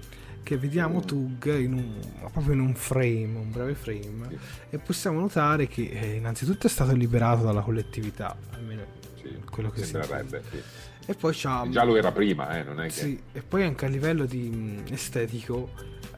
che 0.42 0.56
vediamo 0.56 0.98
mm. 0.98 1.02
Tug 1.02 1.58
in 1.58 1.72
un, 1.74 2.30
proprio 2.30 2.54
in 2.54 2.60
un 2.60 2.74
frame, 2.74 3.38
un 3.38 3.50
breve 3.50 3.74
frame, 3.74 4.28
sì. 4.28 4.38
e 4.70 4.78
possiamo 4.78 5.20
notare 5.20 5.66
che 5.66 5.82
eh, 5.82 6.14
innanzitutto 6.14 6.66
è 6.66 6.70
stato 6.70 6.92
liberato 6.94 7.44
dalla 7.44 7.62
collettività, 7.62 8.36
almeno 8.52 8.84
sì, 9.20 9.38
quello 9.50 9.70
che 9.70 9.84
si 9.84 9.98
sì. 10.00 10.62
E 11.04 11.14
poi 11.14 11.32
c'ha... 11.34 11.66
Già 11.68 11.82
lo 11.82 11.96
era 11.96 12.12
prima, 12.12 12.58
eh, 12.58 12.62
non 12.62 12.80
è 12.80 12.86
che... 12.86 12.92
Sì, 12.92 13.20
e 13.32 13.42
poi 13.42 13.64
anche 13.64 13.86
a 13.86 13.88
livello 13.88 14.24
di 14.24 14.50
mm, 14.52 14.78
estetico 14.90 15.70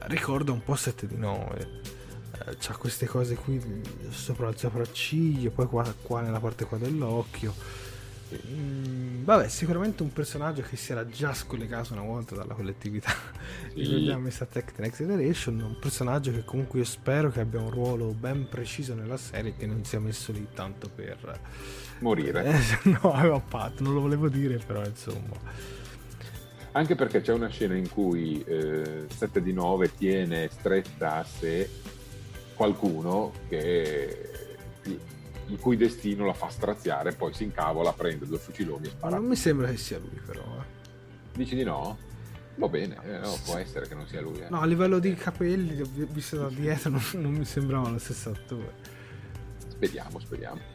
ricorda 0.06 0.52
un 0.52 0.62
po' 0.62 0.74
7 0.74 1.06
di 1.06 1.16
9. 1.16 1.80
Eh, 2.46 2.56
c'ha 2.58 2.76
queste 2.76 3.06
cose 3.06 3.34
qui 3.34 3.60
sopra 4.10 4.48
il 4.48 4.58
sopracciglio, 4.58 5.50
poi 5.50 5.66
qua, 5.66 5.94
qua 6.02 6.20
nella 6.20 6.40
parte 6.40 6.64
qua 6.66 6.76
dell'occhio. 6.76 7.54
Mm, 8.32 9.24
vabbè, 9.24 9.48
sicuramente 9.48 10.02
un 10.02 10.12
personaggio 10.12 10.62
che 10.62 10.76
si 10.76 10.92
era 10.92 11.06
già 11.06 11.34
scollegato 11.34 11.92
una 11.92 12.02
volta 12.02 12.34
dalla 12.34 12.54
collettività. 12.54 13.12
Sì. 13.68 13.80
Ricordiamo 13.80 14.30
Star 14.30 14.48
Trek 14.48 14.72
The 14.72 14.82
Next 14.82 14.98
Generation, 14.98 15.60
un 15.60 15.78
personaggio 15.78 16.32
che 16.32 16.44
comunque 16.44 16.78
io 16.78 16.84
spero 16.84 17.30
che 17.30 17.40
abbia 17.40 17.60
un 17.60 17.70
ruolo 17.70 18.12
ben 18.12 18.48
preciso 18.48 18.94
nella 18.94 19.16
serie 19.16 19.50
e 19.50 19.56
che 19.56 19.66
non 19.66 19.84
sia 19.84 20.00
messo 20.00 20.32
lì 20.32 20.46
tanto 20.54 20.88
per 20.88 21.40
morire. 22.00 22.42
Eh, 22.84 22.90
no, 22.90 23.12
avevo 23.12 23.42
fatto, 23.46 23.82
non 23.82 23.94
lo 23.94 24.00
volevo 24.00 24.28
dire, 24.28 24.58
però 24.58 24.84
insomma. 24.84 25.36
Anche 26.72 26.94
perché 26.94 27.20
c'è 27.20 27.32
una 27.32 27.48
scena 27.48 27.76
in 27.76 27.88
cui 27.88 28.42
eh, 28.44 29.06
7 29.08 29.42
di 29.42 29.52
9 29.52 29.94
tiene 29.94 30.48
stretta 30.50 31.16
a 31.16 31.24
sé 31.24 31.68
qualcuno 32.54 33.32
che, 33.48 34.30
il 35.46 35.58
cui 35.58 35.76
destino 35.76 36.26
la 36.26 36.32
fa 36.32 36.48
straziare, 36.48 37.12
poi 37.12 37.32
si 37.32 37.44
incavola, 37.44 37.92
prende 37.92 38.26
due 38.26 38.38
fuciloni 38.38 38.86
e 38.86 38.90
spara. 38.90 39.16
non 39.16 39.26
mi 39.26 39.36
sembra 39.36 39.68
che 39.68 39.76
sia 39.76 39.98
lui, 39.98 40.20
però. 40.24 40.42
Eh. 40.42 40.82
Dici 41.34 41.54
di 41.54 41.64
no? 41.64 42.12
Va 42.56 42.68
bene, 42.68 42.96
eh, 43.02 43.18
no, 43.18 43.36
può 43.44 43.56
essere 43.56 43.88
che 43.88 43.94
non 43.94 44.06
sia 44.06 44.20
lui. 44.20 44.40
Eh. 44.40 44.48
No, 44.48 44.60
a 44.60 44.66
livello 44.66 44.98
di 44.98 45.14
capelli, 45.14 45.82
visto 46.10 46.36
da 46.36 46.48
dietro, 46.48 46.90
non, 46.90 47.02
non 47.14 47.32
mi 47.32 47.44
sembrava 47.44 47.88
lo 47.88 47.98
stesso 47.98 48.30
attore. 48.30 48.74
Speriamo, 49.68 50.18
speriamo. 50.20 50.72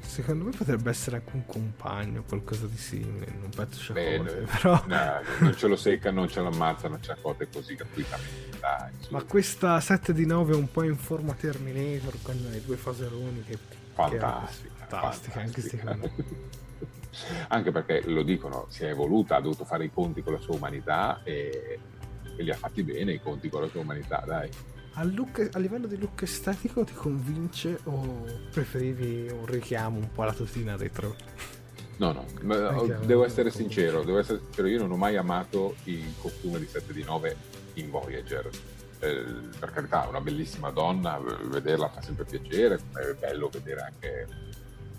Secondo 0.00 0.44
me 0.44 0.50
potrebbe 0.50 0.90
essere 0.90 1.16
anche 1.16 1.30
un 1.32 1.46
compagno, 1.46 2.24
qualcosa 2.24 2.66
di 2.66 2.76
simile, 2.76 3.32
non 3.40 3.50
penso 3.50 3.94
Ciacote, 3.94 4.46
però... 4.50 4.82
No, 4.86 5.20
non 5.38 5.56
ce 5.56 5.68
lo 5.68 5.76
seccano, 5.76 6.20
non 6.20 6.28
ce 6.28 6.40
l'ammazzano 6.40 6.98
Ciacote 7.00 7.48
così 7.50 7.76
gratuitamente, 7.76 8.58
dai. 8.58 8.90
Ma 9.10 9.22
questa 9.22 9.80
7 9.80 10.12
di 10.12 10.26
9 10.26 10.52
è 10.52 10.56
un 10.56 10.70
po' 10.70 10.82
in 10.82 10.96
forma 10.96 11.32
Terminator 11.34 12.16
con 12.20 12.34
i 12.52 12.60
due 12.64 12.76
faseroni 12.76 13.44
che... 13.44 13.58
Fantastica. 13.92 14.74
Che 14.74 14.84
fantastica, 14.86 15.40
anche 15.40 15.60
secondo 15.60 16.10
me. 16.16 16.24
anche 17.48 17.70
perché, 17.70 18.02
lo 18.06 18.22
dicono, 18.22 18.66
si 18.68 18.84
è 18.84 18.88
evoluta, 18.88 19.36
ha 19.36 19.40
dovuto 19.40 19.64
fare 19.64 19.84
i 19.84 19.90
conti 19.92 20.22
con 20.22 20.32
la 20.32 20.38
sua 20.40 20.54
umanità 20.54 21.20
e, 21.22 21.78
e 22.36 22.42
li 22.42 22.50
ha 22.50 22.56
fatti 22.56 22.82
bene 22.82 23.12
i 23.12 23.20
conti 23.20 23.48
con 23.48 23.62
la 23.62 23.68
sua 23.68 23.80
umanità, 23.80 24.22
dai. 24.26 24.48
A, 24.94 25.04
look, 25.04 25.48
a, 25.52 25.58
livello 25.58 25.86
di 25.86 25.98
look 25.98 26.22
estetico 26.22 26.84
ti 26.84 26.92
convince 26.92 27.78
o 27.84 28.26
preferivi 28.50 29.26
un 29.30 29.46
richiamo 29.46 29.98
un 29.98 30.12
po' 30.12 30.22
alla 30.22 30.34
tutina 30.34 30.76
retro? 30.76 31.16
No, 31.96 32.12
no, 32.12 32.86
devo 33.04 33.24
essere 33.24 33.50
sincero, 33.50 34.02
devo 34.02 34.18
essere 34.18 34.40
sincero, 34.40 34.66
io 34.66 34.78
non 34.78 34.90
ho 34.90 34.96
mai 34.96 35.16
amato 35.16 35.76
il 35.84 36.12
costume 36.18 36.58
di 36.58 36.66
7 36.66 36.92
di 36.92 37.04
9 37.04 37.36
in 37.74 37.90
Voyager. 37.90 38.50
Eh, 39.02 39.24
per 39.58 39.72
carità, 39.72 40.06
una 40.08 40.20
bellissima 40.20 40.70
donna, 40.70 41.18
vederla 41.18 41.88
fa 41.88 42.00
sempre 42.00 42.24
piacere, 42.24 42.78
è 42.94 43.14
bello 43.18 43.48
vedere 43.48 43.80
anche 43.80 44.28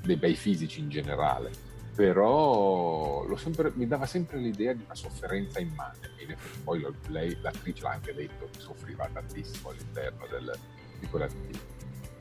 dei 0.03 0.17
bei 0.17 0.35
fisici 0.35 0.81
in 0.81 0.89
generale. 0.89 1.51
però 1.95 3.25
sempre, 3.37 3.71
mi 3.75 3.87
dava 3.87 4.05
sempre 4.05 4.39
l'idea 4.39 4.73
di 4.73 4.83
una 4.83 4.95
sofferenza 4.95 5.59
immane. 5.59 6.11
E 6.17 6.35
poi 6.63 6.85
lei, 7.07 7.37
l'attrice 7.41 7.83
l'ha 7.83 7.91
anche 7.91 8.13
detto 8.13 8.49
che 8.51 8.59
soffriva 8.59 9.07
tantissimo 9.11 9.69
all'interno 9.69 10.27
del, 10.29 10.57
di 10.99 11.07
quella 11.07 11.27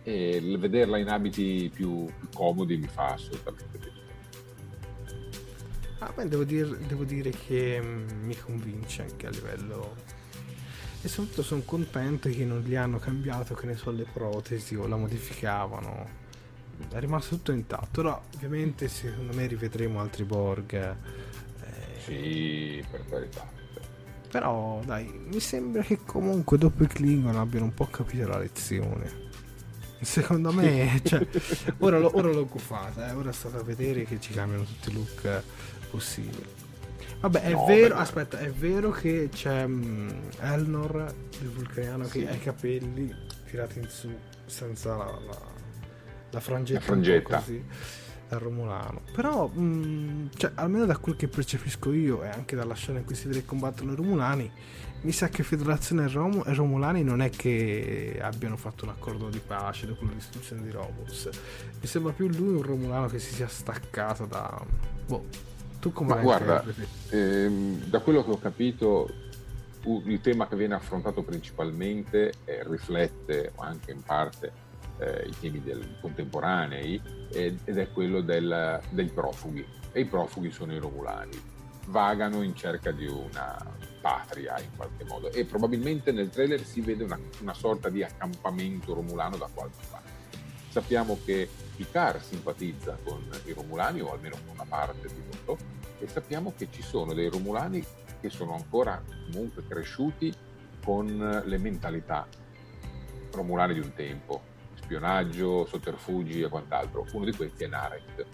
e 0.04 0.36
il 0.36 0.58
vederla 0.58 0.98
in 0.98 1.08
abiti 1.08 1.70
più, 1.72 2.06
più 2.06 2.28
comodi 2.34 2.76
mi 2.76 2.88
fa 2.88 3.12
assolutamente 3.12 3.78
piacere. 3.78 4.00
Ah, 5.98 6.12
beh, 6.12 6.28
devo, 6.28 6.44
dir, 6.44 6.76
devo 6.78 7.04
dire 7.04 7.30
che 7.30 7.80
mm, 7.80 8.24
mi 8.24 8.36
convince 8.36 9.02
anche 9.02 9.26
a 9.26 9.30
livello 9.30 9.94
e 11.04 11.08
soprattutto 11.08 11.42
sono 11.42 11.62
contento 11.64 12.28
che 12.28 12.44
non 12.44 12.62
li 12.62 12.76
hanno 12.76 12.98
cambiato 12.98 13.54
che 13.54 13.66
ne 13.66 13.76
so 13.76 13.90
le 13.90 14.06
protesi 14.10 14.76
o 14.76 14.86
la 14.86 14.96
modificavano. 14.96 16.20
È 16.88 16.98
rimasto 17.00 17.36
tutto 17.36 17.50
intatto. 17.50 17.88
Però 17.90 18.22
ovviamente 18.34 18.86
secondo 18.86 19.34
me 19.34 19.46
rivedremo 19.46 20.00
altri 20.00 20.22
Borg 20.22 20.72
eh, 20.74 20.96
sì 22.04 22.84
per 22.88 23.04
carità. 23.08 23.50
Però 24.30 24.80
dai 24.84 25.12
mi 25.26 25.40
sembra 25.40 25.82
che 25.82 25.98
comunque 26.04 26.56
dopo 26.56 26.84
i 26.84 26.86
Klingon 26.86 27.36
abbiano 27.36 27.66
un 27.66 27.74
po' 27.74 27.86
capito 27.86 28.28
la 28.28 28.38
lezione. 28.38 29.30
Secondo 30.00 30.52
me 30.52 31.00
cioè, 31.02 31.26
ora, 31.78 31.98
lo, 31.98 32.10
ora 32.14 32.30
l'ho 32.30 32.46
guffata 32.46 33.06
eh, 33.10 33.12
ora 33.12 33.30
è 33.30 33.32
stato 33.32 33.58
a 33.58 33.62
vedere 33.62 34.04
che 34.04 34.20
ci 34.20 34.32
cambiano 34.32 34.64
tutti 34.64 34.90
i 34.90 34.92
look 34.94 35.42
possibili 35.90 36.61
Vabbè, 37.22 37.40
è 37.40 37.52
no, 37.52 37.64
vero, 37.66 37.94
beh, 37.94 38.00
aspetta, 38.00 38.38
è 38.38 38.50
vero 38.50 38.90
che 38.90 39.28
c'è 39.32 39.62
um, 39.62 40.12
Elnor, 40.40 41.14
il 41.40 41.48
vulcaniano, 41.50 42.02
sì. 42.04 42.18
che 42.18 42.28
ha 42.28 42.32
i 42.32 42.40
capelli 42.40 43.14
tirati 43.48 43.78
in 43.78 43.88
su 43.88 44.12
senza 44.44 44.96
la, 44.96 45.04
la, 45.04 45.38
la 46.30 46.40
frangetta, 46.40 46.80
la 46.80 46.84
frangetta. 46.84 47.38
così, 47.38 47.64
da 48.28 48.38
Romulano. 48.38 49.02
Però, 49.12 49.48
mm, 49.56 50.30
cioè, 50.34 50.50
almeno 50.56 50.84
da 50.84 50.96
quel 50.96 51.14
che 51.14 51.28
percepisco 51.28 51.92
io 51.92 52.24
e 52.24 52.28
anche 52.28 52.56
dalla 52.56 52.74
scena 52.74 52.98
in 52.98 53.04
cui 53.04 53.14
si 53.14 53.28
vede 53.28 53.42
che 53.42 53.46
combattono 53.46 53.92
i 53.92 53.94
Romulani, 53.94 54.50
mi 55.02 55.12
sa 55.12 55.28
che 55.28 55.44
Federazione 55.44 56.06
e, 56.06 56.08
Rom- 56.08 56.42
e 56.44 56.52
Romulani 56.54 57.04
non 57.04 57.22
è 57.22 57.30
che 57.30 58.18
abbiano 58.20 58.56
fatto 58.56 58.84
un 58.84 58.90
accordo 58.90 59.28
di 59.28 59.40
pace 59.40 59.86
dopo 59.86 60.04
la 60.06 60.12
distruzione 60.12 60.62
di 60.62 60.70
Robos. 60.70 61.28
Mi 61.80 61.86
sembra 61.86 62.12
più 62.12 62.26
lui 62.26 62.56
un 62.56 62.62
Romulano 62.62 63.06
che 63.06 63.20
si 63.20 63.32
sia 63.32 63.46
staccato 63.46 64.26
da... 64.26 64.60
Boh, 65.06 65.50
tu 65.82 65.92
come 65.92 66.14
Ma 66.14 66.20
guarda, 66.20 66.64
ehm, 67.10 67.86
da 67.86 67.98
quello 67.98 68.22
che 68.22 68.30
ho 68.30 68.38
capito, 68.38 69.10
il 69.84 70.20
tema 70.20 70.46
che 70.46 70.54
viene 70.54 70.74
affrontato 70.74 71.24
principalmente 71.24 72.34
eh, 72.44 72.62
riflette 72.64 73.50
anche 73.56 73.90
in 73.90 74.00
parte 74.00 74.52
eh, 74.98 75.26
i 75.26 75.34
temi 75.40 75.60
del, 75.60 75.96
contemporanei 76.00 77.02
ed, 77.32 77.58
ed 77.64 77.78
è 77.78 77.90
quello 77.90 78.20
del, 78.20 78.80
dei 78.90 79.06
profughi. 79.06 79.66
E 79.90 80.02
i 80.02 80.04
profughi 80.04 80.52
sono 80.52 80.72
i 80.72 80.78
romulani, 80.78 81.36
vagano 81.86 82.42
in 82.42 82.54
cerca 82.54 82.92
di 82.92 83.08
una 83.08 83.58
patria 84.00 84.60
in 84.60 84.70
qualche 84.76 85.02
modo 85.02 85.32
e 85.32 85.44
probabilmente 85.44 86.12
nel 86.12 86.30
trailer 86.30 86.64
si 86.64 86.80
vede 86.80 87.02
una, 87.02 87.18
una 87.40 87.54
sorta 87.54 87.88
di 87.88 88.04
accampamento 88.04 88.94
romulano 88.94 89.36
da 89.36 89.48
qualche 89.52 89.82
parte. 89.90 90.01
Sappiamo 90.72 91.18
che 91.22 91.50
Picard 91.76 92.22
simpatizza 92.22 92.96
con 93.04 93.28
i 93.44 93.52
Romulani, 93.52 94.00
o 94.00 94.10
almeno 94.10 94.36
con 94.36 94.54
una 94.54 94.64
parte 94.66 95.06
di 95.06 95.22
loro, 95.44 95.58
e 95.98 96.08
sappiamo 96.08 96.54
che 96.56 96.68
ci 96.70 96.80
sono 96.80 97.12
dei 97.12 97.28
Romulani 97.28 97.84
che 98.18 98.30
sono 98.30 98.54
ancora 98.54 99.02
comunque 99.30 99.64
cresciuti 99.68 100.32
con 100.82 101.42
le 101.44 101.58
mentalità 101.58 102.26
romulane 103.32 103.74
di 103.74 103.80
un 103.80 103.92
tempo, 103.92 104.40
spionaggio, 104.76 105.66
sotterfugi 105.66 106.40
e 106.40 106.48
quant'altro. 106.48 107.06
Uno 107.12 107.26
di 107.26 107.32
questi 107.32 107.64
è 107.64 107.66
Narek. 107.66 108.24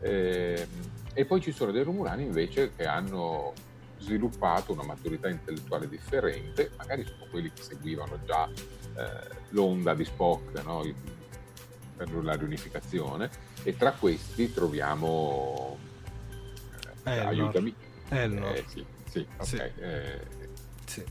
Eh, 0.00 0.68
e 1.14 1.24
poi 1.24 1.40
ci 1.40 1.52
sono 1.52 1.72
dei 1.72 1.82
Romulani 1.82 2.24
invece 2.24 2.72
che 2.76 2.84
hanno 2.84 3.54
sviluppato 4.00 4.72
una 4.72 4.84
maturità 4.84 5.30
intellettuale 5.30 5.88
differente, 5.88 6.72
magari 6.76 7.06
sono 7.06 7.24
quelli 7.30 7.50
che 7.50 7.62
seguivano 7.62 8.18
già 8.26 8.46
eh, 8.46 9.34
l'onda 9.48 9.94
di 9.94 10.04
Spock, 10.04 10.62
no? 10.62 10.84
Per 11.96 12.12
la 12.22 12.34
riunificazione 12.34 13.30
e 13.62 13.76
tra 13.76 13.92
questi 13.92 14.52
troviamo 14.52 15.78
eh, 17.04 17.18
aiutami 17.18 17.74
Elnor. 18.08 18.56
Eh, 18.56 18.64
sì, 18.66 18.84
sì. 19.08 19.26
Sì. 19.40 19.56
Eh, 19.56 20.20
sì. 20.84 21.04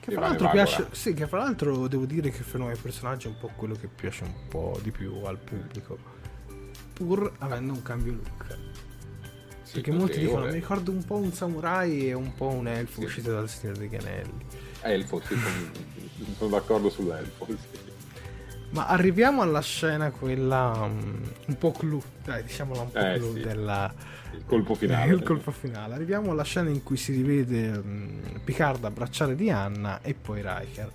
Che 0.00 0.12
fra, 0.12 0.20
l'altro 0.20 0.50
piace, 0.50 0.88
sì, 0.92 1.14
che 1.14 1.26
fra 1.26 1.38
l'altro 1.38 1.88
devo 1.88 2.04
dire 2.04 2.30
che 2.30 2.42
il 2.42 2.58
nuovo 2.58 2.76
personaggio 2.80 3.28
è 3.28 3.30
un 3.30 3.38
po' 3.38 3.50
quello 3.56 3.74
che 3.74 3.86
piace 3.88 4.24
un 4.24 4.34
po' 4.48 4.78
di 4.82 4.90
più 4.90 5.22
al 5.24 5.38
pubblico, 5.38 5.96
pur 6.92 7.32
avendo 7.38 7.72
un 7.72 7.82
cambio 7.82 8.12
look. 8.12 8.58
Sì, 9.62 9.74
Perché 9.74 9.92
molti 9.92 10.20
dicono: 10.20 10.44
Mi 10.44 10.52
ricordo 10.52 10.90
un 10.90 11.02
po' 11.04 11.16
un 11.16 11.32
samurai 11.32 12.08
e 12.08 12.12
un 12.12 12.34
po' 12.34 12.48
un 12.48 12.68
elfo 12.68 13.00
uscito 13.00 13.32
dal 13.32 13.48
Signore 13.48 13.78
degli 13.78 13.96
Anelli. 13.96 14.46
Elfo, 14.82 15.22
sì, 15.24 15.34
sono, 15.38 15.70
sono 16.36 16.50
d'accordo 16.50 16.90
sull'elfo. 16.90 17.46
Sì. 17.46 17.83
Ma 18.74 18.88
arriviamo 18.88 19.40
alla 19.40 19.60
scena 19.60 20.10
quella 20.10 20.72
um, 20.82 21.22
un 21.46 21.58
po' 21.58 21.70
clou, 21.70 22.02
dai, 22.24 22.42
diciamola 22.42 22.80
un 22.80 22.90
po' 22.90 22.98
eh, 22.98 23.18
clou 23.18 23.34
sì. 23.34 23.40
della... 23.40 23.94
Il 24.32 24.42
colpo 24.46 24.74
finale. 24.74 25.12
il 25.14 25.22
colpo 25.22 25.52
finale. 25.52 25.94
Arriviamo 25.94 26.32
alla 26.32 26.42
scena 26.42 26.70
in 26.70 26.82
cui 26.82 26.96
si 26.96 27.12
rivede 27.12 27.68
um, 27.68 28.20
Picard 28.42 28.84
abbracciare 28.84 29.36
Diana 29.36 30.02
e 30.02 30.14
poi 30.14 30.42
Riker. 30.42 30.90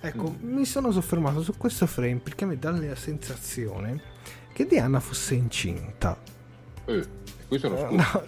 Ecco, 0.00 0.36
mm. 0.40 0.54
mi 0.54 0.64
sono 0.64 0.92
soffermato 0.92 1.42
su 1.42 1.56
questo 1.56 1.86
frame 1.86 2.20
perché 2.22 2.44
mi 2.44 2.56
dà 2.56 2.70
la 2.70 2.94
sensazione 2.94 4.00
che 4.52 4.64
Diana 4.64 5.00
fosse 5.00 5.34
incinta. 5.34 6.16
Eh, 6.84 7.04
qui 7.48 7.58
sono 7.58 7.76
scuro. 7.76 7.96
No, 7.96 8.22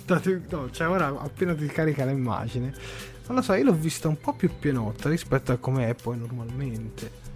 no, 0.50 0.70
cioè 0.72 0.88
ora 0.88 1.06
appena 1.20 1.54
ti 1.54 1.66
carica 1.66 2.04
l'immagine. 2.04 2.74
Non 3.28 3.36
lo 3.36 3.42
so, 3.42 3.54
io 3.54 3.62
l'ho 3.62 3.74
vista 3.74 4.08
un 4.08 4.18
po' 4.18 4.32
più 4.32 4.50
pienotta 4.58 5.08
rispetto 5.08 5.52
a 5.52 5.56
come 5.56 5.88
è 5.88 5.94
poi 5.94 6.18
normalmente. 6.18 7.27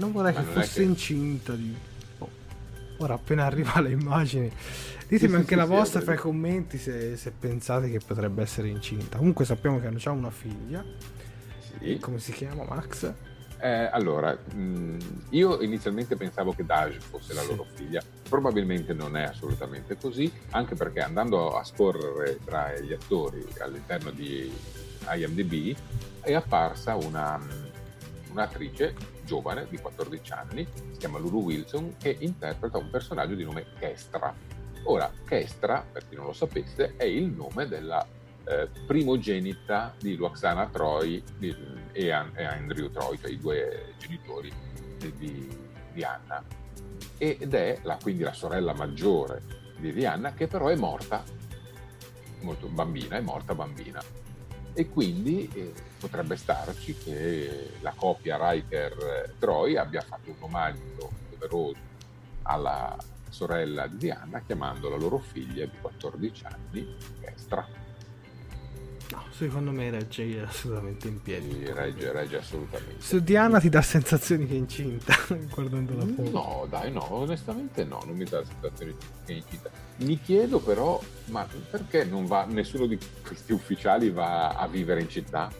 Non 0.00 0.12
vorrei 0.12 0.34
che 0.34 0.42
fosse 0.42 0.80
che... 0.80 0.82
incinta 0.82 1.52
di... 1.52 1.74
Oh. 2.18 2.28
Ora 2.98 3.14
appena 3.14 3.44
arriva 3.44 3.80
le 3.80 3.90
immagini 3.90 4.50
ditemi 5.10 5.32
sì, 5.32 5.36
anche 5.38 5.48
sì, 5.48 5.54
la 5.56 5.64
sì, 5.64 5.70
vostra 5.70 6.00
fra 6.00 6.14
i 6.14 6.16
commenti 6.16 6.78
se, 6.78 7.16
se, 7.16 7.32
pensate 7.32 7.90
che 7.90 8.00
potrebbe 8.04 8.42
essere 8.42 8.68
incinta. 8.68 9.18
Comunque 9.18 9.44
sappiamo 9.44 9.80
che 9.80 9.88
hanno 9.88 9.98
già 9.98 10.12
una 10.12 10.30
figlia. 10.30 10.84
Come 12.00 12.18
si 12.18 12.32
chiama 12.32 12.64
Max? 12.64 13.12
Eh, 13.58 13.88
allora, 13.92 14.32
mh, 14.32 14.96
io 15.30 15.60
inizialmente 15.60 16.16
pensavo 16.16 16.52
che 16.52 16.64
Daj 16.64 16.96
fosse 16.98 17.34
la 17.34 17.42
loro 17.42 17.66
figlia, 17.74 18.02
probabilmente 18.28 18.94
non 18.94 19.16
è 19.16 19.24
assolutamente 19.24 19.96
così, 19.98 20.32
anche 20.50 20.74
perché 20.74 21.00
andando 21.00 21.56
a 21.56 21.64
scorrere 21.64 22.38
tra 22.44 22.78
gli 22.78 22.92
attori 22.92 23.46
all'interno 23.58 24.10
di 24.10 24.50
IMDb 25.12 25.76
è 26.20 26.32
apparsa 26.32 26.94
una, 26.94 27.38
un'attrice 28.30 28.94
giovane 29.24 29.66
di 29.68 29.78
14 29.78 30.32
anni, 30.32 30.66
si 30.74 30.98
chiama 30.98 31.18
Lulu 31.18 31.42
Wilson, 31.42 31.96
che 31.98 32.16
interpreta 32.20 32.78
un 32.78 32.90
personaggio 32.90 33.34
di 33.34 33.44
nome 33.44 33.66
Kestra. 33.78 34.34
Ora, 34.84 35.10
Kestra, 35.24 35.84
per 35.90 36.08
chi 36.08 36.16
non 36.16 36.26
lo 36.26 36.32
sapesse, 36.32 36.94
è 36.96 37.04
il 37.04 37.26
nome 37.26 37.68
della 37.68 38.06
eh, 38.44 38.68
primogenita 38.86 39.94
di 39.98 40.16
Luxana 40.16 40.66
Troy 40.68 41.22
di, 41.36 41.54
e, 41.92 42.06
e, 42.06 42.44
Andrew 42.44 42.90
Troy, 42.90 43.18
cioè 43.18 43.30
i 43.30 43.38
due 43.38 43.94
genitori 43.98 44.52
di, 44.96 45.48
di, 45.92 46.02
Anna. 46.02 46.42
Ed 47.18 47.52
è 47.52 47.78
la, 47.82 47.98
quindi 48.00 48.22
la 48.22 48.32
sorella 48.32 48.72
maggiore 48.72 49.42
di 49.78 49.92
Diana, 49.92 50.32
che 50.32 50.46
però 50.46 50.68
è 50.68 50.76
morta 50.76 51.22
molto 52.40 52.68
bambina, 52.68 53.16
è 53.16 53.20
morta 53.20 53.54
bambina 53.54 54.02
e 54.80 54.88
quindi 54.88 55.46
eh, 55.52 55.74
potrebbe 55.98 56.36
starci 56.36 56.96
che 56.96 57.72
la 57.80 57.92
coppia 57.94 58.38
Riker-Troy 58.40 59.76
abbia 59.76 60.00
fatto 60.00 60.30
un 60.30 60.36
omaggio 60.40 61.10
doveroso 61.28 61.76
alla 62.44 62.96
sorella 63.28 63.86
di 63.86 63.98
Diana 63.98 64.40
chiamando 64.40 64.88
la 64.88 64.96
loro 64.96 65.18
figlia 65.18 65.66
di 65.66 65.76
14 65.78 66.44
anni 66.46 66.96
Kestra. 67.20 67.89
No, 69.10 69.24
secondo 69.30 69.72
me 69.72 69.90
regge 69.90 70.40
assolutamente 70.42 71.08
in 71.08 71.20
piedi. 71.20 71.50
Sì, 71.50 71.72
regge, 71.72 72.12
regge 72.12 72.38
assolutamente. 72.38 73.02
Su 73.02 73.18
Diana 73.18 73.58
ti 73.58 73.68
dà 73.68 73.82
sensazioni 73.82 74.46
che 74.46 74.54
è 74.54 74.56
incinta 74.56 75.14
guardando 75.52 75.96
la 75.96 76.06
foto. 76.06 76.30
No, 76.30 76.66
dai, 76.68 76.92
no, 76.92 77.12
onestamente 77.12 77.84
no, 77.84 78.00
non 78.06 78.16
mi 78.16 78.24
dà 78.24 78.42
sensazioni 78.44 78.94
che 79.24 79.32
è 79.32 79.36
incinta. 79.36 79.70
Mi 79.96 80.20
chiedo 80.20 80.60
però, 80.60 81.00
ma 81.26 81.46
perché 81.70 82.04
non 82.04 82.26
va, 82.26 82.44
nessuno 82.44 82.86
di 82.86 82.98
questi 83.26 83.52
ufficiali 83.52 84.10
va 84.10 84.50
a 84.50 84.68
vivere 84.68 85.00
in 85.00 85.08
città? 85.08 85.50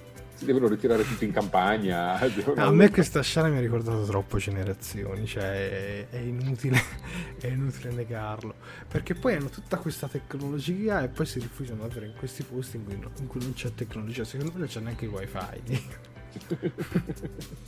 Si 0.41 0.47
devono 0.47 0.69
ritirare 0.69 1.05
tutti 1.05 1.27
in 1.27 1.33
campagna. 1.33 2.17
Devono... 2.35 2.65
A 2.65 2.71
me 2.71 2.91
questa 2.91 3.23
scena 3.23 3.49
mi 3.49 3.59
ha 3.59 3.61
ricordato 3.61 4.05
troppo 4.05 4.39
generazioni, 4.39 5.27
cioè 5.27 6.09
è, 6.09 6.17
inutile, 6.17 6.83
è 7.39 7.49
inutile 7.49 7.93
negarlo. 7.93 8.55
Perché 8.89 9.15
poi 9.15 9.35
hanno 9.35 9.51
tutta 9.51 9.77
questa 9.77 10.09
tecnologia 10.09 11.03
e 11.03 11.09
poi 11.09 11.27
si 11.27 11.41
rifugiano 11.41 11.83
davvero 11.83 12.07
in 12.07 12.15
questi 12.17 12.43
posti 12.43 12.79
in 12.79 12.85
cui, 12.85 12.95
in 12.95 13.27
cui 13.27 13.41
non 13.43 13.53
c'è 13.53 13.75
tecnologia. 13.75 14.25
Secondo 14.25 14.53
me 14.55 14.61
non 14.61 14.69
c'è 14.69 14.81
neanche 14.81 15.05
il 15.05 15.11
wifi. 15.11 15.39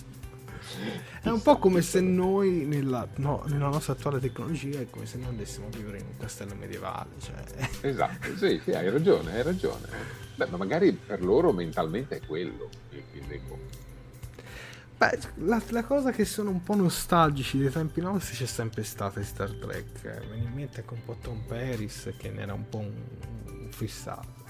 È 1.22 1.28
un 1.28 1.42
po' 1.42 1.58
come 1.58 1.82
se 1.82 2.00
noi, 2.00 2.64
nella, 2.66 3.06
no, 3.16 3.44
nella, 3.46 3.68
nostra 3.68 3.92
attuale 3.92 4.20
tecnologia, 4.20 4.80
è 4.80 4.90
come 4.90 5.06
se 5.06 5.18
noi 5.18 5.28
andessimo 5.28 5.66
a 5.66 5.76
vivere 5.76 5.98
in 5.98 6.06
un 6.06 6.16
castello 6.18 6.54
medievale. 6.54 7.10
Cioè. 7.18 7.88
Esatto, 7.88 8.36
sì, 8.36 8.60
sì, 8.62 8.72
hai 8.72 8.90
ragione, 8.90 9.32
hai 9.32 9.42
ragione. 9.42 9.86
Beh, 10.34 10.46
ma 10.46 10.56
magari 10.56 10.92
per 10.92 11.22
loro 11.22 11.52
mentalmente 11.52 12.16
è 12.16 12.20
quello 12.26 12.68
il, 12.90 13.02
il 13.12 13.40
Beh, 14.96 15.18
la, 15.46 15.60
la, 15.70 15.82
cosa 15.82 16.12
che 16.12 16.24
sono 16.24 16.50
un 16.50 16.62
po' 16.62 16.76
nostalgici 16.76 17.58
dei 17.58 17.70
tempi 17.70 18.00
nostri 18.00 18.36
c'è 18.36 18.46
sempre 18.46 18.84
stata 18.84 19.18
in 19.18 19.26
Star 19.26 19.50
Trek. 19.50 20.04
Mi 20.04 20.26
viene 20.26 20.48
in 20.48 20.54
mente 20.54 20.80
anche 20.80 20.94
un 20.94 21.04
po' 21.04 21.16
Tom 21.20 21.42
Paris 21.44 22.12
che 22.16 22.30
ne 22.30 22.42
era 22.42 22.54
un 22.54 22.68
po' 22.68 22.78
un, 22.78 22.92
un 23.46 23.68
fissato. 23.72 24.41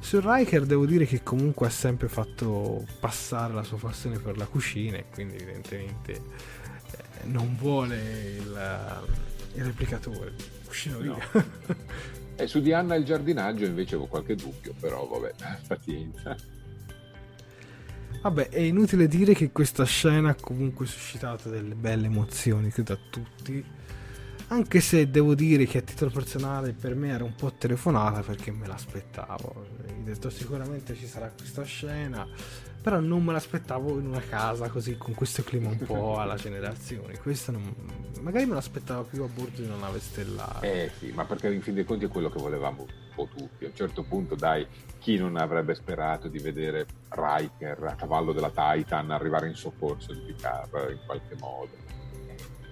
Su 0.00 0.20
Riker 0.22 0.64
devo 0.64 0.86
dire 0.86 1.04
che 1.04 1.22
comunque 1.22 1.66
ha 1.66 1.70
sempre 1.70 2.08
fatto 2.08 2.86
passare 3.00 3.52
la 3.52 3.62
sua 3.62 3.78
passione 3.78 4.18
per 4.18 4.36
la 4.36 4.46
cucina 4.46 4.96
e 4.96 5.06
quindi 5.12 5.36
evidentemente 5.36 6.12
eh, 6.12 6.22
non 7.24 7.56
vuole 7.58 7.96
il, 8.38 9.00
il 9.54 9.64
replicatore. 9.64 10.32
Cucino 10.64 10.98
no. 11.00 11.18
e 12.36 12.46
su 12.46 12.60
Diana 12.60 12.94
il 12.94 13.04
giardinaggio 13.04 13.64
invece 13.64 13.96
avevo 13.96 14.08
qualche 14.08 14.34
dubbio, 14.34 14.72
però 14.78 15.06
vabbè, 15.06 15.34
pazienza. 15.66 16.36
Vabbè, 18.22 18.48
è 18.48 18.60
inutile 18.60 19.06
dire 19.06 19.32
che 19.32 19.52
questa 19.52 19.84
scena 19.84 20.30
ha 20.30 20.34
comunque 20.34 20.86
suscitato 20.86 21.50
delle 21.50 21.74
belle 21.74 22.06
emozioni, 22.06 22.70
credo 22.70 22.94
a 22.94 22.98
tutti. 23.10 23.64
Anche 24.50 24.80
se 24.80 25.10
devo 25.10 25.34
dire 25.34 25.66
che 25.66 25.78
a 25.78 25.82
titolo 25.82 26.10
personale 26.10 26.72
per 26.72 26.94
me 26.94 27.10
era 27.10 27.22
un 27.22 27.34
po' 27.34 27.52
telefonata 27.52 28.20
perché 28.20 28.50
me 28.50 28.66
l'aspettavo. 28.66 29.54
Ho 29.54 30.02
detto 30.02 30.30
sicuramente 30.30 30.94
ci 30.94 31.06
sarà 31.06 31.30
questa 31.30 31.64
scena, 31.64 32.26
però 32.80 32.98
non 32.98 33.22
me 33.22 33.32
l'aspettavo 33.32 33.98
in 33.98 34.06
una 34.06 34.22
casa 34.22 34.70
così 34.70 34.96
con 34.96 35.12
questo 35.12 35.42
clima 35.42 35.68
un 35.68 35.76
po' 35.76 36.16
alla 36.18 36.36
generazione. 36.36 37.18
Questo 37.18 37.52
non... 37.52 37.74
magari 38.22 38.46
me 38.46 38.54
l'aspettavo 38.54 39.02
più 39.02 39.22
a 39.22 39.26
bordo 39.26 39.60
di 39.60 39.66
una 39.66 39.76
nave 39.76 40.00
stellare. 40.00 40.84
Eh 40.84 40.90
sì, 40.98 41.12
ma 41.12 41.26
perché 41.26 41.52
in 41.52 41.60
fin 41.60 41.74
dei 41.74 41.84
conti 41.84 42.06
è 42.06 42.08
quello 42.08 42.30
che 42.30 42.40
volevamo 42.40 42.84
un 42.84 43.14
po' 43.14 43.28
tutti. 43.36 43.66
A 43.66 43.68
un 43.68 43.74
certo 43.74 44.02
punto, 44.02 44.34
dai, 44.34 44.66
chi 44.98 45.18
non 45.18 45.36
avrebbe 45.36 45.74
sperato 45.74 46.26
di 46.28 46.38
vedere 46.38 46.86
Riker 47.10 47.82
a 47.84 47.94
cavallo 47.96 48.32
della 48.32 48.50
Titan 48.50 49.10
arrivare 49.10 49.46
in 49.46 49.54
soccorso 49.54 50.14
di 50.14 50.20
Picard 50.20 50.72
in 50.90 51.00
qualche 51.04 51.36
modo? 51.38 51.97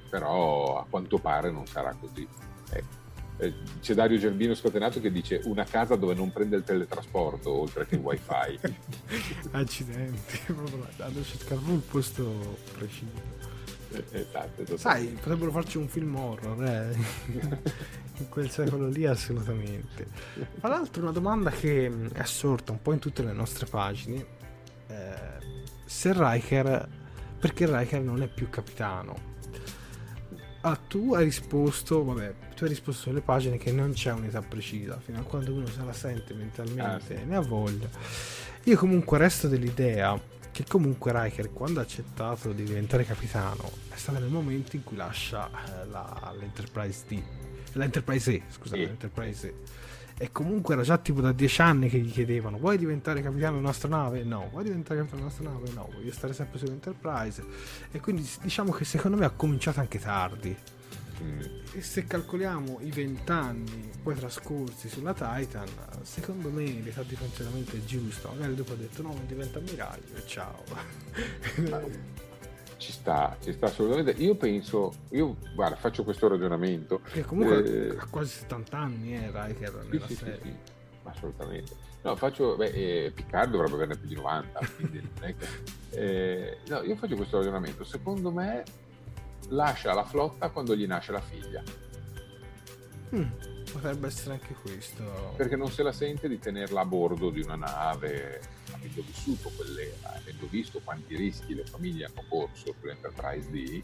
Però 0.08 0.78
a 0.78 0.86
quanto 0.88 1.18
pare 1.18 1.50
non 1.50 1.66
sarà 1.66 1.94
così. 1.98 2.26
Ecco 2.70 3.04
eh, 3.38 3.52
c'è 3.80 3.94
Dario 3.94 4.18
Gerbino 4.18 4.54
scatenato 4.54 5.00
che 5.00 5.12
dice 5.12 5.42
una 5.44 5.64
casa 5.64 5.94
dove 5.96 6.14
non 6.14 6.32
prende 6.32 6.56
il 6.56 6.64
teletrasporto 6.64 7.52
oltre 7.52 7.86
che 7.86 7.96
il 7.96 8.00
wifi 8.00 8.58
accidenti 9.52 10.40
hanno 10.96 11.22
cercato 11.22 11.72
il 11.72 11.82
posto 11.86 12.56
preciso 12.76 13.44
eh, 13.92 14.04
esatto, 14.12 14.62
esatto, 14.62 14.76
sai 14.78 15.06
potrebbero 15.08 15.50
farci 15.50 15.76
un 15.76 15.86
film 15.86 16.16
horror 16.16 16.64
eh? 16.64 16.96
in 18.18 18.28
quel 18.30 18.50
secolo 18.50 18.88
lì 18.88 19.04
assolutamente. 19.04 20.06
Tra 20.58 20.68
l'altro 20.68 21.02
una 21.02 21.12
domanda 21.12 21.50
che 21.50 21.92
è 22.12 22.24
sorta 22.24 22.72
un 22.72 22.80
po' 22.80 22.92
in 22.92 22.98
tutte 22.98 23.22
le 23.22 23.32
nostre 23.32 23.66
pagine 23.66 24.26
eh, 24.88 25.14
se 25.84 26.12
Riker 26.14 26.88
perché 27.38 27.66
Riker 27.66 28.00
non 28.00 28.22
è 28.22 28.28
più 28.28 28.48
capitano 28.48 29.34
Ah, 30.66 30.74
tu 30.74 31.14
hai 31.14 31.22
risposto, 31.22 32.02
vabbè, 32.02 32.34
tu 32.56 32.64
hai 32.64 32.70
risposto 32.70 33.02
sulle 33.02 33.20
pagine 33.20 33.56
che 33.56 33.70
non 33.70 33.92
c'è 33.92 34.10
un'età 34.10 34.42
precisa, 34.42 34.98
fino 34.98 35.20
a 35.20 35.22
quando 35.22 35.52
uno 35.52 35.64
se 35.68 35.80
la 35.84 35.92
sente 35.92 36.34
mentalmente 36.34 37.14
ah, 37.14 37.18
sì. 37.18 37.24
ne 37.24 37.36
ha 37.36 37.40
voglia. 37.40 37.88
Io 38.64 38.76
comunque 38.76 39.16
resto 39.16 39.46
dell'idea 39.46 40.20
che 40.50 40.64
comunque 40.66 41.12
Riker 41.14 41.52
quando 41.52 41.78
ha 41.78 41.84
accettato 41.84 42.50
di 42.50 42.64
diventare 42.64 43.04
capitano 43.04 43.70
è 43.90 43.96
stato 43.96 44.18
nel 44.18 44.28
momento 44.28 44.74
in 44.74 44.82
cui 44.82 44.96
lascia 44.96 45.48
eh, 45.48 45.86
la, 45.86 46.34
l'Enterprise 46.36 47.04
D, 47.06 47.22
l'Enterprise 47.74 48.32
E, 48.32 48.42
scusate, 48.48 48.80
sì. 48.80 48.86
l'Enterprise 48.86 49.46
E 49.46 49.54
e 50.18 50.32
comunque 50.32 50.74
era 50.74 50.82
già 50.82 50.96
tipo 50.96 51.20
da 51.20 51.32
dieci 51.32 51.60
anni 51.60 51.88
che 51.88 51.98
gli 51.98 52.10
chiedevano 52.10 52.56
vuoi 52.56 52.78
diventare 52.78 53.20
capitano 53.20 53.56
della 53.56 53.66
nostra 53.66 53.88
nave? 53.88 54.22
No, 54.24 54.48
vuoi 54.50 54.64
diventare 54.64 55.00
capitano 55.00 55.28
della 55.28 55.34
nostra 55.34 55.50
nave? 55.50 55.70
No, 55.74 55.90
voglio 55.94 56.12
stare 56.12 56.32
sempre 56.32 56.58
sull'Enterprise 56.58 57.44
e 57.90 58.00
quindi 58.00 58.26
diciamo 58.40 58.72
che 58.72 58.84
secondo 58.84 59.16
me 59.16 59.26
ha 59.26 59.30
cominciato 59.30 59.80
anche 59.80 59.98
tardi 59.98 60.56
mm. 61.22 61.40
e 61.72 61.82
se 61.82 62.06
calcoliamo 62.06 62.78
i 62.80 62.90
vent'anni 62.90 63.90
poi 64.02 64.14
trascorsi 64.14 64.88
sulla 64.88 65.12
Titan 65.12 65.68
secondo 66.02 66.50
me 66.50 66.64
l'età 66.64 67.02
di 67.02 67.14
funzionamento 67.14 67.76
è 67.76 67.84
giusta 67.84 68.30
magari 68.30 68.54
dopo 68.54 68.72
ha 68.72 68.76
detto 68.76 69.02
no 69.02 69.14
diventa 69.26 69.58
ammiraglio 69.58 70.14
e 70.14 70.26
ciao 70.26 70.64
ci 72.76 72.92
sta, 72.92 73.36
ci 73.42 73.52
sta 73.52 73.66
assolutamente. 73.66 74.22
Io 74.22 74.34
penso, 74.36 74.92
io 75.10 75.36
guarda, 75.54 75.76
faccio 75.76 76.04
questo 76.04 76.28
ragionamento. 76.28 77.00
Che 77.00 77.22
comunque 77.22 77.64
eh, 77.64 77.96
ha 77.98 78.06
quasi 78.06 78.30
70 78.30 78.78
anni, 78.78 79.14
eh, 79.14 79.30
Riker 79.32 79.86
sì, 79.90 79.98
sì, 80.06 80.14
sì, 80.14 80.32
sì, 80.42 80.56
assolutamente. 81.04 81.72
No, 82.02 82.14
faccio, 82.14 82.56
beh, 82.56 82.68
eh, 82.68 83.12
Picard 83.12 83.50
dovrebbe 83.50 83.74
averne 83.74 83.96
più 83.96 84.08
di 84.08 84.14
90, 84.14 84.60
quindi, 84.76 85.10
eh, 85.90 86.58
no, 86.68 86.82
io 86.82 86.96
faccio 86.96 87.16
questo 87.16 87.38
ragionamento. 87.38 87.84
Secondo 87.84 88.30
me 88.30 88.62
lascia 89.48 89.92
la 89.92 90.04
flotta 90.04 90.50
quando 90.50 90.76
gli 90.76 90.86
nasce 90.86 91.12
la 91.12 91.20
figlia. 91.20 91.62
Mm, 93.14 93.28
potrebbe 93.72 94.06
essere 94.06 94.34
anche 94.34 94.54
questo. 94.54 95.34
Perché 95.36 95.56
non 95.56 95.70
se 95.70 95.82
la 95.82 95.92
sente 95.92 96.28
di 96.28 96.38
tenerla 96.38 96.82
a 96.82 96.84
bordo 96.84 97.30
di 97.30 97.40
una 97.40 97.56
nave 97.56 98.40
avendo 98.76 99.02
vissuto 99.02 99.50
quell'era, 99.56 100.14
avendo 100.20 100.46
visto 100.48 100.80
quanti 100.82 101.16
rischi 101.16 101.54
le 101.54 101.64
famiglie 101.64 102.06
hanno 102.06 102.24
corso 102.28 102.74
sull'Enterprise 102.78 103.50
D, 103.50 103.82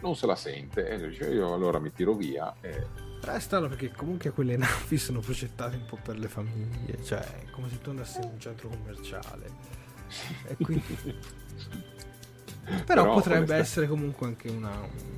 non 0.00 0.16
se 0.16 0.26
la 0.26 0.36
sente 0.36 0.88
e 0.88 1.08
dice 1.08 1.30
io 1.30 1.54
allora 1.54 1.78
mi 1.78 1.92
tiro 1.92 2.14
via. 2.14 2.54
E... 2.60 2.86
Però 3.20 3.32
è 3.32 3.40
strano 3.40 3.68
perché 3.68 3.92
comunque 3.92 4.30
quelle 4.30 4.56
navi 4.58 4.98
sono 4.98 5.20
progettate 5.20 5.76
un 5.76 5.86
po' 5.86 5.98
per 6.02 6.18
le 6.18 6.28
famiglie, 6.28 7.02
cioè 7.04 7.24
come 7.52 7.68
se 7.68 7.80
tu 7.80 7.90
andassi 7.90 8.18
in 8.20 8.30
un 8.32 8.40
centro 8.40 8.68
commerciale. 8.68 9.50
E 10.46 10.56
quindi... 10.56 10.82
Però, 12.64 12.84
Però, 12.84 13.14
potrebbe 13.14 13.46
questa... 13.46 13.56
essere 13.56 13.88
comunque 13.88 14.26
anche 14.26 14.48
una, 14.48 14.70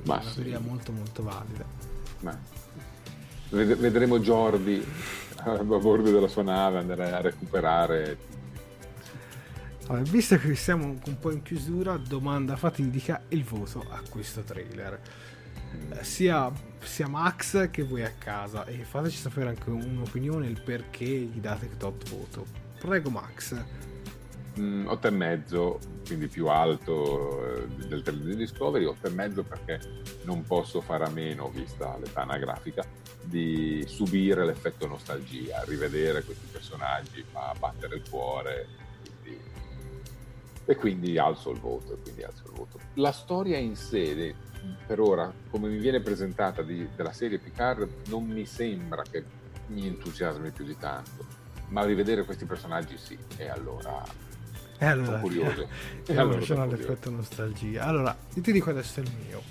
una 0.03 0.21
sì. 0.21 0.33
teoria 0.35 0.59
molto 0.59 0.91
molto 0.91 1.23
valida. 1.23 1.65
Ma... 2.21 2.53
Vedremo 3.49 4.19
Jordi 4.19 4.83
a 5.37 5.63
bordo 5.63 6.11
della 6.11 6.27
sua 6.27 6.41
nave 6.41 6.79
andare 6.79 7.11
a 7.11 7.21
recuperare 7.21 8.17
allora, 9.87 10.01
visto 10.09 10.37
che 10.37 10.55
siamo 10.55 10.85
un 10.85 11.19
po' 11.19 11.31
in 11.31 11.43
chiusura, 11.43 11.95
domanda 11.97 12.55
fatidica, 12.55 13.21
il 13.29 13.43
voto 13.43 13.85
a 13.89 14.01
questo 14.09 14.41
trailer. 14.41 14.99
Eh, 15.91 16.03
sia, 16.03 16.51
sia, 16.81 17.07
Max 17.07 17.69
che 17.69 17.83
voi 17.83 18.03
a 18.03 18.11
casa 18.17 18.65
e 18.65 18.83
fateci 18.83 19.17
sapere 19.17 19.49
anche 19.49 19.69
un'opinione, 19.69 20.47
il 20.47 20.59
perché 20.61 21.05
gli 21.05 21.39
date 21.39 21.69
tot 21.77 22.09
voto. 22.09 22.45
Prego 22.79 23.11
Max. 23.11 23.63
Mm, 24.59 24.87
8 24.87 25.07
e 25.07 25.11
mezzo, 25.11 25.79
quindi 26.05 26.27
più 26.27 26.47
alto 26.47 27.57
eh, 27.57 27.67
del 27.87 28.01
trailer 28.01 28.25
di 28.25 28.35
Discovery, 28.37 28.85
8 28.85 29.07
e 29.07 29.09
mezzo 29.11 29.43
perché 29.43 29.79
non 30.23 30.43
posso 30.43 30.81
fare 30.81 31.03
a 31.03 31.09
meno, 31.09 31.49
vista 31.49 31.95
l'età 31.99 32.21
anagrafica, 32.21 32.83
di 33.21 33.83
subire 33.87 34.45
l'effetto 34.45 34.87
nostalgia, 34.87 35.63
rivedere 35.65 36.23
questi 36.23 36.47
personaggi 36.51 37.23
fa 37.29 37.53
battere 37.59 37.97
il 37.97 38.09
cuore 38.09 38.83
e 40.65 40.75
quindi 40.75 41.17
alzo 41.17 41.51
il 41.51 41.59
voto. 41.59 41.97
Alzo 42.25 42.43
il 42.45 42.51
voto. 42.53 42.79
La 42.95 43.11
storia 43.11 43.57
in 43.57 43.75
sé, 43.75 44.33
per 44.85 44.99
ora, 44.99 45.31
come 45.49 45.69
mi 45.69 45.77
viene 45.77 45.99
presentata 46.01 46.61
di, 46.61 46.87
della 46.95 47.13
serie 47.13 47.37
Picard, 47.37 47.87
non 48.07 48.25
mi 48.25 48.45
sembra 48.45 49.03
che 49.03 49.23
mi 49.67 49.87
entusiasmi 49.87 50.51
più 50.51 50.65
di 50.65 50.77
tanto, 50.77 51.25
ma 51.69 51.83
rivedere 51.83 52.23
questi 52.23 52.45
personaggi 52.45 52.97
sì, 52.97 53.17
e 53.37 53.49
allora 53.49 54.03
e 54.77 54.85
allora, 54.85 55.05
sono 55.05 55.19
curioso. 55.19 55.67
E, 56.05 56.13
e 56.13 56.17
allora, 56.17 56.39
c'è 56.39 56.67
l'effetto 56.67 57.09
nostalgia. 57.09 57.83
Allora, 57.83 58.15
io 58.33 58.41
ti 58.41 58.51
dico 58.51 58.69
adesso 58.69 58.99
il 58.99 59.11
mio. 59.25 59.41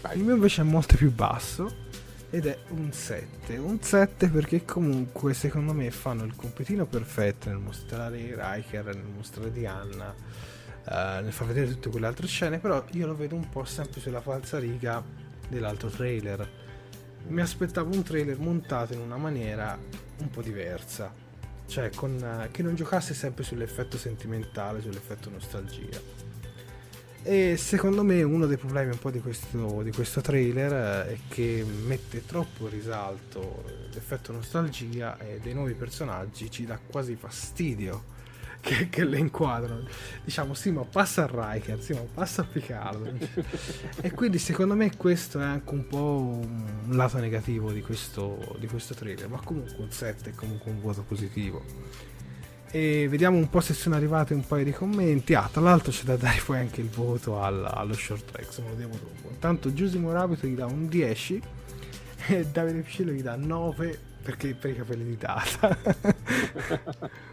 Vai. 0.00 0.16
Il 0.16 0.24
mio 0.24 0.34
invece 0.34 0.62
è 0.62 0.64
molto 0.64 0.96
più 0.96 1.12
basso 1.12 1.90
ed 2.32 2.46
è 2.46 2.58
un 2.70 2.90
7. 2.90 3.58
Un 3.58 3.82
7 3.82 4.30
perché 4.30 4.64
comunque 4.64 5.34
secondo 5.34 5.74
me 5.74 5.90
fanno 5.90 6.24
il 6.24 6.34
compitino 6.34 6.86
perfetto 6.86 7.50
nel 7.50 7.58
mostrare 7.58 8.34
Riker, 8.34 8.86
nel 8.86 9.04
mostrare 9.14 9.52
Diana, 9.52 10.14
eh, 10.14 11.20
nel 11.20 11.30
far 11.30 11.48
vedere 11.48 11.68
tutte 11.72 11.90
quelle 11.90 12.06
altre 12.06 12.26
scene, 12.26 12.58
però 12.58 12.82
io 12.92 13.06
lo 13.06 13.14
vedo 13.14 13.34
un 13.34 13.50
po' 13.50 13.66
sempre 13.66 14.00
sulla 14.00 14.22
falsa 14.22 14.58
riga 14.58 15.04
dell'altro 15.46 15.90
trailer. 15.90 16.50
Mi 17.28 17.42
aspettavo 17.42 17.94
un 17.94 18.02
trailer 18.02 18.38
montato 18.38 18.94
in 18.94 19.00
una 19.00 19.18
maniera 19.18 19.78
un 20.16 20.30
po' 20.30 20.40
diversa, 20.40 21.12
cioè 21.66 21.90
con, 21.90 22.14
uh, 22.14 22.50
che 22.50 22.62
non 22.62 22.74
giocasse 22.74 23.12
sempre 23.12 23.44
sull'effetto 23.44 23.98
sentimentale, 23.98 24.80
sull'effetto 24.80 25.28
nostalgia. 25.28 26.21
E 27.24 27.56
secondo 27.56 28.02
me 28.02 28.20
uno 28.24 28.46
dei 28.46 28.56
problemi 28.56 28.90
un 28.90 28.98
po' 28.98 29.12
di 29.12 29.20
questo, 29.20 29.82
di 29.82 29.92
questo 29.92 30.20
trailer 30.20 30.72
eh, 31.06 31.12
è 31.12 31.18
che 31.28 31.64
mette 31.86 32.26
troppo 32.26 32.64
in 32.64 32.70
risalto 32.70 33.62
l'effetto 33.92 34.32
nostalgia 34.32 35.16
e 35.18 35.38
dei 35.40 35.54
nuovi 35.54 35.74
personaggi 35.74 36.50
ci 36.50 36.64
dà 36.64 36.80
quasi 36.84 37.14
fastidio 37.14 38.10
che, 38.60 38.88
che, 38.88 39.04
le 39.04 39.18
inquadrano. 39.18 39.86
Diciamo, 40.24 40.52
sì, 40.54 40.72
ma 40.72 40.82
passa 40.82 41.28
a 41.30 41.52
Riker, 41.54 41.80
sì, 41.80 41.92
ma 41.92 42.00
passa 42.12 42.42
a 42.42 42.44
Piccardo. 42.44 43.12
e 44.00 44.10
quindi 44.10 44.38
secondo 44.38 44.74
me 44.74 44.96
questo 44.96 45.38
è 45.38 45.44
anche 45.44 45.74
un 45.74 45.86
po' 45.86 46.40
un 46.42 46.96
lato 46.96 47.18
negativo 47.18 47.70
di 47.70 47.82
questo, 47.82 48.56
di 48.58 48.66
questo 48.66 48.94
trailer, 48.94 49.28
ma 49.28 49.40
comunque 49.44 49.76
un 49.78 49.92
7 49.92 50.30
è 50.30 50.34
comunque 50.34 50.72
un 50.72 50.80
voto 50.80 51.02
positivo. 51.02 52.10
E 52.74 53.06
vediamo 53.06 53.36
un 53.36 53.50
po' 53.50 53.60
se 53.60 53.74
sono 53.74 53.96
arrivati 53.96 54.32
un 54.32 54.46
paio 54.46 54.64
di 54.64 54.72
commenti. 54.72 55.34
Ah, 55.34 55.46
tra 55.52 55.60
l'altro 55.60 55.92
c'è 55.92 56.04
da 56.04 56.16
dare 56.16 56.40
poi 56.42 56.58
anche 56.58 56.80
il 56.80 56.88
voto 56.88 57.38
al, 57.38 57.64
allo 57.70 57.92
short 57.92 58.32
track, 58.32 58.50
se 58.50 58.62
me 58.62 58.70
lo 58.70 58.74
diamo 58.76 58.94
dopo. 58.94 59.28
Intanto 59.28 59.74
Giusimo 59.74 60.10
Rabito 60.10 60.46
gli 60.46 60.54
dà 60.54 60.64
un 60.64 60.88
10 60.88 61.42
e 62.28 62.46
Davide 62.46 62.80
Piccillo 62.80 63.12
gli 63.12 63.22
dà 63.22 63.36
9 63.36 63.98
perché 64.22 64.54
per 64.54 64.70
i 64.70 64.76
capelli 64.76 65.04
di 65.04 65.18
data. 65.18 65.76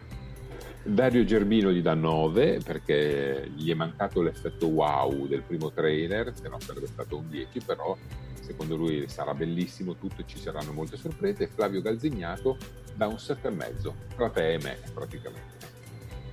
Dario 0.82 1.24
Germino 1.24 1.70
gli 1.70 1.82
dà 1.82 1.94
9 1.94 2.60
perché 2.64 3.50
gli 3.54 3.70
è 3.70 3.74
mancato 3.74 4.22
l'effetto 4.22 4.66
wow 4.68 5.26
del 5.26 5.42
primo 5.42 5.70
trailer, 5.70 6.32
se 6.34 6.48
no 6.48 6.58
sarebbe 6.58 6.86
stato 6.86 7.18
un 7.18 7.28
10, 7.28 7.60
però 7.60 7.96
secondo 8.40 8.76
lui 8.76 9.06
sarà 9.08 9.34
bellissimo 9.34 9.96
tutto 9.96 10.22
e 10.22 10.24
ci 10.26 10.38
saranno 10.38 10.72
molte 10.72 10.96
sorprese. 10.96 11.48
Flavio 11.48 11.82
Galzignato 11.82 12.56
dà 12.94 13.06
un 13.06 13.14
7,5 13.14 13.92
tra 14.16 14.30
te 14.30 14.54
e 14.54 14.58
me 14.62 14.78
praticamente. 14.92 15.68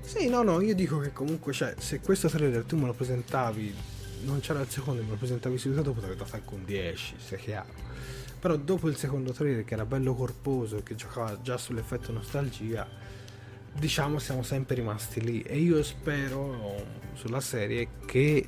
Sì, 0.01 0.29
no, 0.29 0.41
no, 0.41 0.61
io 0.61 0.73
dico 0.73 0.99
che 0.99 1.11
comunque, 1.11 1.51
cioè, 1.51 1.75
se 1.77 1.99
questo 1.99 2.29
trailer 2.29 2.63
tu 2.63 2.77
me 2.77 2.85
lo 2.85 2.93
presentavi, 2.93 3.75
non 4.23 4.39
c'era 4.39 4.61
il 4.61 4.69
secondo, 4.69 5.03
me 5.03 5.09
lo 5.09 5.15
presentavi 5.15 5.57
subito 5.57 5.81
dopo, 5.81 5.99
potevi 5.99 6.15
dato 6.15 6.35
anche 6.35 6.53
un 6.53 6.63
10, 6.63 7.15
sia 7.17 7.37
chiaro. 7.37 7.73
Però 8.39 8.55
dopo 8.55 8.87
il 8.87 8.95
secondo 8.95 9.33
trailer, 9.33 9.65
che 9.65 9.73
era 9.73 9.85
bello 9.85 10.15
corposo, 10.15 10.81
che 10.81 10.95
giocava 10.95 11.37
già 11.41 11.57
sull'effetto 11.57 12.13
nostalgia, 12.13 12.87
diciamo 13.79 14.19
siamo 14.19 14.43
sempre 14.43 14.75
rimasti 14.75 15.21
lì. 15.21 15.41
E 15.41 15.57
io 15.57 15.81
spero 15.83 16.85
sulla 17.13 17.39
serie 17.39 17.89
che 18.05 18.47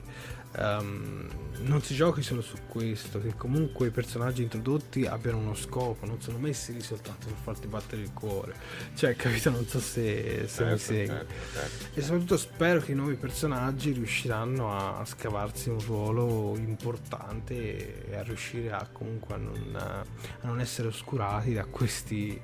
um, 0.57 1.27
non 1.61 1.81
si 1.81 1.93
giochi 1.93 2.21
solo 2.21 2.41
su 2.41 2.55
questo, 2.67 3.21
che 3.21 3.35
comunque 3.35 3.87
i 3.87 3.91
personaggi 3.91 4.41
introdotti 4.43 5.05
abbiano 5.05 5.37
uno 5.37 5.55
scopo, 5.55 6.05
non 6.05 6.21
sono 6.21 6.37
messi 6.37 6.73
lì 6.73 6.81
soltanto 6.81 7.27
per 7.27 7.35
farti 7.41 7.67
battere 7.67 8.01
il 8.01 8.13
cuore. 8.13 8.53
Cioè, 8.95 9.15
capito? 9.15 9.49
Non 9.49 9.67
so 9.67 9.79
se, 9.79 10.47
se 10.47 10.47
certo, 10.47 10.71
mi 10.71 10.77
segui. 10.77 11.05
Certo, 11.07 11.33
certo. 11.53 11.99
E 11.99 12.01
soprattutto 12.01 12.37
spero 12.37 12.79
che 12.79 12.91
i 12.93 12.95
nuovi 12.95 13.15
personaggi 13.15 13.91
riusciranno 13.91 14.73
a 14.73 15.03
scavarsi 15.05 15.69
un 15.69 15.79
ruolo 15.81 16.55
importante 16.57 18.09
e 18.09 18.15
a 18.15 18.23
riuscire 18.23 18.71
a 18.71 18.87
comunque 18.91 19.35
a 19.35 19.37
non, 19.37 19.75
a 19.75 20.05
non 20.47 20.59
essere 20.59 20.87
oscurati 20.87 21.53
da 21.53 21.65
questi 21.65 22.39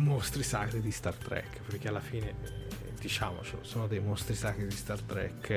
mostri 0.00 0.42
sacri 0.42 0.80
di 0.80 0.90
Star 0.90 1.14
Trek, 1.14 1.60
perché 1.66 1.88
alla 1.88 2.00
fine, 2.00 2.34
diciamocelo, 2.98 3.62
sono 3.62 3.86
dei 3.86 4.00
mostri 4.00 4.34
sacri 4.34 4.66
di 4.66 4.74
Star 4.74 5.00
Trek 5.00 5.50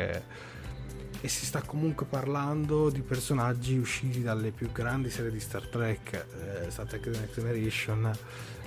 e 1.21 1.27
si 1.29 1.45
sta 1.45 1.61
comunque 1.61 2.05
parlando 2.05 2.89
di 2.89 3.01
personaggi 3.01 3.77
usciti 3.77 4.21
dalle 4.21 4.51
più 4.51 4.71
grandi 4.71 5.09
serie 5.09 5.31
di 5.31 5.39
Star 5.39 5.65
Trek, 5.67 6.25
eh, 6.65 6.69
Star 6.69 6.85
Trek 6.85 7.09
The 7.09 7.17
Next 7.17 7.35
Generation. 7.35 8.17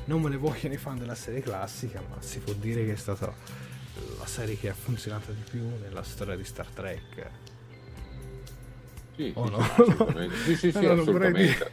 Non 0.07 0.23
me 0.23 0.31
ne 0.31 0.36
vogliono 0.36 0.74
i 0.74 0.78
fan 0.78 0.98
della 0.98 1.15
serie 1.15 1.43
classica, 1.43 2.03
ma 2.09 2.20
si 2.20 2.39
può 2.39 2.55
dire 2.55 2.85
che 2.85 2.93
è 2.93 2.97
stata 2.97 3.32
la 4.19 4.27
serie 4.27 4.57
che 4.57 4.70
ha 4.70 4.74
funzionato 4.74 5.32
di 5.32 5.43
più 5.48 5.66
nella 5.82 6.03
storia 6.03 6.36
di 6.36 6.44
Star 6.44 6.66
Trek. 6.69 7.31
Sì, 9.17 9.33
oh, 9.35 9.49
no? 9.49 9.63
sì, 10.45 10.57
sì, 10.57 10.71
sì, 10.71 10.81
no, 10.85 10.95
non 10.95 11.05
vorrei 11.05 11.33
dire, 11.33 11.73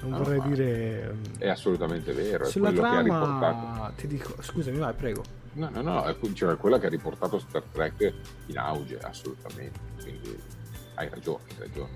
non 0.00 0.10
no, 0.10 0.18
vorrei 0.18 0.40
dire 0.42 1.16
è 1.38 1.48
assolutamente 1.48 2.12
vero. 2.12 2.44
Sulla 2.44 2.70
trama, 2.72 3.92
ti 3.96 4.06
dico, 4.06 4.40
scusami, 4.40 4.78
vai, 4.78 4.94
prego. 4.94 5.22
No, 5.54 5.68
no, 5.70 5.82
no, 5.82 6.04
è, 6.04 6.16
cioè, 6.34 6.56
quella 6.56 6.78
che 6.78 6.86
ha 6.86 6.88
riportato 6.88 7.40
Star 7.40 7.64
Trek 7.72 8.12
in 8.46 8.58
auge, 8.58 8.98
assolutamente. 8.98 9.78
Quindi 10.00 10.38
hai 10.94 11.08
ragione, 11.08 11.42
hai 11.48 11.58
ragione. 11.58 11.90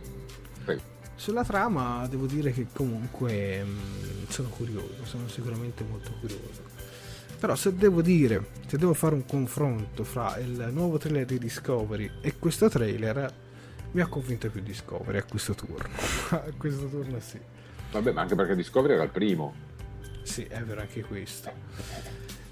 Prego. 0.65 0.83
Sulla 1.15 1.45
trama 1.45 2.07
devo 2.09 2.27
dire 2.27 2.51
che 2.51 2.67
comunque 2.73 3.63
mh, 3.63 3.69
mm, 3.69 4.25
sono 4.29 4.49
curioso, 4.49 5.05
sono 5.05 5.29
sicuramente 5.29 5.85
molto 5.89 6.11
curioso. 6.19 6.63
Però 7.39 7.55
se 7.55 7.73
devo 7.73 8.03
dire, 8.03 8.47
se 8.67 8.77
devo 8.79 8.95
fare 8.95 9.15
un 9.15 9.25
confronto 9.25 10.03
fra 10.03 10.37
il 10.39 10.71
nuovo 10.73 10.99
trailer 10.99 11.25
di 11.25 11.39
Discovery 11.39 12.11
e 12.21 12.37
questo 12.37 12.69
trailer, 12.69 13.33
mi 13.93 14.01
ha 14.01 14.07
convinto 14.07 14.51
più 14.51 14.61
Discovery 14.61 15.19
a 15.19 15.25
questo 15.25 15.55
turno. 15.55 15.89
a 16.31 16.51
questo 16.57 16.87
turno 16.89 17.21
sì. 17.21 17.39
Vabbè, 17.91 18.13
ma 18.13 18.23
anche 18.23 18.35
perché 18.35 18.55
Discovery 18.55 18.95
era 18.95 19.05
il 19.05 19.11
primo. 19.11 19.55
Sì, 20.23 20.45
è 20.45 20.63
vero 20.63 20.81
anche 20.81 21.03
questo. 21.03 21.51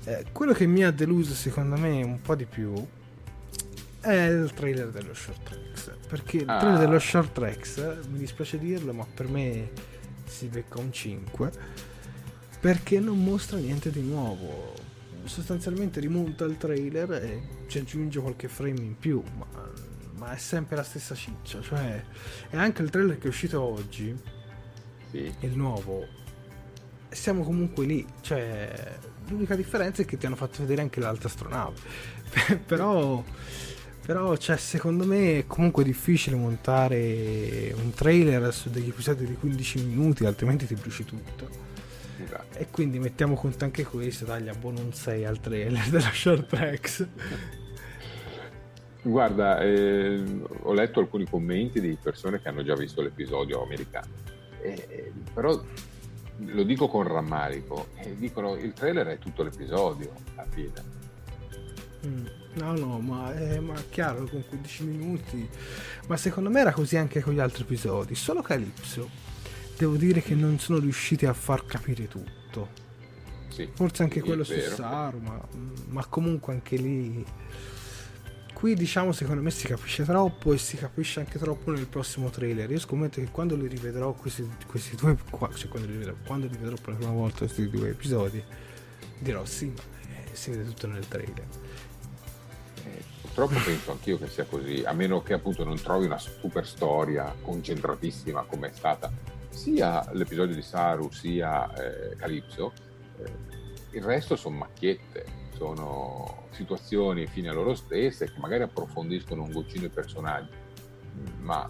Eh, 0.04 0.26
quello 0.32 0.52
che 0.52 0.66
mi 0.66 0.84
ha 0.84 0.90
deluso 0.90 1.34
secondo 1.34 1.76
me 1.76 2.02
un 2.02 2.20
po' 2.22 2.34
di 2.34 2.46
più 2.46 2.72
è 4.00 4.26
il 4.28 4.52
trailer 4.54 4.90
dello 4.90 5.14
Short 5.14 5.42
Tracks. 5.42 5.90
Perché 6.08 6.38
il 6.38 6.48
ah. 6.48 6.58
trailer 6.58 6.78
dello 6.78 6.98
Short 6.98 7.32
Tracks, 7.32 7.76
mi 8.08 8.18
dispiace 8.18 8.58
dirlo, 8.58 8.92
ma 8.92 9.04
per 9.12 9.28
me 9.28 9.70
si 10.24 10.46
becca 10.46 10.78
un 10.78 10.92
5. 10.92 11.50
Perché 12.60 12.98
non 12.98 13.22
mostra 13.22 13.58
niente 13.58 13.90
di 13.90 14.02
nuovo. 14.02 14.72
Sostanzialmente 15.24 16.00
rimonta 16.00 16.44
il 16.44 16.56
trailer 16.56 17.12
e 17.12 17.42
ci 17.66 17.78
aggiunge 17.78 18.20
qualche 18.20 18.48
frame 18.48 18.80
in 18.80 18.96
più, 18.96 19.20
ma, 19.36 19.46
ma 20.26 20.32
è 20.32 20.38
sempre 20.38 20.74
la 20.74 20.82
stessa 20.82 21.14
ciccia. 21.14 21.60
Cioè, 21.62 22.02
è 22.50 22.56
anche 22.56 22.82
il 22.82 22.90
trailer 22.90 23.16
che 23.16 23.26
è 23.26 23.28
uscito 23.28 23.62
oggi, 23.62 24.14
sì. 25.10 25.32
il 25.40 25.56
nuovo, 25.56 26.04
siamo 27.08 27.44
comunque 27.44 27.86
lì. 27.86 28.04
Cioè, 28.20 28.98
l'unica 29.28 29.54
differenza 29.54 30.02
è 30.02 30.04
che 30.04 30.16
ti 30.16 30.26
hanno 30.26 30.36
fatto 30.36 30.62
vedere 30.62 30.82
anche 30.82 30.98
l'altra 30.98 31.28
astronave. 31.28 31.78
però, 32.66 33.22
però 34.04 34.36
cioè, 34.36 34.56
secondo 34.56 35.06
me 35.06 35.38
è 35.38 35.46
comunque 35.46 35.84
difficile 35.84 36.34
montare 36.34 37.72
un 37.80 37.92
trailer 37.94 38.52
su 38.52 38.68
degli 38.68 38.88
episodi 38.88 39.26
di 39.26 39.34
15 39.34 39.84
minuti, 39.84 40.26
altrimenti 40.26 40.66
ti 40.66 40.74
bruci 40.74 41.04
tutto. 41.04 41.64
Esatto. 42.18 42.58
E 42.58 42.66
quindi 42.70 42.98
mettiamo 42.98 43.34
conto 43.34 43.64
anche 43.64 43.84
questo, 43.84 44.24
dagli 44.24 44.48
abbono 44.48 44.80
un 44.80 44.92
6 44.92 45.24
al 45.24 45.38
trailer 45.38 45.86
della 45.88 46.10
Short 46.12 46.46
Tracks. 46.48 47.06
Guarda, 49.06 49.60
eh, 49.60 50.20
ho 50.62 50.72
letto 50.72 50.98
alcuni 50.98 51.28
commenti 51.28 51.80
di 51.80 51.96
persone 52.02 52.42
che 52.42 52.48
hanno 52.48 52.64
già 52.64 52.74
visto 52.74 53.02
l'episodio 53.02 53.62
americano, 53.62 54.08
eh, 54.60 55.12
però 55.32 55.62
lo 56.38 56.62
dico 56.64 56.88
con 56.88 57.04
rammarico, 57.06 57.86
e 57.98 58.16
dicono 58.16 58.56
il 58.56 58.72
trailer 58.72 59.06
è 59.06 59.18
tutto 59.18 59.44
l'episodio 59.44 60.10
alla 60.34 60.46
fine. 60.50 60.94
Mm, 62.04 62.26
no, 62.54 62.72
no, 62.76 62.98
ma 62.98 63.32
è 63.32 63.60
ma 63.60 63.80
chiaro 63.90 64.24
con 64.24 64.44
15 64.44 64.84
minuti. 64.84 65.48
Ma 66.08 66.16
secondo 66.16 66.50
me 66.50 66.58
era 66.58 66.72
così 66.72 66.96
anche 66.96 67.20
con 67.20 67.32
gli 67.32 67.38
altri 67.38 67.62
episodi. 67.62 68.16
Solo 68.16 68.42
Calypso, 68.42 69.08
devo 69.78 69.94
dire 69.94 70.20
che 70.20 70.34
non 70.34 70.58
sono 70.58 70.80
riusciti 70.80 71.26
a 71.26 71.32
far 71.32 71.64
capire 71.64 72.08
tutto. 72.08 72.84
Sì, 73.50 73.68
Forse 73.72 74.02
anche 74.02 74.20
quello 74.20 74.42
su 74.42 74.58
Saru, 74.58 75.20
ma, 75.20 75.40
ma 75.90 76.04
comunque 76.06 76.54
anche 76.54 76.76
lì 76.76 77.24
qui 78.56 78.74
diciamo 78.74 79.12
secondo 79.12 79.42
me 79.42 79.50
si 79.50 79.66
capisce 79.66 80.02
troppo 80.04 80.54
e 80.54 80.56
si 80.56 80.78
capisce 80.78 81.20
anche 81.20 81.38
troppo 81.38 81.72
nel 81.72 81.86
prossimo 81.86 82.30
trailer. 82.30 82.70
Io 82.70 82.78
scommetto 82.78 83.20
che 83.20 83.28
quando 83.30 83.54
li 83.54 83.66
rivedrò 83.66 84.14
questi, 84.14 84.48
questi 84.66 84.96
due 84.96 85.14
cioè 85.28 85.68
quando 85.68 85.86
li, 85.86 85.92
rivedrò, 85.92 86.14
quando 86.24 86.46
li 86.46 86.56
vedrò 86.56 86.74
per 86.76 86.94
la 86.94 86.94
prima 86.94 87.12
volta 87.12 87.40
questi 87.40 87.68
due 87.68 87.90
episodi 87.90 88.42
dirò 89.18 89.44
sì 89.44 89.66
ma 89.66 89.82
eh, 90.08 90.34
si 90.34 90.52
vede 90.52 90.64
tutto 90.64 90.86
nel 90.86 91.06
trailer. 91.06 91.44
Eh, 92.82 93.04
purtroppo 93.20 93.60
penso 93.62 93.90
anch'io 93.90 94.16
che 94.16 94.26
sia 94.26 94.44
così 94.44 94.82
a 94.86 94.92
meno 94.94 95.22
che 95.22 95.34
appunto 95.34 95.62
non 95.62 95.78
trovi 95.78 96.06
una 96.06 96.18
super 96.18 96.66
storia 96.66 97.34
concentratissima 97.42 98.44
come 98.44 98.68
è 98.68 98.72
stata 98.72 99.12
sia 99.50 100.02
l'episodio 100.12 100.54
di 100.54 100.62
Saru 100.62 101.10
sia 101.12 101.70
eh, 101.74 102.16
Calypso 102.16 102.72
eh, 103.18 103.32
il 103.90 104.02
resto 104.02 104.34
sono 104.34 104.56
macchiette 104.56 105.35
sono 105.56 106.44
situazioni 106.50 107.26
fine 107.26 107.48
a 107.48 107.52
loro 107.52 107.74
stesse 107.74 108.26
che 108.26 108.38
magari 108.38 108.62
approfondiscono 108.62 109.42
un 109.42 109.52
goccino 109.52 109.86
i 109.86 109.88
personaggi, 109.88 110.50
ma 111.40 111.68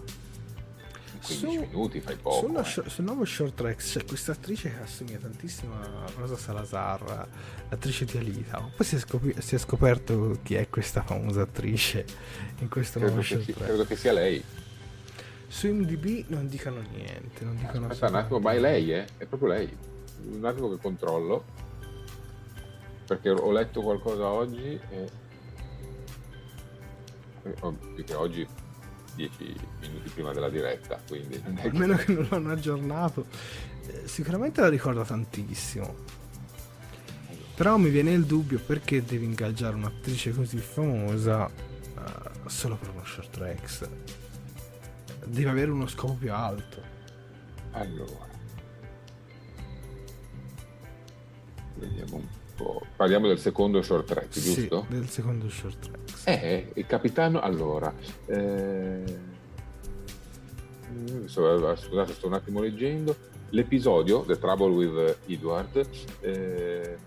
in 1.13 1.19
15 1.19 1.35
su, 1.35 1.59
minuti 1.59 1.99
fai 1.99 2.15
poco. 2.15 2.45
Sullo, 2.45 2.59
eh. 2.59 2.89
Sul 2.89 3.03
nuovo 3.03 3.25
short 3.25 3.55
track 3.55 3.81
c'è 3.81 4.05
questa 4.05 4.33
attrice 4.33 4.69
che 4.69 4.81
assomiglia 4.81 5.17
tantissimo 5.17 5.73
a 5.73 6.05
Rosa 6.15 6.37
Salazar, 6.37 7.27
l'attrice 7.69 8.05
di 8.05 8.17
Alita. 8.17 8.69
Poi 8.75 8.85
si 8.85 8.95
è, 8.95 8.99
scop- 8.99 9.39
si 9.39 9.55
è, 9.55 9.57
scoperto 9.57 10.39
chi 10.43 10.55
è 10.55 10.69
questa 10.69 11.01
famosa 11.01 11.41
attrice 11.41 12.05
in 12.59 12.69
questo 12.69 12.99
credo 12.99 13.15
nuovo 13.15 13.27
short 13.27 13.45
track. 13.45 13.65
Credo 13.65 13.85
che 13.85 13.95
sia 13.95 14.13
lei. 14.13 14.43
Su 15.47 15.67
MDB 15.67 16.25
non 16.27 16.47
dicono 16.47 16.81
niente. 16.81 17.45
Non 17.45 17.55
dicono 17.55 17.87
Aspetta 17.87 18.09
un 18.09 18.15
attimo, 18.15 18.39
ma 18.39 18.51
è 18.51 18.59
lei, 18.59 18.93
eh? 18.93 19.05
È 19.17 19.25
proprio 19.25 19.49
lei. 19.49 19.77
Un 20.29 20.43
attimo 20.43 20.69
che 20.69 20.77
controllo 20.77 21.65
perché 23.07 23.29
ho 23.29 23.51
letto 23.51 23.81
qualcosa 23.81 24.27
oggi 24.27 24.79
e 24.89 25.09
perché 27.41 28.13
oggi 28.13 28.45
10 29.15 29.55
minuti 29.81 30.09
prima 30.09 30.33
della 30.33 30.49
diretta 30.49 30.99
quindi 31.07 31.41
almeno 31.61 31.95
che... 31.95 32.05
che 32.05 32.13
non 32.13 32.27
l'hanno 32.29 32.51
aggiornato 32.51 33.25
eh, 33.87 34.07
sicuramente 34.07 34.61
la 34.61 34.69
ricorda 34.69 35.03
tantissimo 35.03 36.17
Però 37.57 37.75
mi 37.77 37.89
viene 37.89 38.11
il 38.11 38.25
dubbio 38.25 38.59
perché 38.59 39.03
devi 39.03 39.25
ingaggiare 39.25 39.75
un'attrice 39.75 40.31
così 40.31 40.59
famosa 40.59 41.45
uh, 41.47 42.47
solo 42.47 42.75
per 42.75 42.89
uno 42.89 43.03
short 43.03 43.31
tracks. 43.31 43.89
Deve 45.25 45.49
avere 45.49 45.71
uno 45.71 45.87
scopo 45.87 46.13
più 46.13 46.31
alto. 46.31 46.79
Allora. 47.71 48.27
Vediamo 51.77 52.17
un 52.17 52.27
po'. 52.27 52.46
Parliamo 52.95 53.27
del 53.27 53.39
secondo 53.39 53.81
short 53.81 54.07
track, 54.07 54.39
giusto? 54.39 54.85
Sì, 54.87 54.93
del 54.93 55.09
secondo 55.09 55.49
short 55.49 55.79
track. 55.79 56.17
Sì. 56.17 56.29
Eh, 56.29 56.71
il 56.75 56.85
capitano, 56.85 57.39
allora... 57.39 57.93
Eh... 58.25 59.35
Scusate, 61.27 62.13
sto 62.13 62.27
un 62.27 62.33
attimo 62.33 62.59
leggendo. 62.59 63.15
L'episodio, 63.49 64.21
The 64.21 64.37
Trouble 64.39 64.69
with 64.69 65.17
Edward, 65.27 65.87
eh, 66.21 66.97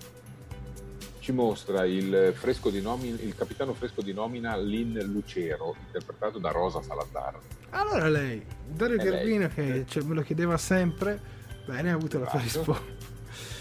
ci 1.19 1.33
mostra 1.33 1.85
il, 1.85 2.33
fresco 2.35 2.71
di 2.71 2.81
nomina, 2.81 3.17
il 3.21 3.35
capitano 3.35 3.75
fresco 3.75 4.01
di 4.03 4.13
nomina 4.13 4.57
Lin 4.57 4.99
Lucero, 5.05 5.77
interpretato 5.87 6.39
da 6.39 6.51
Rosa 6.51 6.83
Salazar. 6.83 7.39
Allora 7.71 8.09
lei, 8.09 8.43
Dario 8.67 8.97
Garbino 8.97 9.49
che 9.49 9.85
cioè, 9.87 10.03
me 10.03 10.15
lo 10.15 10.23
chiedeva 10.23 10.57
sempre, 10.57 11.21
bene, 11.67 11.91
ha 11.91 11.95
avuto 11.95 12.19
la 12.19 12.29
sua 12.29 12.43
esatto. 12.43 12.73
risposta. 12.73 13.00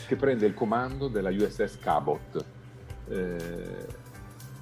Che 0.10 0.16
prende 0.16 0.48
il 0.48 0.56
comando 0.56 1.08
della 1.08 1.30
USS 1.30 1.78
Cabot. 1.80 2.44
Eh, 3.10 3.86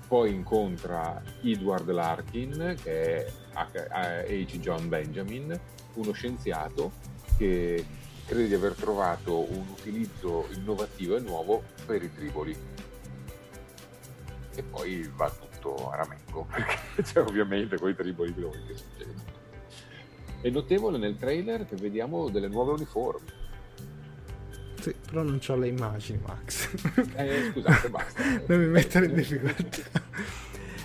poi 0.06 0.34
incontra 0.34 1.24
Edward 1.42 1.90
Larkin, 1.90 2.76
che 2.84 3.26
è 3.26 3.32
H. 3.54 4.60
John 4.60 4.90
Benjamin, 4.90 5.58
uno 5.94 6.12
scienziato 6.12 6.92
che 7.38 7.86
crede 8.26 8.48
di 8.50 8.56
aver 8.56 8.74
trovato 8.74 9.50
un 9.50 9.64
utilizzo 9.70 10.50
innovativo 10.54 11.16
e 11.16 11.22
nuovo 11.22 11.64
per 11.86 12.04
i 12.04 12.14
triboli 12.14 12.54
e 14.54 14.64
poi 14.64 15.10
va 15.16 15.30
tutto 15.32 15.90
a 15.90 15.96
ramengo, 15.96 16.46
perché 16.52 17.04
c'è 17.04 17.22
ovviamente 17.22 17.80
con 17.80 17.90
i 17.90 17.96
triboli 17.96 18.34
quello 18.34 18.50
che 18.50 18.76
succede. 18.76 19.14
È 20.42 20.50
notevole 20.50 20.98
nel 20.98 21.16
trailer 21.16 21.66
che 21.66 21.78
vediamo 21.78 22.28
delle 22.28 22.50
nuove 22.50 22.74
uniformi. 22.74 23.37
Sì, 24.88 24.96
però 25.06 25.22
non 25.22 25.40
ho 25.46 25.56
le 25.58 25.68
immagini, 25.68 26.20
Max. 26.26 26.70
Eh, 27.16 27.52
scusate, 27.52 27.90
basta. 27.90 28.24
non 28.48 28.60
mi 28.60 28.68
mettere 28.68 29.08
in 29.08 29.16
difficoltà. 29.16 29.82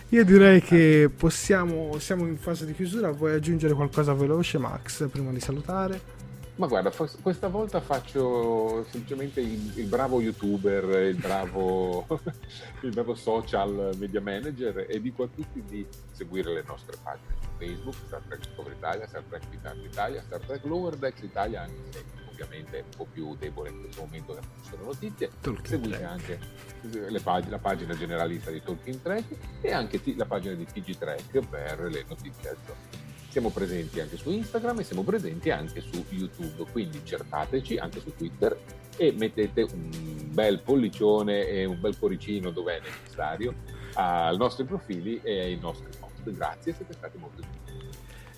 Io 0.08 0.24
direi 0.24 0.60
che 0.60 1.08
possiamo, 1.16 1.96
siamo 2.00 2.26
in 2.26 2.36
fase 2.36 2.66
di 2.66 2.74
chiusura, 2.74 3.12
vuoi 3.12 3.34
aggiungere 3.34 3.74
qualcosa 3.74 4.12
veloce 4.12 4.58
Max 4.58 5.08
prima 5.08 5.30
di 5.30 5.38
salutare? 5.38 6.20
Ma 6.56 6.66
guarda, 6.66 6.92
questa 7.22 7.46
volta 7.46 7.80
faccio 7.80 8.84
semplicemente 8.90 9.40
il, 9.40 9.72
il 9.76 9.86
bravo 9.86 10.20
youtuber, 10.20 11.06
il 11.06 11.16
bravo, 11.16 12.04
il 12.82 12.90
bravo, 12.90 13.14
social 13.14 13.92
media 13.98 14.20
manager 14.20 14.84
e 14.88 15.00
dico 15.00 15.22
a 15.22 15.28
tutti 15.32 15.62
di 15.66 15.86
seguire 16.10 16.52
le 16.52 16.64
nostre 16.66 16.96
pagine 17.02 17.36
su 17.40 17.48
Facebook, 17.56 17.94
Star 18.06 18.20
Trek 18.26 18.40
Discovery 18.40 18.74
Italia, 18.76 19.06
Star 19.06 19.22
Trek 19.28 19.46
Picard 19.48 19.84
Italia, 19.84 20.22
Star 20.22 20.40
Trek 20.40 20.64
Lower 20.64 20.96
Decks 20.96 21.22
Italia, 21.22 21.62
anche 21.62 21.80
se 21.90 22.20
ovviamente 22.32 22.78
è 22.78 22.82
un 22.82 22.96
po' 22.96 23.06
più 23.10 23.36
debole 23.36 23.70
in 23.70 23.80
questo 23.80 24.02
momento 24.02 24.34
che 24.34 24.40
non 24.40 24.64
sono 24.64 24.84
notizie. 24.84 25.30
Tolkien 25.40 25.66
Seguite 25.66 25.96
Trek. 25.96 26.10
anche 26.10 27.20
pag- 27.22 27.48
la 27.48 27.58
pagina 27.58 27.94
generalista 27.94 28.50
di 28.50 28.62
Tolkien 28.62 29.00
Trek 29.00 29.24
e 29.60 29.72
anche 29.72 30.02
t- 30.02 30.14
la 30.16 30.26
pagina 30.26 30.54
di 30.54 30.64
TG 30.64 30.96
Trek 30.96 31.46
per 31.46 31.80
le 31.90 32.04
notizie 32.08 32.50
aggiornate 32.50 33.10
siamo 33.32 33.48
presenti 33.48 33.98
anche 33.98 34.18
su 34.18 34.30
Instagram 34.30 34.80
e 34.80 34.84
siamo 34.84 35.04
presenti 35.04 35.50
anche 35.50 35.80
su 35.80 36.04
YouTube, 36.10 36.70
quindi 36.70 37.00
cercateci 37.02 37.78
anche 37.78 37.98
su 37.98 38.14
Twitter 38.14 38.54
e 38.98 39.10
mettete 39.16 39.62
un 39.62 40.28
bel 40.32 40.60
pollicione 40.60 41.46
e 41.46 41.64
un 41.64 41.80
bel 41.80 41.96
cuoricino 41.96 42.50
dove 42.50 42.76
è 42.76 42.80
necessario 42.80 43.54
ai 43.94 44.36
nostri 44.36 44.64
profili 44.64 45.18
e 45.22 45.40
ai 45.40 45.56
nostri 45.58 45.88
post. 45.98 46.30
Grazie, 46.30 46.74
siete 46.74 46.92
stati 46.92 47.16
molto 47.16 47.40
gentili. 47.40 47.88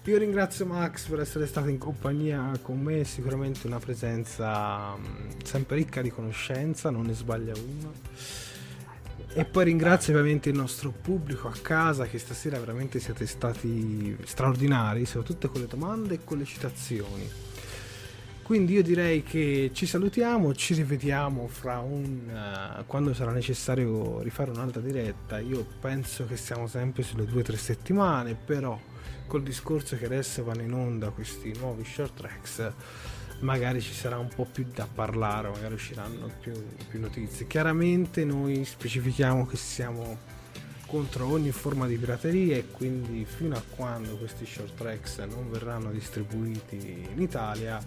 Io 0.06 0.18
ringrazio 0.18 0.66
Max 0.66 1.06
per 1.06 1.20
essere 1.20 1.46
stato 1.46 1.68
in 1.68 1.78
compagnia 1.78 2.52
con 2.60 2.78
me, 2.78 3.04
sicuramente 3.04 3.66
una 3.66 3.78
presenza 3.78 4.94
sempre 5.42 5.76
ricca 5.76 6.02
di 6.02 6.10
conoscenza, 6.10 6.90
non 6.90 7.06
ne 7.06 7.14
sbaglia 7.14 7.54
uno 7.54 7.92
e 9.36 9.44
poi 9.44 9.64
ringrazio 9.64 10.12
ovviamente 10.12 10.50
il 10.50 10.56
nostro 10.56 10.92
pubblico 10.92 11.48
a 11.48 11.54
casa 11.60 12.04
che 12.04 12.18
stasera 12.18 12.58
veramente 12.60 13.00
siete 13.00 13.26
stati 13.26 14.16
straordinari, 14.24 15.06
soprattutto 15.06 15.48
con 15.48 15.62
le 15.62 15.66
domande 15.66 16.14
e 16.14 16.18
con 16.22 16.38
le 16.38 16.44
citazioni. 16.44 17.28
Quindi 18.42 18.74
io 18.74 18.82
direi 18.82 19.22
che 19.22 19.70
ci 19.72 19.86
salutiamo, 19.86 20.54
ci 20.54 20.74
rivediamo 20.74 21.48
fra 21.48 21.78
un 21.78 22.28
uh, 22.28 22.84
quando 22.86 23.14
sarà 23.14 23.32
necessario 23.32 24.20
rifare 24.20 24.50
un'altra 24.50 24.82
diretta. 24.82 25.38
Io 25.38 25.66
penso 25.80 26.26
che 26.26 26.36
siamo 26.36 26.66
sempre 26.66 27.02
sulle 27.02 27.24
2-3 27.24 27.54
settimane, 27.54 28.34
però 28.34 28.78
col 29.26 29.42
discorso 29.42 29.96
che 29.96 30.04
adesso 30.04 30.44
vanno 30.44 30.62
in 30.62 30.72
onda 30.72 31.10
questi 31.10 31.54
nuovi 31.58 31.84
short 31.84 32.14
tracks 32.14 32.72
magari 33.40 33.80
ci 33.80 33.92
sarà 33.92 34.18
un 34.18 34.28
po' 34.34 34.46
più 34.50 34.66
da 34.72 34.88
parlare, 34.92 35.48
magari 35.48 35.74
usciranno 35.74 36.30
più, 36.40 36.52
più 36.88 37.00
notizie. 37.00 37.46
Chiaramente 37.46 38.24
noi 38.24 38.64
specifichiamo 38.64 39.46
che 39.46 39.56
siamo 39.56 40.18
contro 40.86 41.26
ogni 41.26 41.50
forma 41.50 41.86
di 41.86 41.96
pirateria 41.96 42.56
e 42.56 42.70
quindi 42.70 43.24
fino 43.24 43.56
a 43.56 43.62
quando 43.74 44.16
questi 44.16 44.46
short 44.46 44.74
tracks 44.74 45.18
non 45.18 45.50
verranno 45.50 45.90
distribuiti 45.90 47.08
in 47.12 47.20
Italia 47.20 47.82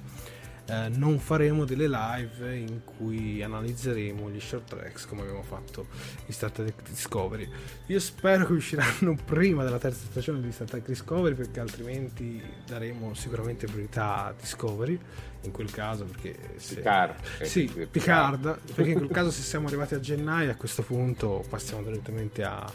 eh, 0.69 0.89
non 0.89 1.19
faremo 1.19 1.63
delle 1.63 1.87
live 1.87 2.55
in 2.55 2.81
cui 2.83 3.41
analizzeremo 3.41 4.29
gli 4.29 4.39
short 4.39 4.69
tracks 4.69 5.05
come 5.05 5.21
abbiamo 5.21 5.43
fatto 5.43 5.87
in 6.25 6.33
Star 6.33 6.51
Trek 6.51 6.81
Discovery. 6.89 7.49
Io 7.87 7.99
spero 7.99 8.45
che 8.45 8.53
usciranno 8.53 9.15
prima 9.23 9.63
della 9.63 9.79
terza 9.79 10.05
stagione 10.09 10.41
di 10.41 10.51
Star 10.51 10.67
Trek 10.67 10.85
Discovery 10.85 11.35
perché 11.35 11.61
altrimenti 11.61 12.41
daremo 12.65 13.13
sicuramente 13.13 13.65
priorità 13.65 14.25
a 14.25 14.33
Discovery 14.37 14.99
in 15.43 15.51
quel 15.51 15.71
caso 15.71 16.03
perché 16.03 16.35
se... 16.57 16.75
Picard, 16.75 17.15
eh, 17.39 17.45
sì, 17.45 17.65
Picard, 17.65 17.89
Picard 17.89 18.59
perché 18.73 18.91
in 18.91 18.97
quel 18.97 19.09
caso 19.11 19.31
se 19.31 19.43
siamo 19.43 19.67
arrivati 19.67 19.95
a 19.95 19.99
gennaio 19.99 20.51
a 20.51 20.55
questo 20.55 20.83
punto 20.83 21.45
passiamo 21.47 21.81
direttamente 21.83 22.43
a 22.43 22.69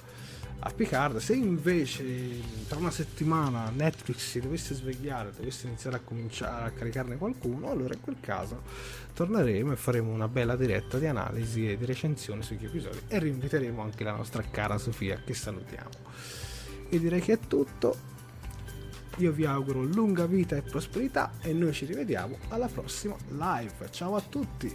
a 0.64 0.70
Picard. 0.70 1.16
Se 1.18 1.34
invece 1.34 2.40
tra 2.68 2.78
una 2.78 2.90
settimana 2.90 3.70
Netflix 3.70 4.30
si 4.30 4.40
dovesse 4.40 4.74
svegliare, 4.74 5.32
dovesse 5.36 5.66
iniziare 5.66 5.96
a 5.96 6.00
cominciare 6.00 6.66
a 6.66 6.70
caricarne 6.70 7.16
qualcuno, 7.16 7.70
allora 7.70 7.94
in 7.94 8.00
quel 8.00 8.16
caso 8.20 8.62
torneremo 9.12 9.72
e 9.72 9.76
faremo 9.76 10.12
una 10.12 10.28
bella 10.28 10.56
diretta 10.56 10.98
di 10.98 11.06
analisi 11.06 11.70
e 11.70 11.76
di 11.76 11.84
recensione 11.84 12.42
sugli 12.42 12.64
episodi 12.64 13.00
e 13.08 13.18
rinviteremo 13.18 13.82
anche 13.82 14.04
la 14.04 14.12
nostra 14.12 14.42
cara 14.42 14.78
Sofia 14.78 15.20
che 15.24 15.34
salutiamo. 15.34 15.90
Io 16.90 16.98
direi 16.98 17.20
che 17.20 17.34
è 17.34 17.38
tutto. 17.38 18.10
Io 19.18 19.30
vi 19.30 19.44
auguro 19.44 19.82
lunga 19.82 20.24
vita 20.26 20.56
e 20.56 20.62
prosperità 20.62 21.32
e 21.42 21.52
noi 21.52 21.74
ci 21.74 21.84
rivediamo 21.84 22.38
alla 22.48 22.68
prossima 22.68 23.14
live. 23.28 23.88
Ciao 23.90 24.16
a 24.16 24.22
tutti! 24.22 24.74